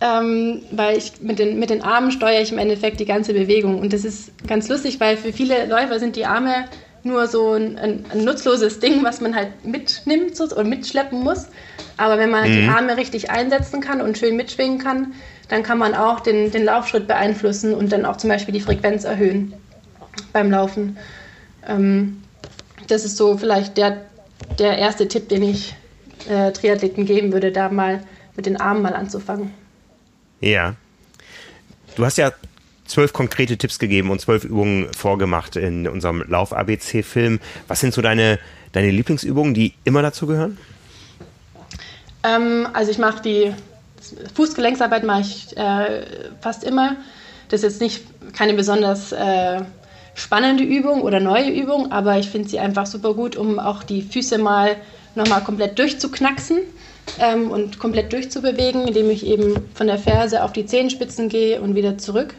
Ähm, 0.00 0.62
weil 0.72 0.98
ich 0.98 1.20
mit 1.20 1.38
den, 1.38 1.60
mit 1.60 1.70
den 1.70 1.82
Armen 1.82 2.10
steuere 2.10 2.42
ich 2.42 2.50
im 2.50 2.58
Endeffekt 2.58 2.98
die 2.98 3.04
ganze 3.04 3.32
Bewegung. 3.32 3.78
Und 3.78 3.92
das 3.92 4.04
ist 4.04 4.32
ganz 4.48 4.68
lustig, 4.68 4.98
weil 4.98 5.16
für 5.16 5.32
viele 5.32 5.66
Läufer 5.66 6.00
sind 6.00 6.16
die 6.16 6.26
Arme 6.26 6.64
nur 7.04 7.28
so 7.28 7.52
ein, 7.52 7.78
ein, 7.78 8.04
ein 8.12 8.24
nutzloses 8.24 8.80
Ding, 8.80 9.04
was 9.04 9.20
man 9.20 9.36
halt 9.36 9.64
mitnimmt 9.64 10.36
so, 10.36 10.44
oder 10.44 10.64
mitschleppen 10.64 11.20
muss. 11.20 11.46
Aber 11.96 12.18
wenn 12.18 12.30
man 12.30 12.48
mhm. 12.48 12.54
die 12.54 12.68
Arme 12.68 12.96
richtig 12.96 13.30
einsetzen 13.30 13.80
kann 13.80 14.00
und 14.00 14.18
schön 14.18 14.36
mitschwingen 14.36 14.78
kann, 14.78 15.14
dann 15.48 15.62
kann 15.62 15.78
man 15.78 15.94
auch 15.94 16.18
den, 16.18 16.50
den 16.50 16.64
Laufschritt 16.64 17.06
beeinflussen 17.06 17.74
und 17.74 17.92
dann 17.92 18.04
auch 18.04 18.16
zum 18.16 18.30
Beispiel 18.30 18.54
die 18.54 18.60
Frequenz 18.60 19.04
erhöhen 19.04 19.54
beim 20.32 20.50
Laufen. 20.50 20.96
Ähm, 21.68 22.21
das 22.88 23.04
ist 23.04 23.16
so 23.16 23.36
vielleicht 23.36 23.76
der, 23.76 24.02
der 24.58 24.78
erste 24.78 25.08
Tipp, 25.08 25.28
den 25.28 25.42
ich 25.42 25.74
äh, 26.28 26.52
Triathleten 26.52 27.06
geben 27.06 27.32
würde, 27.32 27.52
da 27.52 27.68
mal 27.68 28.02
mit 28.36 28.46
den 28.46 28.60
Armen 28.60 28.82
mal 28.82 28.94
anzufangen. 28.94 29.52
Ja. 30.40 30.74
Du 31.96 32.04
hast 32.04 32.18
ja 32.18 32.32
zwölf 32.86 33.12
konkrete 33.12 33.56
Tipps 33.56 33.78
gegeben 33.78 34.10
und 34.10 34.20
zwölf 34.20 34.44
Übungen 34.44 34.92
vorgemacht 34.92 35.56
in 35.56 35.88
unserem 35.88 36.24
Lauf-ABC-Film. 36.28 37.40
Was 37.68 37.80
sind 37.80 37.94
so 37.94 38.02
deine, 38.02 38.38
deine 38.72 38.90
Lieblingsübungen, 38.90 39.54
die 39.54 39.74
immer 39.84 40.02
dazu 40.02 40.26
gehören? 40.26 40.58
Ähm, 42.22 42.68
also 42.72 42.90
ich 42.90 42.98
mache 42.98 43.22
die 43.22 43.54
Fußgelenksarbeit 44.34 45.04
mache 45.04 45.22
ich 45.22 45.56
äh, 45.56 46.04
fast 46.40 46.64
immer. 46.64 46.96
Das 47.48 47.62
ist 47.62 47.72
jetzt 47.72 47.80
nicht 47.80 48.04
keine 48.34 48.54
besonders 48.54 49.12
äh, 49.12 49.62
spannende 50.14 50.64
Übung 50.64 51.02
oder 51.02 51.20
neue 51.20 51.50
Übung, 51.50 51.90
aber 51.92 52.18
ich 52.18 52.28
finde 52.28 52.48
sie 52.48 52.58
einfach 52.58 52.86
super 52.86 53.14
gut, 53.14 53.36
um 53.36 53.58
auch 53.58 53.82
die 53.82 54.02
Füße 54.02 54.38
mal 54.38 54.76
nochmal 55.14 55.42
komplett 55.42 55.78
durchzuknacksen 55.78 56.58
ähm, 57.18 57.50
und 57.50 57.78
komplett 57.78 58.12
durchzubewegen, 58.12 58.88
indem 58.88 59.10
ich 59.10 59.26
eben 59.26 59.54
von 59.74 59.86
der 59.86 59.98
Ferse 59.98 60.42
auf 60.42 60.52
die 60.52 60.66
Zehenspitzen 60.66 61.28
gehe 61.28 61.60
und 61.60 61.74
wieder 61.74 61.98
zurück. 61.98 62.34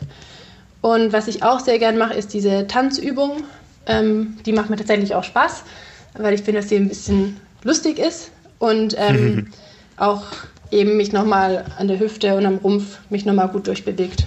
Und 0.81 1.13
was 1.13 1.27
ich 1.27 1.43
auch 1.43 1.59
sehr 1.59 1.79
gern 1.79 1.97
mache, 1.97 2.13
ist 2.13 2.33
diese 2.33 2.67
Tanzübung. 2.67 3.43
Ähm, 3.85 4.37
die 4.45 4.53
macht 4.53 4.69
mir 4.69 4.75
tatsächlich 4.75 5.15
auch 5.15 5.23
Spaß, 5.23 5.63
weil 6.17 6.33
ich 6.33 6.41
finde, 6.41 6.61
dass 6.61 6.69
sie 6.69 6.75
ein 6.75 6.89
bisschen 6.89 7.39
lustig 7.63 7.99
ist 7.99 8.31
und 8.59 8.95
ähm, 8.97 9.47
auch 9.97 10.23
eben 10.71 10.97
mich 10.97 11.11
nochmal 11.11 11.65
an 11.77 11.87
der 11.87 11.99
Hüfte 11.99 12.35
und 12.35 12.45
am 12.45 12.57
Rumpf 12.57 12.99
mich 13.09 13.25
nochmal 13.25 13.47
gut 13.47 13.67
durchbewegt. 13.67 14.25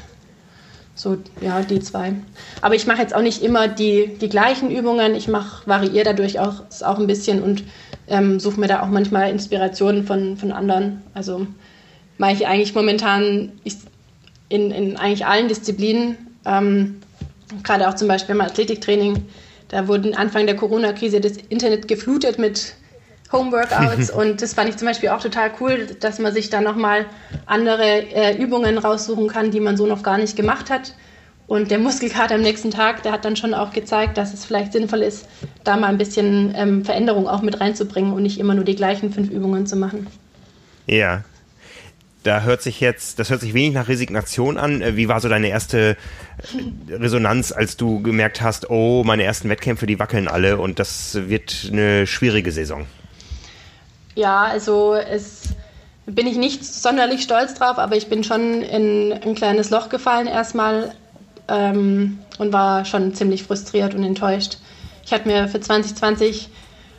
So, 0.97 1.19
ja, 1.43 1.61
die 1.61 1.81
zwei. 1.81 2.15
Aber 2.63 2.75
ich 2.75 2.87
mache 2.87 3.03
jetzt 3.03 3.15
auch 3.15 3.21
nicht 3.21 3.43
immer 3.43 3.69
die, 3.69 4.17
die 4.19 4.31
gleichen 4.31 4.71
Übungen. 4.71 5.15
Ich 5.15 5.29
mache, 5.29 5.69
variiere 5.69 6.07
dadurch 6.07 6.41
auch, 6.41 6.63
auch 6.83 6.99
ein 6.99 7.07
bisschen 7.07 7.43
und 7.43 7.65
ähm, 8.09 8.41
suche 8.41 8.59
mir 8.59 8.67
da 8.67 8.83
auch 8.83 8.89
manchmal 8.89 9.31
Inspirationen 9.31 10.07
von, 10.07 10.39
von 10.39 10.53
anderen. 10.53 11.03
Also 11.13 11.47
mache 12.17 12.33
ich 12.33 12.47
eigentlich 12.47 12.75
momentan 12.75 13.53
in, 14.49 14.71
in 14.71 14.97
eigentlich 14.97 15.27
allen 15.27 15.49
Disziplinen, 15.49 16.17
ähm, 16.47 16.97
gerade 17.63 17.89
auch 17.89 17.95
zum 17.95 18.09
Beispiel 18.09 18.35
im 18.35 18.41
Athletiktraining, 18.41 19.27
da 19.69 19.89
wurden 19.89 20.15
Anfang 20.15 20.47
der 20.47 20.57
Corona-Krise 20.57 21.21
das 21.21 21.37
Internet 21.37 21.89
geflutet 21.89 22.39
mit 22.39 22.75
Homeworkouts 23.33 24.11
und 24.15 24.43
das 24.43 24.55
fand 24.55 24.69
ich 24.69 24.77
zum 24.77 24.87
Beispiel 24.87 25.09
auch 25.11 25.21
total 25.21 25.51
cool, 25.61 25.87
dass 26.01 26.19
man 26.19 26.33
sich 26.33 26.51
da 26.51 26.61
nochmal 26.61 27.07
andere 27.47 27.85
äh, 27.85 28.37
Übungen 28.37 28.79
raussuchen 28.79 29.29
kann, 29.29 29.51
die 29.51 29.61
man 29.61 29.77
so 29.77 29.87
noch 29.87 30.03
gar 30.03 30.19
nicht 30.19 30.37
gemacht 30.37 30.71
hat. 30.71 30.95
Und 31.47 31.71
der 31.71 31.79
Muskelkater 31.79 32.35
am 32.35 32.41
nächsten 32.41 32.73
Tag, 32.73 33.05
der 33.05 33.13
hat 33.13 33.25
dann 33.25 33.37
schon 33.37 33.55
auch 33.55 33.73
gezeigt, 33.73 34.19
dass 34.19 34.35
es 34.35 34.45
vielleicht 34.45 34.73
sinnvoll 34.73 35.03
ist, 35.03 35.29
da 35.63 35.77
mal 35.77 35.89
ein 35.89 35.99
bisschen 35.99 36.53
ähm, 36.57 36.85
Veränderung 36.85 37.29
auch 37.29 37.41
mit 37.41 37.61
reinzubringen 37.61 38.13
und 38.13 38.23
nicht 38.23 38.41
immer 38.41 38.55
nur 38.55 38.65
die 38.65 38.75
gleichen 38.75 39.13
fünf 39.13 39.31
Übungen 39.31 39.67
zu 39.67 39.77
machen. 39.77 40.09
Ja. 40.87 41.23
da 42.25 42.43
hört 42.43 42.63
sich 42.63 42.81
jetzt, 42.81 43.21
das 43.21 43.31
hört 43.31 43.41
sich 43.41 43.55
wenig 43.55 43.75
nach 43.75 43.87
Resignation 43.87 44.59
an. 44.59 44.83
Äh, 44.83 44.97
wie 44.97 45.07
war 45.07 45.21
so 45.21 45.29
deine 45.29 45.49
erste 45.49 45.97
äh, 46.89 46.93
Resonanz, 46.93 47.53
als 47.53 47.77
du 47.77 48.03
gemerkt 48.03 48.43
hast, 48.43 48.69
oh, 48.69 49.05
meine 49.05 49.23
ersten 49.23 49.49
Wettkämpfe, 49.49 49.87
die 49.87 50.01
wackeln 50.01 50.27
alle 50.27 50.59
und 50.59 50.81
das 50.81 51.17
wird 51.29 51.69
eine 51.71 52.09
schwierige 52.09 52.51
Saison? 52.51 52.87
Ja, 54.17 54.45
also 54.45 54.95
es 54.95 55.51
bin 56.07 56.27
ich 56.27 56.37
nicht 56.37 56.65
sonderlich 56.65 57.23
stolz 57.23 57.55
drauf, 57.55 57.79
aber 57.79 57.97
ich 57.97 58.09
bin 58.09 58.25
schon 58.25 58.63
in 58.63 59.13
ein 59.13 59.35
kleines 59.35 59.71
Loch 59.71 59.91
gefallen 59.91 60.27
erstmal 60.27 60.95
ähm, 61.49 62.19
und 62.39 62.53
war 62.53 62.85
schon 62.87 63.15
ziemlich 63.15 63.43
frustriert 63.43 63.95
und 63.95 64.03
enttäuscht. 64.03 64.57
Ich 65.05 65.13
hatte 65.13 65.29
mir 65.29 65.49
für 65.49 65.61
2020 65.61 66.49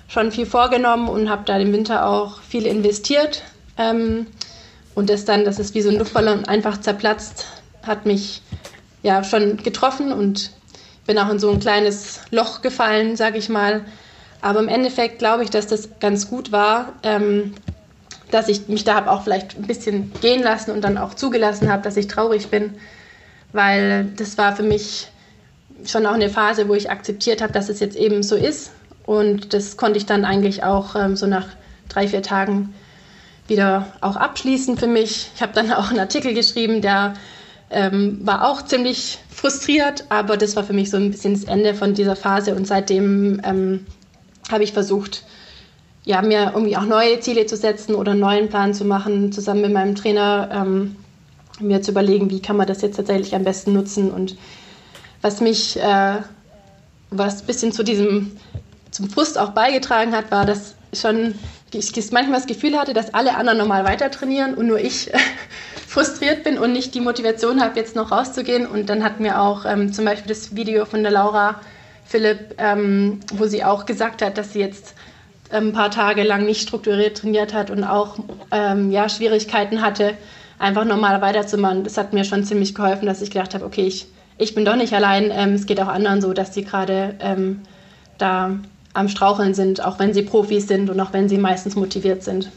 schon 0.08 0.32
viel 0.32 0.46
vorgenommen 0.46 1.10
und 1.10 1.30
habe 1.30 1.44
da 1.46 1.58
im 1.58 1.74
Winter 1.74 2.08
auch 2.08 2.42
viel 2.42 2.68
investiert. 2.68 3.44
Ähm, 3.78 4.28
und 4.94 5.10
das 5.10 5.26
dann, 5.26 5.44
dass 5.44 5.58
es 5.58 5.74
wie 5.74 5.82
so 5.82 5.90
ein 5.90 5.98
Luftballon 5.98 6.46
einfach 6.46 6.80
zerplatzt, 6.80 7.46
hat 7.84 8.06
mich 8.06 8.42
ja 9.02 9.24
schon 9.24 9.58
getroffen 9.58 10.12
und 10.12 10.52
bin 11.08 11.18
auch 11.18 11.30
in 11.30 11.40
so 11.40 11.50
ein 11.50 11.60
kleines 11.60 12.20
Loch 12.30 12.62
gefallen, 12.62 13.16
sage 13.16 13.38
ich 13.38 13.50
mal. 13.50 13.86
Aber 14.42 14.60
im 14.60 14.68
Endeffekt 14.68 15.20
glaube 15.20 15.44
ich, 15.44 15.50
dass 15.50 15.68
das 15.68 16.00
ganz 16.00 16.30
gut 16.30 16.52
war, 16.52 16.94
ähm, 17.04 17.54
dass 18.32 18.50
ich 18.50 18.68
mich 18.68 18.84
da 18.84 18.96
habe 18.96 19.12
auch 19.12 19.24
vielleicht 19.24 19.58
ein 19.58 19.68
bisschen 19.68 20.12
gehen 20.22 20.44
lassen 20.44 20.72
und 20.72 20.82
dann 20.82 20.98
auch 20.98 21.14
zugelassen 21.14 21.72
habe, 21.72 21.82
dass 21.82 21.98
ich 21.98 22.08
traurig 22.08 22.50
bin, 22.50 22.76
weil 23.54 24.06
das 24.18 24.38
war 24.38 24.56
für 24.56 24.64
mich 24.64 25.08
schon 25.86 26.06
auch 26.06 26.14
eine 26.14 26.30
Phase, 26.30 26.68
wo 26.68 26.74
ich 26.74 26.90
akzeptiert 26.90 27.42
habe, 27.42 27.54
dass 27.54 27.70
es 27.70 27.80
jetzt 27.80 27.96
eben 27.96 28.24
so 28.24 28.36
ist. 28.36 28.72
Und 29.06 29.54
das 29.54 29.78
konnte 29.78 29.98
ich 29.98 30.06
dann 30.06 30.26
eigentlich 30.26 30.64
auch 30.64 30.96
ähm, 30.96 31.16
so 31.16 31.28
nach 31.28 31.48
drei, 31.88 32.08
vier 32.08 32.22
Tagen 32.22 32.74
wieder 33.48 33.88
auch 34.02 34.18
abschließen 34.18 34.78
für 34.78 34.88
mich. 34.88 35.32
Ich 35.36 35.42
habe 35.42 35.54
dann 35.54 35.72
auch 35.74 35.90
einen 35.90 36.00
Artikel 36.00 36.34
geschrieben, 36.34 36.82
der 36.82 37.14
ähm, 37.70 38.20
war 38.24 38.50
auch 38.50 38.62
ziemlich 38.62 39.20
frustriert, 39.30 40.06
aber 40.10 40.38
das 40.38 40.56
war 40.56 40.64
für 40.64 40.74
mich 40.74 40.90
so 40.90 40.98
ein 40.98 41.12
bisschen 41.12 41.34
das 41.34 41.44
Ende 41.44 41.74
von 41.74 41.94
dieser 41.94 42.16
Phase 42.16 42.56
und 42.56 42.66
seitdem 42.66 43.42
ähm, 43.44 43.86
habe 44.52 44.64
ich 44.64 44.74
versucht, 44.74 45.24
ja, 46.04 46.22
mir 46.22 46.52
irgendwie 46.54 46.78
auch 46.78 46.86
neue 46.86 47.20
Ziele 47.20 47.46
zu 47.46 47.58
setzen 47.58 47.96
oder 47.96 48.12
einen 48.12 48.22
neuen 48.22 48.50
Plan 48.50 48.74
zu 48.74 48.86
machen, 48.86 49.32
zusammen 49.32 49.62
mit 49.62 49.74
meinem 49.74 49.96
Trainer 49.96 50.50
ähm, 50.54 50.96
mir 51.60 51.82
zu 51.82 51.92
überlegen, 51.92 52.30
wie 52.30 52.42
kann 52.42 52.56
man 52.56 52.68
das 52.68 52.82
jetzt 52.82 52.96
tatsächlich 52.96 53.36
am 53.36 53.44
besten 53.44 53.74
nutzen 53.74 54.12
und 54.12 54.38
was 55.22 55.42
mich, 55.42 55.78
äh, 55.78 56.18
was 57.10 57.42
ein 57.42 57.48
bisschen 57.48 57.72
zu 57.72 57.84
diesem, 57.84 58.32
zum 58.92 59.10
Frust 59.10 59.38
auch 59.38 59.50
beigetragen 59.50 60.14
hat, 60.14 60.32
war, 60.32 60.46
dass 60.46 60.76
schon 60.94 61.36
ich 61.74 62.12
manchmal 62.12 62.40
das 62.40 62.48
Gefühl 62.48 62.78
hatte, 62.78 62.94
dass 62.94 63.14
alle 63.14 63.36
anderen 63.36 63.58
normal 63.58 63.84
weiter 63.84 64.10
trainieren 64.10 64.54
und 64.54 64.68
nur 64.68 64.80
ich 64.80 65.12
frustriert 65.88 66.44
bin 66.44 66.58
und 66.58 66.72
nicht 66.72 66.96
die 66.96 67.02
Motivation 67.02 67.62
habe, 67.62 67.78
jetzt 67.78 67.96
noch 67.96 68.12
rauszugehen. 68.12 68.66
Und 68.66 68.88
dann 68.88 69.04
hat 69.04 69.20
mir 69.20 69.42
auch 69.42 69.66
ähm, 69.66 69.92
zum 69.92 70.06
Beispiel 70.06 70.30
das 70.30 70.56
Video 70.56 70.86
von 70.86 71.04
der 71.04 71.12
Laura 71.12 71.60
Philipp, 72.08 72.56
ähm, 72.58 73.20
wo 73.34 73.46
sie 73.48 73.64
auch 73.64 73.86
gesagt 73.86 74.22
hat, 74.22 74.38
dass 74.38 74.54
sie 74.54 74.60
jetzt 74.60 74.96
ähm, 75.52 75.68
ein 75.70 75.74
paar 75.74 75.92
Tage 75.92 76.24
lang 76.24 76.46
nicht 76.46 76.62
strukturiert 76.62 77.18
trainiert 77.18 77.54
hat 77.54 77.70
und 77.70 77.84
auch 77.84 78.18
ähm, 78.52 78.92
ja, 78.92 79.10
Schwierigkeiten 79.10 79.82
hatte, 79.82 80.14
einfach 80.60 80.86
normal 80.86 81.22
weiterzumachen. 81.22 81.84
Das 81.84 81.98
hat 81.98 82.14
mir 82.14 82.24
schon 82.24 82.44
ziemlich 82.44 82.74
geholfen, 82.74 83.06
dass 83.06 83.22
ich 83.22 83.32
gedacht 83.32 83.54
habe, 83.54 83.66
okay, 83.66 83.86
ich, 83.86 84.08
ich 84.38 84.56
bin 84.56 84.66
doch 84.66 84.76
nicht 84.76 84.94
allein. 84.94 85.32
Ähm, 85.32 85.54
es 85.54 85.66
geht 85.66 85.80
auch 85.82 85.88
anderen 85.88 86.22
so, 86.22 86.34
dass 86.34 86.54
sie 86.54 86.64
gerade 86.64 87.16
ähm, 87.20 87.62
da 88.18 88.58
am 88.94 89.10
Straucheln 89.10 89.54
sind, 89.54 89.84
auch 89.84 90.00
wenn 90.00 90.14
sie 90.14 90.24
Profis 90.24 90.68
sind 90.68 90.90
und 90.90 91.00
auch 91.00 91.14
wenn 91.14 91.30
sie 91.30 91.38
meistens 91.38 91.76
motiviert 91.76 92.24
sind. 92.24 92.52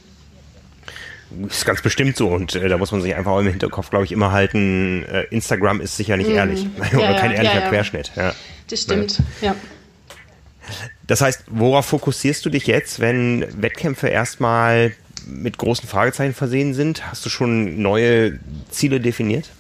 Das 1.31 1.59
ist 1.59 1.65
ganz 1.65 1.81
bestimmt 1.81 2.17
so 2.17 2.29
und 2.29 2.57
äh, 2.57 2.69
da 2.69 2.77
muss 2.77 2.91
man 2.91 3.03
sich 3.03 3.15
einfach 3.15 3.39
im 3.39 3.47
Hinterkopf, 3.47 3.91
glaube 3.91 4.05
ich, 4.05 4.11
immer 4.11 4.33
halten, 4.33 5.05
äh, 5.05 5.27
Instagram 5.31 5.81
ist 5.81 5.97
sicher 5.97 6.17
nicht 6.17 6.29
mm. 6.29 6.35
ehrlich 6.35 6.67
oder 6.93 7.15
kein 7.15 7.31
ehrlicher 7.31 7.55
ja, 7.55 7.61
ja. 7.61 7.69
Querschnitt. 7.69 8.11
Ja. 8.17 8.33
Das 8.71 8.83
stimmt, 8.83 9.19
ja. 9.41 9.55
Das 11.07 11.21
heißt, 11.21 11.45
worauf 11.49 11.87
fokussierst 11.87 12.45
du 12.45 12.51
dich 12.51 12.67
jetzt, 12.67 13.01
wenn 13.01 13.45
Wettkämpfe 13.61 14.09
erstmal 14.09 14.93
mit 15.27 15.59
großen 15.59 15.89
Fragezeichen 15.89 16.35
versehen 16.35 16.75
sind? 16.75 17.11
Hast 17.11 17.25
du 17.27 17.31
schon 17.31 17.83
neue 17.83 18.39
Ziele 18.71 19.01
definiert? 19.01 19.51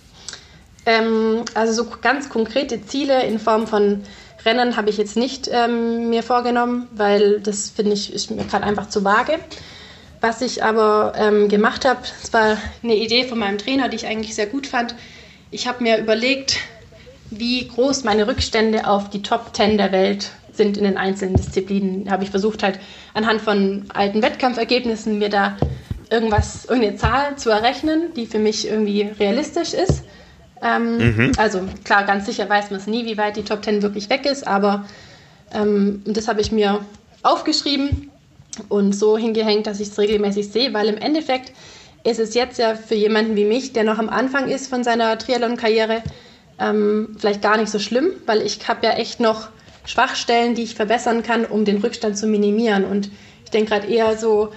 Ähm, 0.87 1.45
also 1.55 1.73
so 1.73 1.91
ganz 2.01 2.29
konkrete 2.29 2.85
Ziele 2.87 3.25
in 3.25 3.39
Form 3.39 3.67
von 3.67 4.03
Rennen 4.45 4.77
habe 4.77 4.89
ich 4.89 4.97
jetzt 4.97 5.17
nicht 5.17 5.51
ähm, 5.53 6.09
mir 6.09 6.23
vorgenommen, 6.23 6.89
weil 6.93 7.41
das 7.41 7.71
finde 7.71 7.93
ich 7.93 8.13
ist 8.13 8.31
mir 8.31 8.45
gerade 8.45 8.65
einfach 8.65 8.89
zu 8.89 9.05
vage. 9.05 9.39
Was 10.21 10.43
ich 10.43 10.63
aber 10.63 11.15
ähm, 11.17 11.49
gemacht 11.49 11.85
habe, 11.85 12.01
das 12.21 12.33
war 12.33 12.59
eine 12.83 12.95
Idee 12.95 13.25
von 13.25 13.39
meinem 13.39 13.59
Trainer, 13.59 13.89
die 13.89 13.97
ich 13.97 14.07
eigentlich 14.07 14.35
sehr 14.35 14.47
gut 14.47 14.67
fand. 14.67 14.95
Ich 15.51 15.67
habe 15.67 15.83
mir 15.83 15.99
überlegt, 15.99 16.59
wie 17.31 17.69
groß 17.69 18.05
meine 18.05 18.27
Rückstände 18.27 18.87
auf 18.87 19.11
die 19.11 19.23
Top 19.23 19.55
10 19.55 19.79
der 19.79 19.93
Welt 19.93 20.31
sind 20.53 20.77
in 20.77 20.85
den 20.85 20.97
einzelnen 20.97 21.37
Disziplinen. 21.37 22.05
Da 22.05 22.13
habe 22.13 22.25
ich 22.25 22.31
versucht, 22.31 22.63
halt 22.63 22.79
anhand 23.15 23.41
von 23.41 23.85
alten 23.95 24.23
Wettkampfergebnissen 24.23 25.19
mir 25.19 25.29
da 25.29 25.57
irgendwas, 26.11 26.65
irgendeine 26.65 26.97
Zahl 26.97 27.37
zu 27.37 27.51
errechnen, 27.51 28.13
die 28.15 28.27
für 28.27 28.39
mich 28.39 28.69
irgendwie 28.69 29.03
realistisch 29.03 29.75
ist. 29.75 30.05
Ähm, 30.63 30.99
mhm. 30.99 31.33
Also 31.39 31.63
klar, 31.85 32.05
ganz 32.05 32.27
sicher 32.27 32.49
weiß 32.49 32.71
man 32.71 32.81
es 32.81 32.87
nie, 32.87 33.07
wie 33.07 33.17
weit 33.17 33.37
die 33.37 33.45
Top 33.45 33.65
10 33.65 33.83
wirklich 33.83 34.11
weg 34.11 34.27
ist, 34.27 34.47
aber 34.47 34.85
ähm, 35.55 36.03
das 36.05 36.29
habe 36.29 36.41
ich 36.41 36.53
mir 36.53 36.81
aufgeschrieben 37.23 38.11
und 38.69 38.93
so 38.93 39.17
hingehängt, 39.17 39.67
dass 39.67 39.81
ich 39.81 39.89
es 39.89 39.99
regelmäßig 39.99 40.51
sehe, 40.51 40.75
weil 40.75 40.89
im 40.89 40.99
Endeffekt 40.99 41.53
ist 42.05 42.19
es 42.19 42.35
jetzt 42.35 42.59
ja 42.59 42.75
für 42.75 42.95
jemanden 42.95 43.37
wie 43.37 43.45
mich, 43.45 43.73
der 43.73 43.85
noch 43.85 43.99
am 43.99 44.09
Anfang 44.09 44.49
ist 44.49 44.69
von 44.69 44.85
seiner 44.85 45.17
Triathlon-Karriere, 45.17 46.03
ähm, 46.61 47.17
vielleicht 47.19 47.43
gar 47.43 47.57
nicht 47.57 47.71
so 47.71 47.79
schlimm, 47.79 48.13
weil 48.27 48.43
ich 48.43 48.69
habe 48.69 48.87
ja 48.87 48.93
echt 48.93 49.19
noch 49.19 49.49
Schwachstellen, 49.87 50.55
die 50.55 50.63
ich 50.63 50.75
verbessern 50.75 51.23
kann, 51.23 51.45
um 51.45 51.65
den 51.65 51.79
Rückstand 51.79 52.17
zu 52.17 52.27
minimieren. 52.27 52.85
Und 52.85 53.11
ich 53.45 53.51
denke 53.51 53.71
gerade 53.71 53.87
eher 53.87 54.17
so, 54.17 54.53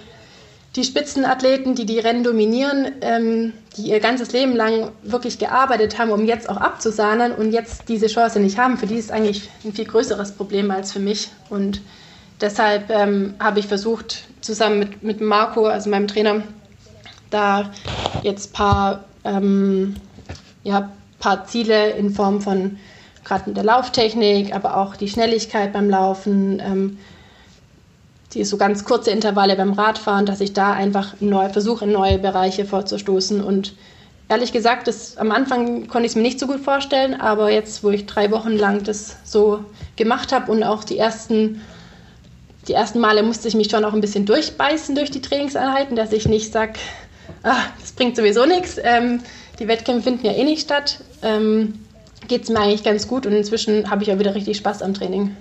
die 0.75 0.83
Spitzenathleten, 0.83 1.75
die 1.75 1.85
die 1.85 1.99
Rennen 1.99 2.23
dominieren, 2.23 2.93
ähm, 3.01 3.53
die 3.77 3.89
ihr 3.89 3.99
ganzes 3.99 4.31
Leben 4.33 4.55
lang 4.55 4.91
wirklich 5.03 5.37
gearbeitet 5.37 5.99
haben, 5.99 6.11
um 6.11 6.25
jetzt 6.25 6.49
auch 6.49 6.57
abzusahnen 6.57 7.31
und 7.31 7.51
jetzt 7.51 7.89
diese 7.89 8.07
Chance 8.07 8.39
nicht 8.39 8.57
haben, 8.57 8.77
für 8.77 8.87
die 8.87 8.97
ist 8.97 9.11
eigentlich 9.11 9.49
ein 9.63 9.73
viel 9.73 9.85
größeres 9.85 10.33
Problem 10.33 10.71
als 10.71 10.91
für 10.91 10.99
mich. 10.99 11.29
Und 11.49 11.81
deshalb 12.41 12.89
ähm, 12.89 13.35
habe 13.39 13.59
ich 13.59 13.67
versucht, 13.67 14.25
zusammen 14.41 14.79
mit, 14.79 15.03
mit 15.03 15.21
Marco, 15.21 15.65
also 15.65 15.89
meinem 15.89 16.07
Trainer, 16.07 16.43
da 17.29 17.71
jetzt 18.23 18.49
ein 18.49 18.53
paar, 18.53 19.03
ähm, 19.23 19.95
ja, 20.63 20.91
paar 21.23 21.45
Ziele 21.45 21.91
in 21.91 22.09
Form 22.09 22.41
von 22.41 22.77
gerade 23.23 23.53
der 23.53 23.63
Lauftechnik, 23.63 24.53
aber 24.53 24.75
auch 24.75 24.97
die 24.97 25.07
Schnelligkeit 25.07 25.71
beim 25.71 25.89
Laufen, 25.89 26.59
ähm, 26.59 26.97
die 28.33 28.43
so 28.43 28.57
ganz 28.57 28.83
kurze 28.83 29.11
Intervalle 29.11 29.55
beim 29.55 29.71
Radfahren, 29.71 30.25
dass 30.25 30.41
ich 30.41 30.51
da 30.51 30.73
einfach 30.73 31.13
neu, 31.21 31.47
versuche, 31.47 31.85
in 31.85 31.93
neue 31.93 32.19
Bereiche 32.19 32.65
vorzustoßen. 32.65 33.41
Und 33.41 33.73
ehrlich 34.27 34.51
gesagt, 34.51 34.87
das, 34.87 35.15
am 35.15 35.31
Anfang 35.31 35.87
konnte 35.87 36.07
ich 36.07 36.11
es 36.11 36.15
mir 36.17 36.23
nicht 36.23 36.41
so 36.41 36.47
gut 36.47 36.59
vorstellen, 36.59 37.13
aber 37.21 37.49
jetzt, 37.49 37.85
wo 37.85 37.89
ich 37.89 38.05
drei 38.05 38.29
Wochen 38.29 38.57
lang 38.57 38.83
das 38.83 39.15
so 39.23 39.63
gemacht 39.95 40.33
habe 40.33 40.51
und 40.51 40.61
auch 40.63 40.83
die 40.83 40.97
ersten, 40.97 41.61
die 42.67 42.73
ersten 42.73 42.99
Male 42.99 43.23
musste 43.23 43.47
ich 43.47 43.55
mich 43.55 43.71
schon 43.71 43.85
auch 43.85 43.93
ein 43.93 44.01
bisschen 44.01 44.25
durchbeißen 44.25 44.93
durch 44.95 45.09
die 45.09 45.21
Trainingseinheiten, 45.21 45.95
dass 45.95 46.11
ich 46.11 46.27
nicht 46.27 46.51
sage, 46.51 46.73
ah, 47.43 47.63
das 47.79 47.93
bringt 47.93 48.17
sowieso 48.17 48.45
nichts, 48.45 48.77
ähm, 48.83 49.21
die 49.59 49.67
Wettkämpfe 49.67 50.09
finden 50.09 50.25
ja 50.25 50.33
eh 50.33 50.43
nicht 50.43 50.61
statt, 50.61 50.99
ähm, 51.21 51.75
geht 52.27 52.43
es 52.43 52.49
mir 52.49 52.59
eigentlich 52.59 52.83
ganz 52.83 53.07
gut 53.07 53.25
und 53.25 53.33
inzwischen 53.33 53.89
habe 53.89 54.03
ich 54.03 54.11
auch 54.11 54.19
wieder 54.19 54.35
richtig 54.35 54.57
Spaß 54.57 54.81
am 54.81 54.93
Training. 54.93 55.35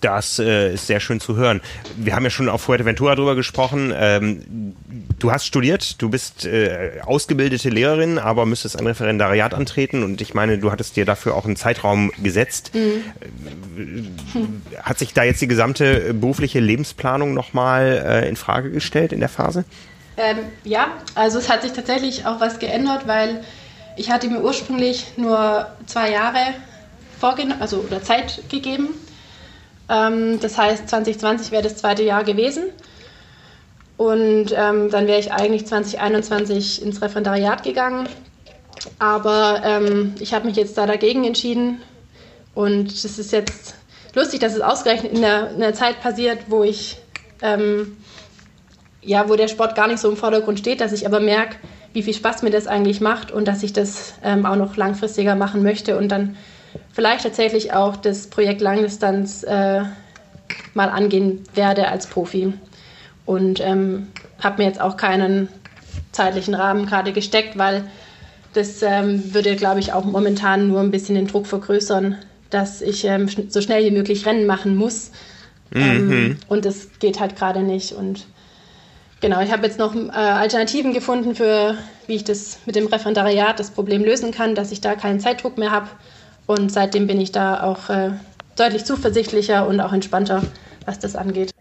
Das 0.00 0.38
äh, 0.38 0.72
ist 0.72 0.86
sehr 0.86 0.98
schön 0.98 1.20
zu 1.20 1.36
hören. 1.36 1.60
Wir 1.96 2.16
haben 2.16 2.24
ja 2.24 2.30
schon 2.30 2.48
auf 2.48 2.62
Fuerteventura 2.62 3.14
drüber 3.16 3.34
gesprochen. 3.34 3.92
Ähm, 3.94 4.74
du 5.18 5.30
hast 5.30 5.44
studiert, 5.44 6.00
du 6.00 6.08
bist 6.08 6.46
äh, 6.46 7.00
ausgebildete 7.04 7.68
Lehrerin, 7.68 8.18
aber 8.18 8.46
müsstest 8.46 8.78
ein 8.78 8.86
Referendariat 8.86 9.52
antreten 9.52 10.02
und 10.02 10.22
ich 10.22 10.32
meine, 10.32 10.56
du 10.58 10.72
hattest 10.72 10.96
dir 10.96 11.04
dafür 11.04 11.34
auch 11.34 11.44
einen 11.44 11.56
Zeitraum 11.56 12.10
gesetzt. 12.22 12.72
Mhm. 12.74 14.62
Hat 14.82 14.98
sich 14.98 15.12
da 15.12 15.22
jetzt 15.22 15.42
die 15.42 15.48
gesamte 15.48 16.14
berufliche 16.14 16.60
Lebensplanung 16.60 17.34
nochmal 17.34 18.02
äh, 18.06 18.28
in 18.28 18.36
Frage 18.36 18.70
gestellt 18.70 19.12
in 19.12 19.20
der 19.20 19.28
Phase? 19.28 19.64
Ähm, 20.20 20.38
ja, 20.64 20.88
also 21.14 21.38
es 21.38 21.48
hat 21.48 21.62
sich 21.62 21.72
tatsächlich 21.72 22.26
auch 22.26 22.40
was 22.40 22.58
geändert, 22.58 23.06
weil 23.06 23.42
ich 23.96 24.10
hatte 24.10 24.28
mir 24.28 24.42
ursprünglich 24.42 25.06
nur 25.16 25.66
zwei 25.86 26.10
Jahre 26.10 26.40
vorgenommen, 27.18 27.60
also 27.62 27.78
oder 27.78 28.02
Zeit 28.02 28.42
gegeben 28.50 28.90
ähm, 29.90 30.38
das 30.40 30.56
heißt, 30.56 30.88
2020 30.88 31.50
wäre 31.50 31.64
das 31.64 31.76
zweite 31.76 32.04
Jahr 32.04 32.22
gewesen. 32.24 32.64
Und 33.96 34.52
ähm, 34.56 34.88
dann 34.90 35.06
wäre 35.06 35.18
ich 35.18 35.32
eigentlich 35.32 35.66
2021 35.66 36.80
ins 36.82 37.02
Referendariat 37.02 37.62
gegangen. 37.64 38.08
Aber 38.98 39.60
ähm, 39.64 40.14
ich 40.20 40.32
habe 40.32 40.46
mich 40.46 40.56
jetzt 40.56 40.78
da 40.78 40.86
dagegen 40.86 41.24
entschieden. 41.24 41.82
Und 42.54 42.90
es 42.92 43.04
ist 43.18 43.32
jetzt 43.32 43.74
lustig, 44.14 44.40
dass 44.40 44.54
es 44.54 44.60
ausgerechnet 44.60 45.12
in 45.12 45.20
der, 45.20 45.50
in 45.50 45.60
der 45.60 45.74
Zeit 45.74 46.00
passiert, 46.00 46.38
wo 46.46 46.62
ich 46.62 46.96
ähm, 47.42 47.98
ja, 49.02 49.28
wo 49.28 49.36
der 49.36 49.48
Sport 49.48 49.74
gar 49.74 49.88
nicht 49.88 49.98
so 49.98 50.10
im 50.10 50.16
Vordergrund 50.16 50.58
steht, 50.58 50.80
dass 50.80 50.92
ich 50.92 51.06
aber 51.06 51.20
merke, 51.20 51.56
wie 51.92 52.02
viel 52.02 52.14
Spaß 52.14 52.42
mir 52.42 52.50
das 52.50 52.66
eigentlich 52.66 53.00
macht 53.00 53.32
und 53.32 53.48
dass 53.48 53.62
ich 53.62 53.72
das 53.72 54.14
ähm, 54.22 54.46
auch 54.46 54.56
noch 54.56 54.76
langfristiger 54.76 55.34
machen 55.34 55.62
möchte 55.62 55.96
und 55.96 56.08
dann 56.08 56.36
vielleicht 56.92 57.24
tatsächlich 57.24 57.72
auch 57.72 57.96
das 57.96 58.28
Projekt 58.28 58.60
Langdistanz 58.60 59.42
äh, 59.42 59.82
mal 60.74 60.88
angehen 60.88 61.44
werde 61.54 61.88
als 61.88 62.06
Profi. 62.06 62.52
Und 63.26 63.60
ähm, 63.60 64.08
habe 64.40 64.62
mir 64.62 64.68
jetzt 64.68 64.80
auch 64.80 64.96
keinen 64.96 65.48
zeitlichen 66.12 66.54
Rahmen 66.54 66.86
gerade 66.86 67.12
gesteckt, 67.12 67.58
weil 67.58 67.84
das 68.52 68.82
ähm, 68.82 69.32
würde, 69.32 69.54
glaube 69.56 69.80
ich, 69.80 69.92
auch 69.92 70.04
momentan 70.04 70.68
nur 70.68 70.80
ein 70.80 70.90
bisschen 70.90 71.14
den 71.14 71.28
Druck 71.28 71.46
vergrößern, 71.46 72.16
dass 72.50 72.82
ich 72.82 73.04
ähm, 73.04 73.28
so 73.48 73.60
schnell 73.60 73.84
wie 73.84 73.96
möglich 73.96 74.26
Rennen 74.26 74.46
machen 74.46 74.76
muss. 74.76 75.12
Ähm, 75.72 76.08
mhm. 76.08 76.36
und 76.48 76.64
das 76.64 76.88
geht 76.98 77.20
halt 77.20 77.36
gerade 77.36 77.62
nicht. 77.62 77.92
Und 77.92 78.26
genau, 79.20 79.40
ich 79.40 79.52
habe 79.52 79.66
jetzt 79.66 79.78
noch 79.78 79.94
äh, 79.94 80.10
Alternativen 80.10 80.92
gefunden 80.92 81.34
für, 81.34 81.76
wie 82.06 82.14
ich 82.16 82.24
das 82.24 82.58
mit 82.66 82.76
dem 82.76 82.86
Referendariat 82.86 83.58
das 83.58 83.70
Problem 83.70 84.04
lösen 84.04 84.32
kann, 84.32 84.54
dass 84.54 84.72
ich 84.72 84.80
da 84.80 84.94
keinen 84.94 85.20
Zeitdruck 85.20 85.58
mehr 85.58 85.70
habe. 85.70 85.88
Und 86.46 86.72
seitdem 86.72 87.06
bin 87.06 87.20
ich 87.20 87.32
da 87.32 87.62
auch 87.62 87.90
äh, 87.90 88.10
deutlich 88.56 88.84
zuversichtlicher 88.84 89.66
und 89.66 89.80
auch 89.80 89.92
entspannter, 89.92 90.42
was 90.84 90.98
das 90.98 91.16
angeht. 91.16 91.52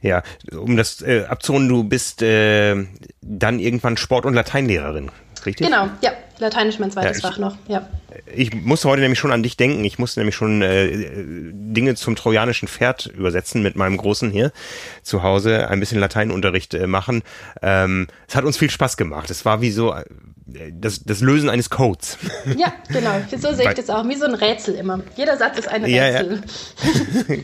Ja, 0.00 0.22
um 0.52 0.76
das 0.76 1.00
äh, 1.00 1.24
abzurunden, 1.24 1.68
du 1.68 1.84
bist 1.84 2.22
äh, 2.22 2.76
dann 3.22 3.58
irgendwann 3.58 3.96
Sport- 3.96 4.26
und 4.26 4.34
Lateinlehrerin, 4.34 5.10
richtig? 5.46 5.66
Genau, 5.66 5.88
ja. 6.00 6.12
Lateinisch 6.38 6.78
mein 6.80 6.90
zweites 6.90 7.22
ja, 7.22 7.28
ich, 7.28 7.34
Fach 7.34 7.38
noch, 7.38 7.56
ja. 7.68 7.88
Ich 8.34 8.52
musste 8.54 8.88
heute 8.88 9.02
nämlich 9.02 9.18
schon 9.20 9.30
an 9.30 9.42
dich 9.42 9.56
denken. 9.56 9.84
Ich 9.84 9.98
musste 9.98 10.18
nämlich 10.18 10.34
schon 10.34 10.62
äh, 10.62 11.06
Dinge 11.52 11.94
zum 11.94 12.16
trojanischen 12.16 12.66
Pferd 12.66 13.06
übersetzen 13.06 13.62
mit 13.62 13.76
meinem 13.76 13.96
Großen 13.96 14.30
hier 14.30 14.50
zu 15.02 15.22
Hause, 15.22 15.68
ein 15.68 15.78
bisschen 15.78 16.00
Lateinunterricht 16.00 16.74
äh, 16.74 16.86
machen. 16.88 17.22
Ähm, 17.62 18.08
es 18.26 18.34
hat 18.34 18.44
uns 18.44 18.56
viel 18.56 18.70
Spaß 18.70 18.96
gemacht. 18.96 19.30
Es 19.30 19.44
war 19.44 19.60
wie 19.60 19.70
so 19.70 19.94
das, 20.46 21.02
das 21.04 21.20
Lösen 21.20 21.48
eines 21.48 21.70
Codes. 21.70 22.18
Ja, 22.56 22.72
genau. 22.88 23.20
So 23.38 23.52
sehe 23.54 23.68
ich 23.68 23.74
das 23.74 23.90
auch. 23.90 24.06
Wie 24.08 24.14
so 24.14 24.26
ein 24.26 24.34
Rätsel 24.34 24.74
immer. 24.74 25.00
Jeder 25.16 25.36
Satz 25.36 25.58
ist 25.58 25.68
ein 25.68 25.84
Rätsel. 25.84 26.42
Ja, 27.28 27.34
ja. 27.34 27.42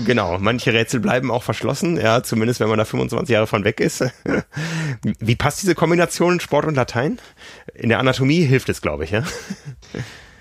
genau. 0.06 0.38
Manche 0.38 0.72
Rätsel 0.72 1.00
bleiben 1.00 1.30
auch 1.30 1.42
verschlossen, 1.42 1.96
ja, 1.96 2.22
zumindest 2.22 2.60
wenn 2.60 2.68
man 2.68 2.78
da 2.78 2.84
25 2.84 3.32
Jahre 3.32 3.46
von 3.46 3.64
weg 3.64 3.80
ist. 3.80 4.04
Wie 5.18 5.36
passt 5.36 5.62
diese 5.62 5.74
Kombination 5.74 6.40
Sport 6.40 6.66
und 6.66 6.74
Latein? 6.74 7.18
In 7.74 7.88
der 7.88 8.00
Anatomie 8.00 8.44
hilft 8.44 8.68
es, 8.68 8.80
glaube 8.82 9.04
ich, 9.04 9.12
ja? 9.12 9.22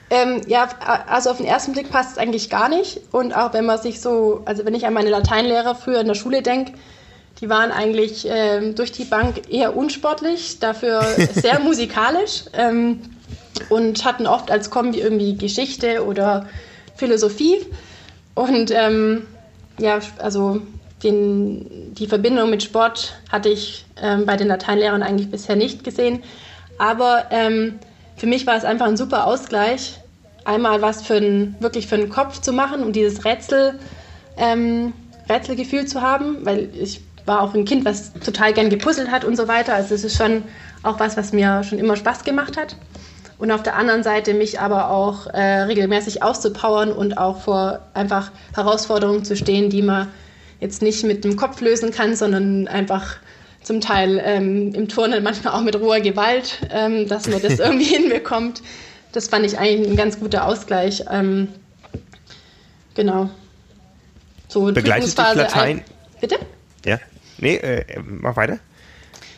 Ähm, 0.10 0.42
ja, 0.48 0.70
also 1.08 1.32
auf 1.32 1.38
den 1.38 1.46
ersten 1.46 1.74
Blick 1.74 1.90
passt 1.92 2.14
es 2.14 2.18
eigentlich 2.18 2.50
gar 2.50 2.70
nicht. 2.70 3.02
Und 3.12 3.36
auch 3.36 3.54
wenn 3.54 3.66
man 3.66 3.80
sich 3.80 4.02
so, 4.02 4.42
also 4.46 4.66
wenn 4.66 4.74
ich 4.74 4.86
an 4.86 4.94
meine 4.94 5.10
Lateinlehrer 5.10 5.76
früher 5.76 6.02
in 6.02 6.08
der 6.08 6.16
Schule 6.16 6.42
denke, 6.42 6.74
die 7.42 7.50
waren 7.50 7.72
eigentlich 7.72 8.26
ähm, 8.30 8.76
durch 8.76 8.92
die 8.92 9.06
Bank 9.06 9.52
eher 9.52 9.76
unsportlich, 9.76 10.60
dafür 10.60 11.02
sehr 11.34 11.60
musikalisch 11.60 12.44
ähm, 12.54 13.02
und 13.70 14.06
hatten 14.06 14.28
oft 14.28 14.50
als 14.50 14.70
Kombi 14.70 15.00
irgendwie 15.00 15.36
Geschichte 15.36 16.06
oder 16.06 16.48
Philosophie. 16.96 17.58
Und 18.34 18.72
ähm, 18.72 19.26
ja, 19.80 20.00
also 20.18 20.62
den, 21.04 21.94
die 21.94 22.08
Verbindung 22.08 22.50
mit 22.50 22.64
Sport 22.64 23.14
hatte 23.32 23.50
ich 23.50 23.86
ähm, 24.02 24.26
bei 24.26 24.36
den 24.36 24.48
Lateinlehrern 24.48 25.04
eigentlich 25.04 25.30
bisher 25.30 25.56
nicht 25.56 25.84
gesehen. 25.84 26.24
Aber 26.80 27.26
ähm, 27.32 27.80
für 28.16 28.26
mich 28.26 28.48
war 28.48 28.56
es 28.56 28.64
einfach 28.64 28.88
ein 28.88 28.98
super 28.98 29.26
Ausgleich, 29.26 30.00
einmal 30.44 30.82
was 30.82 31.04
für 31.04 31.18
ein, 31.18 31.56
wirklich 31.60 31.88
für 31.88 31.98
den 31.98 32.10
Kopf 32.10 32.42
zu 32.42 32.52
machen, 32.52 32.84
um 32.84 32.94
dieses 32.94 33.26
Rätsel, 33.26 33.80
ähm, 34.38 34.94
Rätselgefühl 35.30 35.86
zu 35.86 36.02
haben, 36.02 36.46
weil 36.46 36.70
ich 36.80 37.02
war 37.28 37.42
auch 37.42 37.54
ein 37.54 37.66
Kind, 37.66 37.86
was 37.86 38.14
total 38.14 38.54
gern 38.54 38.70
gepuzzelt 38.70 39.12
hat 39.12 39.26
und 39.26 39.36
so 39.36 39.48
weiter. 39.48 39.74
Also 39.74 39.94
es 39.94 40.04
ist 40.04 40.18
schon 40.18 40.44
auch 40.84 41.00
was, 41.00 41.18
was 41.18 41.34
mir 41.34 41.64
schon 41.64 41.78
immer 41.78 41.96
Spaß 41.96 42.24
gemacht 42.24 42.58
hat. 42.58 42.76
Und 43.38 43.52
auf 43.52 43.62
der 43.62 43.76
anderen 43.76 44.02
Seite 44.02 44.34
mich 44.34 44.60
aber 44.60 44.90
auch 44.90 45.28
äh, 45.28 45.62
regelmäßig 45.64 46.24
auszupowern 46.24 46.92
und 46.92 47.18
auch 47.18 47.42
vor 47.42 47.82
einfach 47.94 48.32
Herausforderungen 48.56 49.24
zu 49.26 49.36
stehen, 49.36 49.70
die 49.70 49.84
man 49.84 50.08
jetzt 50.60 50.82
nicht 50.82 51.04
mit 51.04 51.24
dem 51.24 51.36
Kopf 51.36 51.62
lösen 51.62 51.92
kann, 51.92 52.16
sondern 52.16 52.68
einfach 52.68 53.18
zum 53.62 53.82
Teil 53.82 54.20
ähm, 54.24 54.74
im 54.74 54.88
Turnen 54.88 55.24
manchmal 55.24 55.54
auch 55.54 55.62
mit 55.62 55.80
roher 55.80 56.00
Gewalt, 56.00 56.60
ähm, 56.72 57.08
dass 57.08 57.28
man 57.28 57.42
das 57.42 57.60
irgendwie 57.60 57.86
hinbekommt. 57.86 58.64
Das 59.12 59.28
fand 59.28 59.46
ich 59.46 59.60
eigentlich 59.60 59.90
ein 59.90 59.98
ganz 59.98 60.20
guter 60.20 60.46
Ausgleich. 60.46 61.04
Ähm, 61.12 61.50
genau. 62.96 63.30
So 64.48 64.72
Begleitet 64.72 65.10
dich 65.10 65.18
Latein? 65.18 65.80
Ein, 65.80 65.86
bitte? 66.22 66.38
Ja. 66.86 66.98
Nee, 67.40 67.56
äh, 67.56 67.86
mach 68.04 68.36
weiter. 68.36 68.60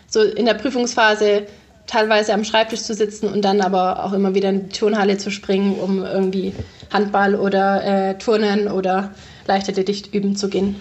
So 0.08 0.22
in 0.22 0.46
der 0.46 0.56
Prüfungsphase 0.56 1.48
teilweise 1.90 2.34
am 2.34 2.44
Schreibtisch 2.44 2.82
zu 2.82 2.94
sitzen 2.94 3.28
und 3.28 3.44
dann 3.44 3.62
aber 3.62 4.06
auch 4.06 4.14
immer 4.14 4.36
wieder 4.36 4.50
in 4.50 4.70
die 4.70 4.78
Turnhalle 4.78 5.18
zu 5.18 5.32
springen, 5.32 5.76
um 5.76 6.04
irgendwie 6.04 6.54
Handball 6.92 7.36
oder 7.36 7.84
äh, 7.84 8.18
Turnen 8.18 8.68
oder 8.68 9.12
Leichtathletik 9.48 10.14
üben 10.14 10.36
zu 10.36 10.50
gehen. 10.50 10.76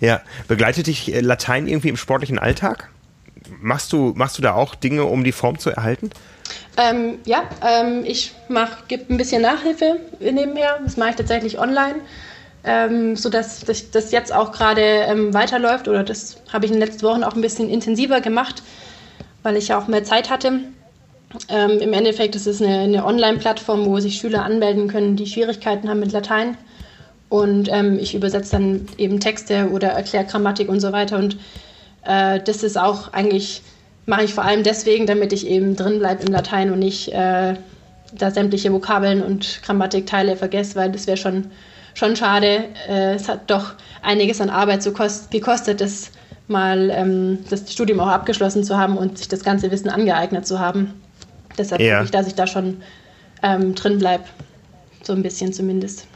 Ja, 0.00 0.20
begleitet 0.46 0.86
dich 0.86 1.12
äh, 1.12 1.20
Latein 1.20 1.66
irgendwie 1.66 1.88
im 1.88 1.96
sportlichen 1.96 2.38
Alltag? 2.38 2.90
Machst 3.60 3.92
du, 3.92 4.12
machst 4.14 4.38
du 4.38 4.42
da 4.42 4.54
auch 4.54 4.74
Dinge, 4.74 5.04
um 5.04 5.24
die 5.24 5.32
Form 5.32 5.58
zu 5.58 5.70
erhalten? 5.70 6.10
Ähm, 6.76 7.18
ja, 7.24 7.42
ähm, 7.66 8.04
ich 8.04 8.34
gebe 8.86 9.12
ein 9.12 9.16
bisschen 9.16 9.42
Nachhilfe 9.42 9.96
nebenher. 10.20 10.78
Das 10.84 10.96
mache 10.96 11.10
ich 11.10 11.16
tatsächlich 11.16 11.58
online, 11.58 11.96
ähm, 12.68 13.16
sodass 13.16 13.64
das, 13.64 14.12
jetzt 14.12 14.32
auch 14.32 14.52
gerade 14.52 14.82
ähm, 14.82 15.32
weiterläuft. 15.32 15.88
Oder 15.88 16.04
das 16.04 16.36
habe 16.52 16.66
ich 16.66 16.70
in 16.70 16.78
den 16.78 16.86
letzten 16.86 17.02
Wochen 17.06 17.24
auch 17.24 17.34
ein 17.34 17.40
bisschen 17.40 17.70
intensiver 17.70 18.20
gemacht, 18.20 18.62
weil 19.42 19.56
ich 19.56 19.68
ja 19.68 19.78
auch 19.78 19.88
mehr 19.88 20.04
Zeit 20.04 20.28
hatte. 20.28 20.60
Ähm, 21.48 21.78
Im 21.80 21.92
Endeffekt 21.94 22.36
ist 22.36 22.46
es 22.46 22.60
eine, 22.60 22.80
eine 22.80 23.06
Online-Plattform, 23.06 23.86
wo 23.86 23.98
sich 24.00 24.16
Schüler 24.16 24.44
anmelden 24.44 24.88
können, 24.88 25.16
die 25.16 25.26
Schwierigkeiten 25.26 25.88
haben 25.88 26.00
mit 26.00 26.12
Latein. 26.12 26.58
Und 27.30 27.68
ähm, 27.70 27.98
ich 27.98 28.14
übersetze 28.14 28.52
dann 28.52 28.86
eben 28.98 29.18
Texte 29.18 29.70
oder 29.70 29.88
erkläre 29.88 30.26
Grammatik 30.26 30.68
und 30.68 30.80
so 30.80 30.92
weiter. 30.92 31.18
Und 31.18 31.38
äh, 32.04 32.40
das 32.40 32.62
ist 32.62 32.78
auch 32.78 33.12
eigentlich, 33.14 33.62
mache 34.04 34.24
ich 34.24 34.34
vor 34.34 34.44
allem 34.44 34.62
deswegen, 34.62 35.06
damit 35.06 35.32
ich 35.32 35.46
eben 35.46 35.74
drin 35.74 35.98
bleibe 36.00 36.24
im 36.24 36.32
Latein 36.32 36.70
und 36.70 36.80
nicht 36.80 37.12
äh, 37.12 37.54
da 38.14 38.30
sämtliche 38.30 38.72
Vokabeln 38.72 39.22
und 39.22 39.62
Grammatikteile 39.62 40.36
vergesse, 40.36 40.76
weil 40.76 40.92
das 40.92 41.06
wäre 41.06 41.16
schon, 41.16 41.50
schon 41.98 42.16
schade. 42.16 42.64
Äh, 42.88 43.14
es 43.14 43.28
hat 43.28 43.50
doch 43.50 43.72
einiges 44.02 44.40
an 44.40 44.50
Arbeit 44.50 44.82
so 44.82 44.92
kost, 44.92 45.30
gekostet, 45.30 45.80
das 45.80 46.10
mal 46.46 46.90
ähm, 46.90 47.40
das 47.50 47.70
Studium 47.70 48.00
auch 48.00 48.08
abgeschlossen 48.08 48.64
zu 48.64 48.78
haben 48.78 48.96
und 48.96 49.18
sich 49.18 49.28
das 49.28 49.44
ganze 49.44 49.70
Wissen 49.70 49.90
angeeignet 49.90 50.46
zu 50.46 50.58
haben. 50.58 50.94
Deshalb 51.58 51.80
ja. 51.80 51.96
hoffe 51.96 52.04
ich, 52.04 52.10
dass 52.10 52.26
ich 52.26 52.34
da 52.34 52.46
schon 52.46 52.82
ähm, 53.42 53.74
drin 53.74 53.98
bleibe. 53.98 54.24
So 55.02 55.12
ein 55.12 55.22
bisschen 55.22 55.52
zumindest 55.52 56.06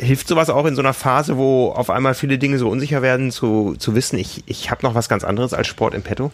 hilft 0.00 0.28
sowas 0.28 0.48
auch 0.48 0.64
in 0.64 0.74
so 0.74 0.80
einer 0.80 0.94
Phase, 0.94 1.36
wo 1.36 1.68
auf 1.68 1.90
einmal 1.90 2.14
viele 2.14 2.38
Dinge 2.38 2.58
so 2.58 2.68
unsicher 2.68 3.02
werden, 3.02 3.30
zu, 3.30 3.74
zu 3.78 3.94
wissen, 3.94 4.18
ich, 4.18 4.42
ich 4.46 4.70
habe 4.70 4.84
noch 4.84 4.94
was 4.94 5.10
ganz 5.10 5.24
anderes 5.24 5.52
als 5.52 5.66
Sport 5.66 5.94
im 5.94 6.02
Petto? 6.02 6.30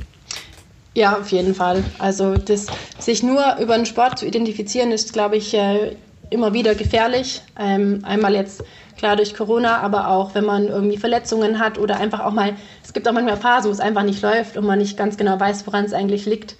Ja, 0.94 1.18
auf 1.18 1.28
jeden 1.28 1.54
Fall. 1.54 1.84
Also 1.98 2.36
das, 2.36 2.66
sich 2.98 3.22
nur 3.22 3.56
über 3.60 3.76
den 3.76 3.84
Sport 3.84 4.20
zu 4.20 4.26
identifizieren, 4.26 4.92
ist, 4.92 5.12
glaube 5.12 5.36
ich, 5.36 5.52
äh, 5.52 5.96
immer 6.30 6.52
wieder 6.52 6.74
gefährlich. 6.74 7.42
Ähm, 7.58 8.00
einmal 8.04 8.34
jetzt 8.34 8.62
klar 8.96 9.16
durch 9.16 9.34
Corona, 9.34 9.78
aber 9.78 10.08
auch 10.08 10.34
wenn 10.34 10.44
man 10.44 10.68
irgendwie 10.68 10.96
Verletzungen 10.96 11.58
hat 11.58 11.78
oder 11.78 11.98
einfach 11.98 12.20
auch 12.20 12.32
mal, 12.32 12.54
es 12.82 12.92
gibt 12.92 13.08
auch 13.08 13.12
manchmal 13.12 13.36
Phasen, 13.36 13.68
wo 13.68 13.72
es 13.72 13.80
einfach 13.80 14.02
nicht 14.02 14.22
läuft 14.22 14.56
und 14.56 14.66
man 14.66 14.78
nicht 14.78 14.96
ganz 14.96 15.16
genau 15.16 15.38
weiß, 15.38 15.66
woran 15.66 15.84
es 15.84 15.92
eigentlich 15.92 16.26
liegt. 16.26 16.56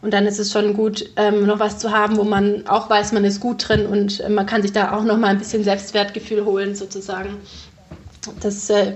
Und 0.00 0.12
dann 0.12 0.26
ist 0.26 0.38
es 0.38 0.52
schon 0.52 0.74
gut, 0.74 1.10
ähm, 1.16 1.46
noch 1.46 1.58
was 1.58 1.78
zu 1.78 1.90
haben, 1.90 2.18
wo 2.18 2.24
man 2.24 2.66
auch 2.68 2.88
weiß, 2.88 3.12
man 3.12 3.24
ist 3.24 3.40
gut 3.40 3.68
drin 3.68 3.86
und 3.86 4.20
äh, 4.20 4.28
man 4.28 4.46
kann 4.46 4.62
sich 4.62 4.72
da 4.72 4.96
auch 4.96 5.02
noch 5.02 5.16
mal 5.16 5.28
ein 5.28 5.38
bisschen 5.38 5.64
Selbstwertgefühl 5.64 6.44
holen, 6.44 6.76
sozusagen. 6.76 7.36
Das 8.40 8.70
äh, 8.70 8.92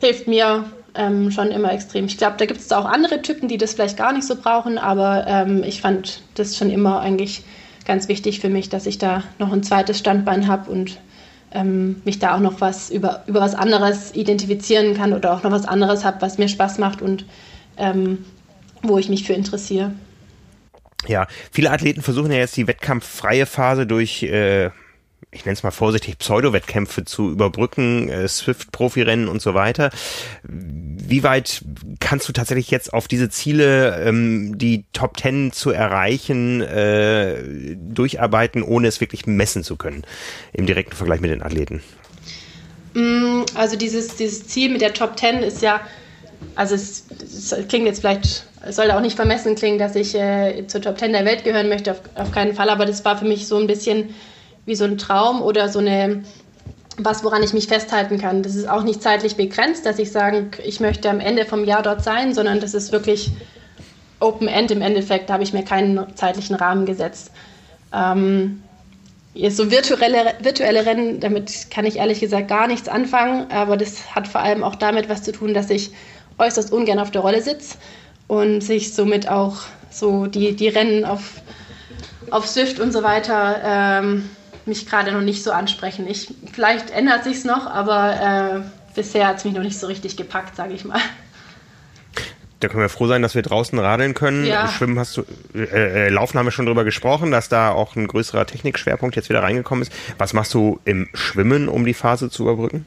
hilft 0.00 0.26
mir 0.26 0.64
ähm, 0.94 1.30
schon 1.30 1.52
immer 1.52 1.72
extrem. 1.72 2.06
Ich 2.06 2.18
glaube, 2.18 2.36
da 2.38 2.46
gibt 2.46 2.60
es 2.60 2.72
auch 2.72 2.86
andere 2.86 3.22
Typen, 3.22 3.48
die 3.48 3.58
das 3.58 3.74
vielleicht 3.74 3.96
gar 3.96 4.12
nicht 4.12 4.26
so 4.26 4.34
brauchen, 4.34 4.78
aber 4.78 5.24
ähm, 5.28 5.62
ich 5.62 5.80
fand 5.80 6.22
das 6.34 6.56
schon 6.56 6.70
immer 6.70 7.00
eigentlich 7.00 7.44
ganz 7.84 8.08
wichtig 8.08 8.40
für 8.40 8.48
mich, 8.48 8.68
dass 8.68 8.86
ich 8.86 8.98
da 8.98 9.22
noch 9.38 9.52
ein 9.52 9.62
zweites 9.62 9.98
Standbein 9.98 10.48
habe 10.48 10.70
und 10.70 10.98
ähm, 11.52 12.00
mich 12.04 12.18
da 12.18 12.34
auch 12.34 12.40
noch 12.40 12.60
was 12.60 12.90
über, 12.90 13.24
über 13.26 13.40
was 13.40 13.54
anderes 13.54 14.14
identifizieren 14.14 14.94
kann 14.94 15.12
oder 15.12 15.32
auch 15.32 15.42
noch 15.42 15.50
was 15.50 15.66
anderes 15.66 16.04
habe, 16.04 16.22
was 16.22 16.38
mir 16.38 16.48
Spaß 16.48 16.78
macht 16.78 17.02
und 17.02 17.26
ähm, 17.76 18.24
wo 18.82 18.98
ich 18.98 19.08
mich 19.08 19.24
für 19.24 19.34
interessiere. 19.34 19.92
Ja, 21.06 21.26
viele 21.50 21.70
Athleten 21.70 22.02
versuchen 22.02 22.30
ja 22.30 22.38
jetzt 22.38 22.56
die 22.56 22.66
wettkampffreie 22.66 23.46
Phase 23.46 23.86
durch, 23.86 24.22
äh, 24.22 24.70
ich 25.34 25.46
nenne 25.46 25.54
es 25.54 25.62
mal 25.62 25.70
vorsichtig, 25.70 26.18
Pseudo-Wettkämpfe 26.18 27.06
zu 27.06 27.30
überbrücken, 27.30 28.10
äh, 28.10 28.28
Swift-Profirennen 28.28 29.28
und 29.28 29.40
so 29.40 29.54
weiter. 29.54 29.90
Wie 30.44 31.22
weit 31.22 31.62
kannst 32.00 32.28
du 32.28 32.34
tatsächlich 32.34 32.70
jetzt 32.70 32.92
auf 32.92 33.08
diese 33.08 33.30
Ziele, 33.30 34.02
ähm, 34.04 34.58
die 34.58 34.84
Top 34.92 35.16
Ten 35.16 35.50
zu 35.50 35.70
erreichen, 35.70 36.60
äh, 36.60 37.76
durcharbeiten, 37.76 38.62
ohne 38.62 38.88
es 38.88 39.00
wirklich 39.00 39.26
messen 39.26 39.64
zu 39.64 39.76
können, 39.76 40.02
im 40.52 40.66
direkten 40.66 40.94
Vergleich 40.94 41.22
mit 41.22 41.30
den 41.30 41.42
Athleten? 41.42 41.82
Mm, 42.92 43.42
also 43.54 43.76
dieses, 43.76 44.16
dieses 44.16 44.46
Ziel 44.46 44.70
mit 44.70 44.82
der 44.82 44.92
Top 44.92 45.18
10 45.18 45.38
ist 45.38 45.62
ja, 45.62 45.80
also 46.56 46.74
es, 46.74 47.06
es 47.22 47.68
klingt 47.68 47.86
jetzt 47.86 48.00
vielleicht, 48.00 48.46
es 48.66 48.76
soll 48.76 48.90
auch 48.90 49.00
nicht 49.00 49.16
vermessen 49.16 49.54
klingen, 49.54 49.78
dass 49.78 49.96
ich 49.96 50.14
äh, 50.14 50.66
zur 50.66 50.82
Top 50.82 50.98
10 50.98 51.12
der 51.12 51.24
Welt 51.24 51.42
gehören 51.42 51.70
möchte, 51.70 51.92
auf, 51.92 52.02
auf 52.16 52.32
keinen 52.32 52.54
Fall, 52.54 52.68
aber 52.68 52.84
das 52.84 53.02
war 53.06 53.16
für 53.16 53.24
mich 53.24 53.46
so 53.46 53.56
ein 53.56 53.66
bisschen 53.66 54.10
wie 54.66 54.74
so 54.74 54.84
ein 54.84 54.98
Traum 54.98 55.42
oder 55.42 55.68
so 55.68 55.78
eine, 55.78 56.22
was, 56.96 57.24
woran 57.24 57.42
ich 57.42 57.52
mich 57.52 57.66
festhalten 57.66 58.18
kann. 58.18 58.42
Das 58.42 58.54
ist 58.54 58.68
auch 58.68 58.82
nicht 58.82 59.02
zeitlich 59.02 59.36
begrenzt, 59.36 59.86
dass 59.86 59.98
ich 59.98 60.12
sage, 60.12 60.50
ich 60.64 60.80
möchte 60.80 61.10
am 61.10 61.20
Ende 61.20 61.44
vom 61.44 61.64
Jahr 61.64 61.82
dort 61.82 62.04
sein, 62.04 62.34
sondern 62.34 62.60
das 62.60 62.74
ist 62.74 62.92
wirklich 62.92 63.30
Open 64.20 64.46
End 64.46 64.70
im 64.70 64.82
Endeffekt, 64.82 65.28
da 65.28 65.34
habe 65.34 65.42
ich 65.42 65.52
mir 65.52 65.64
keinen 65.64 66.16
zeitlichen 66.16 66.54
Rahmen 66.54 66.86
gesetzt. 66.86 67.32
Ähm, 67.92 68.62
so 69.48 69.70
virtuelle, 69.70 70.34
virtuelle 70.40 70.86
Rennen, 70.86 71.18
damit 71.18 71.70
kann 71.70 71.86
ich 71.86 71.96
ehrlich 71.96 72.20
gesagt 72.20 72.48
gar 72.48 72.66
nichts 72.68 72.88
anfangen, 72.88 73.50
aber 73.50 73.76
das 73.76 74.14
hat 74.14 74.28
vor 74.28 74.42
allem 74.42 74.62
auch 74.62 74.76
damit 74.76 75.08
was 75.08 75.22
zu 75.22 75.32
tun, 75.32 75.54
dass 75.54 75.70
ich 75.70 75.90
äußerst 76.38 76.72
ungern 76.72 76.98
auf 76.98 77.10
der 77.10 77.22
Rolle 77.22 77.42
sitze 77.42 77.78
und 78.28 78.62
sich 78.62 78.94
somit 78.94 79.28
auch 79.28 79.56
so 79.90 80.26
die, 80.26 80.54
die 80.54 80.68
Rennen 80.68 81.04
auf, 81.04 81.40
auf 82.30 82.46
Swift 82.46 82.78
und 82.78 82.92
so 82.92 83.02
weiter 83.02 83.60
ähm, 83.64 84.30
mich 84.66 84.86
gerade 84.86 85.12
noch 85.12 85.20
nicht 85.20 85.42
so 85.42 85.52
ansprechen. 85.52 86.06
Ich, 86.06 86.32
vielleicht 86.52 86.90
ändert 86.90 87.24
sich 87.24 87.44
noch, 87.44 87.66
aber 87.66 88.62
äh, 88.62 88.94
bisher 88.94 89.26
hat 89.26 89.38
es 89.38 89.44
mich 89.44 89.54
noch 89.54 89.62
nicht 89.62 89.78
so 89.78 89.86
richtig 89.86 90.16
gepackt, 90.16 90.56
sage 90.56 90.74
ich 90.74 90.84
mal. 90.84 91.00
Da 92.60 92.68
können 92.68 92.82
wir 92.82 92.88
froh 92.88 93.08
sein, 93.08 93.22
dass 93.22 93.34
wir 93.34 93.42
draußen 93.42 93.76
radeln 93.76 94.14
können. 94.14 94.46
Ja. 94.46 94.68
Schwimmen 94.68 94.96
hast 94.96 95.16
du, 95.16 95.24
äh, 95.52 96.06
äh, 96.06 96.08
Laufen 96.10 96.38
haben 96.38 96.46
wir 96.46 96.52
schon 96.52 96.66
drüber 96.66 96.84
gesprochen, 96.84 97.32
dass 97.32 97.48
da 97.48 97.72
auch 97.72 97.96
ein 97.96 98.06
größerer 98.06 98.46
Technikschwerpunkt 98.46 99.16
jetzt 99.16 99.28
wieder 99.28 99.42
reingekommen 99.42 99.82
ist. 99.82 99.92
Was 100.16 100.32
machst 100.32 100.54
du 100.54 100.78
im 100.84 101.08
Schwimmen, 101.12 101.68
um 101.68 101.84
die 101.84 101.94
Phase 101.94 102.30
zu 102.30 102.44
überbrücken? 102.44 102.86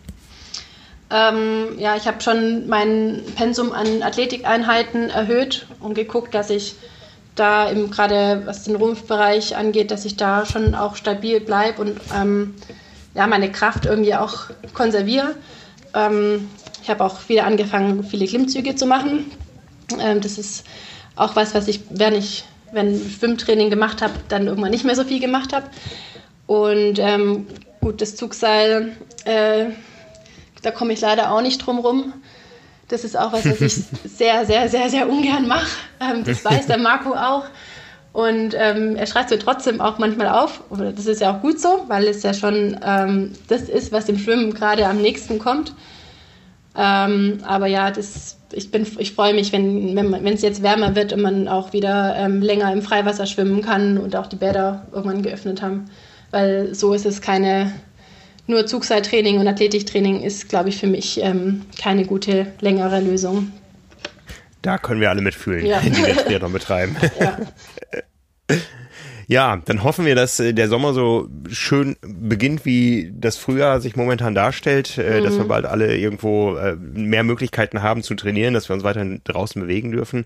Ähm, 1.11 1.77
ja, 1.77 1.97
ich 1.97 2.07
habe 2.07 2.21
schon 2.21 2.67
mein 2.67 3.21
Pensum 3.35 3.73
an 3.73 4.01
Athletikeinheiten 4.01 5.09
erhöht 5.09 5.67
und 5.81 5.93
geguckt, 5.93 6.33
dass 6.33 6.49
ich 6.49 6.75
da 7.35 7.71
gerade 7.73 8.43
was 8.45 8.63
den 8.63 8.75
Rumpfbereich 8.75 9.55
angeht, 9.55 9.91
dass 9.91 10.05
ich 10.05 10.15
da 10.15 10.45
schon 10.45 10.73
auch 10.73 10.95
stabil 10.95 11.39
bleibe 11.41 11.81
und 11.81 11.99
ähm, 12.13 12.55
ja, 13.13 13.27
meine 13.27 13.51
Kraft 13.51 13.85
irgendwie 13.85 14.15
auch 14.15 14.49
konserviere. 14.73 15.35
Ähm, 15.93 16.49
ich 16.81 16.89
habe 16.89 17.03
auch 17.03 17.27
wieder 17.27 17.45
angefangen, 17.45 18.03
viele 18.03 18.25
Klimmzüge 18.25 18.75
zu 18.75 18.85
machen. 18.85 19.31
Ähm, 19.99 20.21
das 20.21 20.37
ist 20.37 20.65
auch 21.15 21.35
was, 21.35 21.53
was 21.53 21.67
ich, 21.67 21.81
wenn 21.89 22.13
ich 22.13 22.45
wenn 22.71 22.99
Schwimmtraining 23.09 23.69
gemacht 23.69 24.01
habe, 24.01 24.13
dann 24.27 24.47
irgendwann 24.47 24.71
nicht 24.71 24.85
mehr 24.85 24.95
so 24.95 25.03
viel 25.03 25.19
gemacht 25.19 25.53
habe. 25.53 25.67
Und 26.45 26.99
ähm, 26.99 27.47
gut, 27.81 28.01
das 28.01 28.15
Zugseil, 28.15 28.95
äh, 29.23 29.67
da 30.61 30.71
komme 30.71 30.93
ich 30.93 31.01
leider 31.01 31.31
auch 31.31 31.41
nicht 31.41 31.59
drum 31.59 31.79
rum. 31.79 32.13
Das 32.87 33.03
ist 33.03 33.17
auch 33.17 33.33
was, 33.33 33.45
was 33.45 33.61
ich 33.61 33.73
sehr, 34.05 34.45
sehr, 34.45 34.69
sehr, 34.69 34.89
sehr 34.89 35.09
ungern 35.09 35.47
mache. 35.47 35.67
Ähm, 35.99 36.23
das 36.23 36.45
weiß 36.45 36.67
der 36.67 36.77
Marco 36.77 37.13
auch. 37.13 37.45
Und 38.13 38.55
ähm, 38.57 38.95
er 38.95 39.07
schreibt 39.07 39.31
mir 39.31 39.39
trotzdem 39.39 39.81
auch 39.81 39.97
manchmal 39.97 40.29
auf. 40.29 40.61
Das 40.69 41.05
ist 41.05 41.19
ja 41.19 41.35
auch 41.35 41.41
gut 41.41 41.59
so, 41.59 41.83
weil 41.87 42.07
es 42.07 42.23
ja 42.23 42.33
schon 42.33 42.79
ähm, 42.81 43.33
das 43.49 43.63
ist, 43.63 43.91
was 43.91 44.05
dem 44.05 44.17
Schwimmen 44.17 44.53
gerade 44.53 44.87
am 44.87 45.01
nächsten 45.01 45.37
kommt. 45.37 45.73
Ähm, 46.77 47.39
aber 47.45 47.67
ja, 47.67 47.91
das, 47.91 48.37
ich, 48.53 48.73
ich 48.73 49.13
freue 49.13 49.33
mich, 49.33 49.51
wenn 49.51 49.97
es 49.97 50.23
wenn, 50.23 50.37
jetzt 50.37 50.63
wärmer 50.63 50.95
wird 50.95 51.11
und 51.11 51.21
man 51.21 51.47
auch 51.47 51.73
wieder 51.73 52.15
ähm, 52.17 52.41
länger 52.41 52.71
im 52.71 52.81
Freiwasser 52.81 53.25
schwimmen 53.25 53.61
kann 53.61 53.97
und 53.97 54.15
auch 54.15 54.27
die 54.27 54.35
Bäder 54.37 54.85
irgendwann 54.93 55.21
geöffnet 55.21 55.61
haben. 55.61 55.89
Weil 56.31 56.73
so 56.73 56.93
ist 56.93 57.05
es 57.05 57.21
keine 57.21 57.73
nur 58.47 58.65
Zugseiltraining 58.65 59.39
und 59.39 59.47
Athletiktraining 59.47 60.21
ist, 60.21 60.49
glaube 60.49 60.69
ich, 60.69 60.77
für 60.77 60.87
mich 60.87 61.19
ähm, 61.21 61.63
keine 61.81 62.05
gute, 62.05 62.47
längere 62.61 62.99
Lösung. 63.01 63.51
Da 64.61 64.77
können 64.77 65.01
wir 65.01 65.09
alle 65.09 65.21
mitfühlen, 65.21 65.65
ja. 65.65 65.79
die 65.79 65.95
wir 66.05 66.15
Triathlon 66.15 66.53
betreiben. 66.53 66.95
Ja. 67.19 67.37
ja, 69.27 69.61
dann 69.65 69.83
hoffen 69.83 70.05
wir, 70.05 70.15
dass 70.15 70.39
äh, 70.39 70.53
der 70.53 70.69
Sommer 70.69 70.93
so 70.93 71.27
schön 71.49 71.97
beginnt, 72.01 72.65
wie 72.65 73.11
das 73.15 73.37
Frühjahr 73.37 73.81
sich 73.81 73.95
momentan 73.95 74.35
darstellt, 74.35 74.97
mhm. 74.97 75.23
dass 75.23 75.37
wir 75.37 75.45
bald 75.45 75.65
alle 75.65 75.95
irgendwo 75.95 76.55
äh, 76.55 76.75
mehr 76.75 77.23
Möglichkeiten 77.23 77.81
haben 77.81 78.03
zu 78.03 78.15
trainieren, 78.15 78.53
dass 78.53 78.69
wir 78.69 78.75
uns 78.75 78.83
weiterhin 78.83 79.21
draußen 79.23 79.61
bewegen 79.61 79.91
dürfen. 79.91 80.25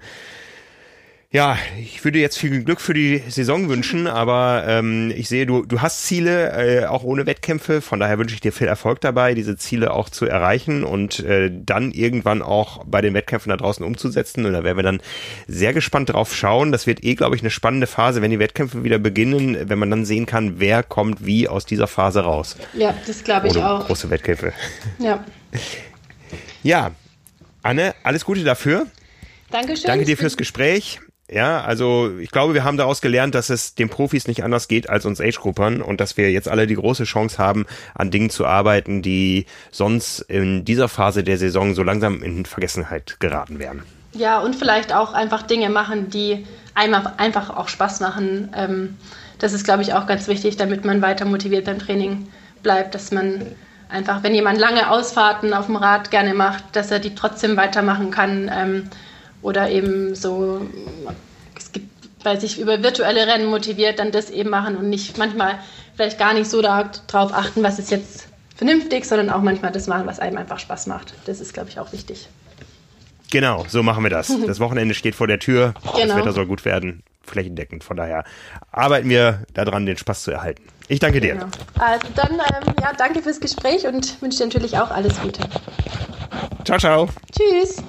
Ja, 1.32 1.59
ich 1.80 2.03
würde 2.03 2.17
jetzt 2.17 2.39
viel 2.39 2.63
Glück 2.63 2.82
für 2.82 2.95
die 2.95 3.21
Saison 3.27 3.69
wünschen, 3.69 4.07
aber 4.07 4.63
ähm, 4.67 5.13
ich 5.15 5.30
sehe, 5.30 5.45
du, 5.45 5.63
du 5.63 5.80
hast 5.80 6.07
Ziele, 6.07 6.53
äh, 6.53 6.86
auch 6.88 7.03
ohne 7.03 7.27
Wettkämpfe. 7.27 7.82
Von 7.82 7.99
daher 7.99 8.17
wünsche 8.17 8.34
ich 8.34 8.41
dir 8.41 8.51
viel 8.51 8.65
Erfolg 8.65 8.99
dabei, 8.99 9.36
diese 9.36 9.55
Ziele 9.55 9.93
auch 9.93 10.09
zu 10.09 10.25
erreichen 10.25 10.84
und 10.84 11.19
äh, 11.19 11.51
dann 11.53 11.91
irgendwann 11.91 12.41
auch 12.41 12.84
bei 12.86 13.01
den 13.01 13.13
Wettkämpfen 13.13 13.51
da 13.51 13.57
draußen 13.57 13.86
umzusetzen. 13.86 14.43
Und 14.47 14.53
da 14.53 14.63
werden 14.63 14.77
wir 14.77 14.84
dann 14.84 15.01
sehr 15.47 15.71
gespannt 15.71 16.09
drauf 16.09 16.36
schauen. 16.36 16.71
Das 16.71 16.88
wird 16.88 17.03
eh, 17.03 17.13
glaube 17.13 17.36
ich, 17.36 17.43
eine 17.43 17.51
spannende 17.51 17.86
Phase, 17.86 18.23
wenn 18.23 18.32
die 18.32 18.39
Wettkämpfe 18.39 18.84
wieder 18.84 18.97
beginnen, 18.97 19.69
wenn 19.69 19.77
man 19.77 19.91
dann 19.91 20.05
sehen 20.05 20.25
kann, 20.25 20.59
wer 20.59 20.82
kommt 20.82 21.27
wie 21.27 21.47
aus 21.47 21.63
dieser 21.63 21.86
Phase 21.86 22.21
raus. 22.21 22.57
Ja, 22.73 22.95
das 23.05 23.23
glaube 23.23 23.49
ich 23.49 23.55
Ohne 23.55 23.69
auch. 23.69 23.86
Große 23.86 24.09
Wettkämpfe. 24.09 24.51
Ja. 24.97 25.23
Ja, 26.63 26.89
Anne, 27.61 27.93
alles 28.01 28.25
Gute 28.25 28.43
dafür. 28.43 28.88
Dankeschön. 29.51 29.86
Danke 29.86 30.05
dir 30.05 30.17
fürs 30.17 30.36
Gespräch. 30.36 30.99
Ja, 31.32 31.61
also 31.61 32.11
ich 32.19 32.32
glaube, 32.32 32.55
wir 32.55 32.63
haben 32.63 32.77
daraus 32.77 33.01
gelernt, 33.01 33.36
dass 33.36 33.49
es 33.49 33.75
den 33.75 33.89
Profis 33.89 34.27
nicht 34.27 34.43
anders 34.43 34.67
geht 34.67 34.89
als 34.89 35.05
uns 35.05 35.21
Age-Gruppern 35.21 35.82
und 35.82 36.01
dass 36.01 36.17
wir 36.17 36.32
jetzt 36.32 36.47
alle 36.47 36.65
die 36.65 36.75
große 36.75 37.03
Chance 37.03 37.38
haben, 37.38 37.67
an 37.93 38.09
Dingen 38.09 38.32
zu 38.32 38.45
arbeiten, 38.45 39.03
die 39.03 39.45
sonst 39.71 40.21
in 40.21 40.65
dieser 40.65 40.88
Phase 40.88 41.23
der 41.23 41.38
Saison 41.38 41.75
so 41.75 41.84
langsam 41.84 42.23
in 42.23 42.45
Vergessenheit 42.45 43.17
geraten 43.19 43.59
wären. 43.59 43.84
Ja, 44.13 44.39
und 44.39 44.55
vielleicht 44.55 44.91
auch 44.91 45.13
einfach 45.13 45.43
Dinge 45.43 45.69
machen, 45.69 46.09
die 46.09 46.47
einem 46.73 46.95
einfach 47.17 47.51
auch 47.51 47.67
Spaß 47.67 47.99
machen. 47.99 48.49
Ähm, 48.55 48.97
das 49.38 49.53
ist, 49.53 49.65
glaube 49.65 49.84
ich, 49.84 49.93
auch 49.93 50.07
ganz 50.07 50.27
wichtig, 50.27 50.57
damit 50.57 50.84
man 50.84 51.03
weiter 51.03 51.25
motiviert 51.25 51.65
beim 51.65 51.77
Training 51.77 52.27
bleibt, 52.63 52.95
dass 52.95 53.11
man 53.11 53.45
einfach, 53.88 54.23
wenn 54.23 54.34
jemand 54.34 54.57
lange 54.57 54.89
Ausfahrten 54.89 55.53
auf 55.53 55.67
dem 55.67 55.75
Rad 55.75 56.09
gerne 56.09 56.34
macht, 56.34 56.63
dass 56.73 56.89
er 56.89 56.99
die 56.99 57.13
trotzdem 57.13 57.55
weitermachen 57.55 58.09
kann 58.09 58.51
ähm, 58.51 58.89
oder 59.42 59.70
eben 59.70 60.16
so, 60.16 60.62
es 61.58 61.72
gibt, 61.72 61.88
weil 62.24 62.40
sich 62.40 62.60
über 62.60 62.84
virtuelle 62.84 63.28
Rennen 63.28 63.48
motiviert, 63.48 64.00
dann 64.00 64.12
das 64.12 64.30
eben 64.30 64.50
machen 64.50 64.76
und 64.76 64.90
nicht 64.90 65.18
manchmal 65.18 65.60
vielleicht 65.96 66.18
gar 66.18 66.34
nicht 66.34 66.50
so 66.50 66.62
darauf 66.62 67.34
achten, 67.34 67.64
was 67.64 67.80
ist 67.80 67.92
jetzt 67.92 68.28
vernünftig, 68.56 69.06
sondern 69.06 69.30
auch 69.30 69.42
manchmal 69.42 69.72
das 69.72 69.88
machen, 69.88 70.06
was 70.06 70.20
einem 70.20 70.38
einfach 70.38 70.60
Spaß 70.60 70.88
macht. 70.88 71.14
Das 71.26 71.40
ist, 71.40 71.54
glaube 71.54 71.70
ich, 71.70 71.80
auch 71.80 71.94
wichtig. 71.94 72.28
Genau, 73.32 73.66
so 73.68 73.84
machen 73.84 74.04
wir 74.04 74.10
das. 74.10 74.32
Das 74.48 74.60
Wochenende 74.60 74.96
steht 74.96 75.16
vor 75.16 75.28
der 75.28 75.40
Tür. 75.40 75.74
Genau. 75.96 76.08
Das 76.08 76.16
Wetter 76.18 76.32
soll 76.34 76.46
gut 76.46 76.66
werden, 76.66 77.04
flächendeckend. 77.24 77.84
Von 77.84 77.98
daher 77.98 78.24
arbeiten 78.72 79.10
wir 79.10 79.44
daran, 79.54 79.86
den 79.86 79.98
Spaß 79.98 80.24
zu 80.24 80.32
erhalten. 80.32 80.64
Ich 80.88 81.00
danke 81.00 81.22
dir. 81.22 81.34
Genau. 81.36 81.48
Also 81.78 82.08
dann, 82.16 82.34
ähm, 82.34 82.74
ja, 82.82 82.92
danke 82.98 83.22
fürs 83.22 83.40
Gespräch 83.40 83.86
und 83.86 84.22
wünsche 84.22 84.40
dir 84.40 84.46
natürlich 84.46 84.78
auch 84.78 84.90
alles 84.90 85.22
Gute. 85.22 85.42
Ciao, 86.66 86.80
ciao. 86.80 87.10
Tschüss. 87.32 87.84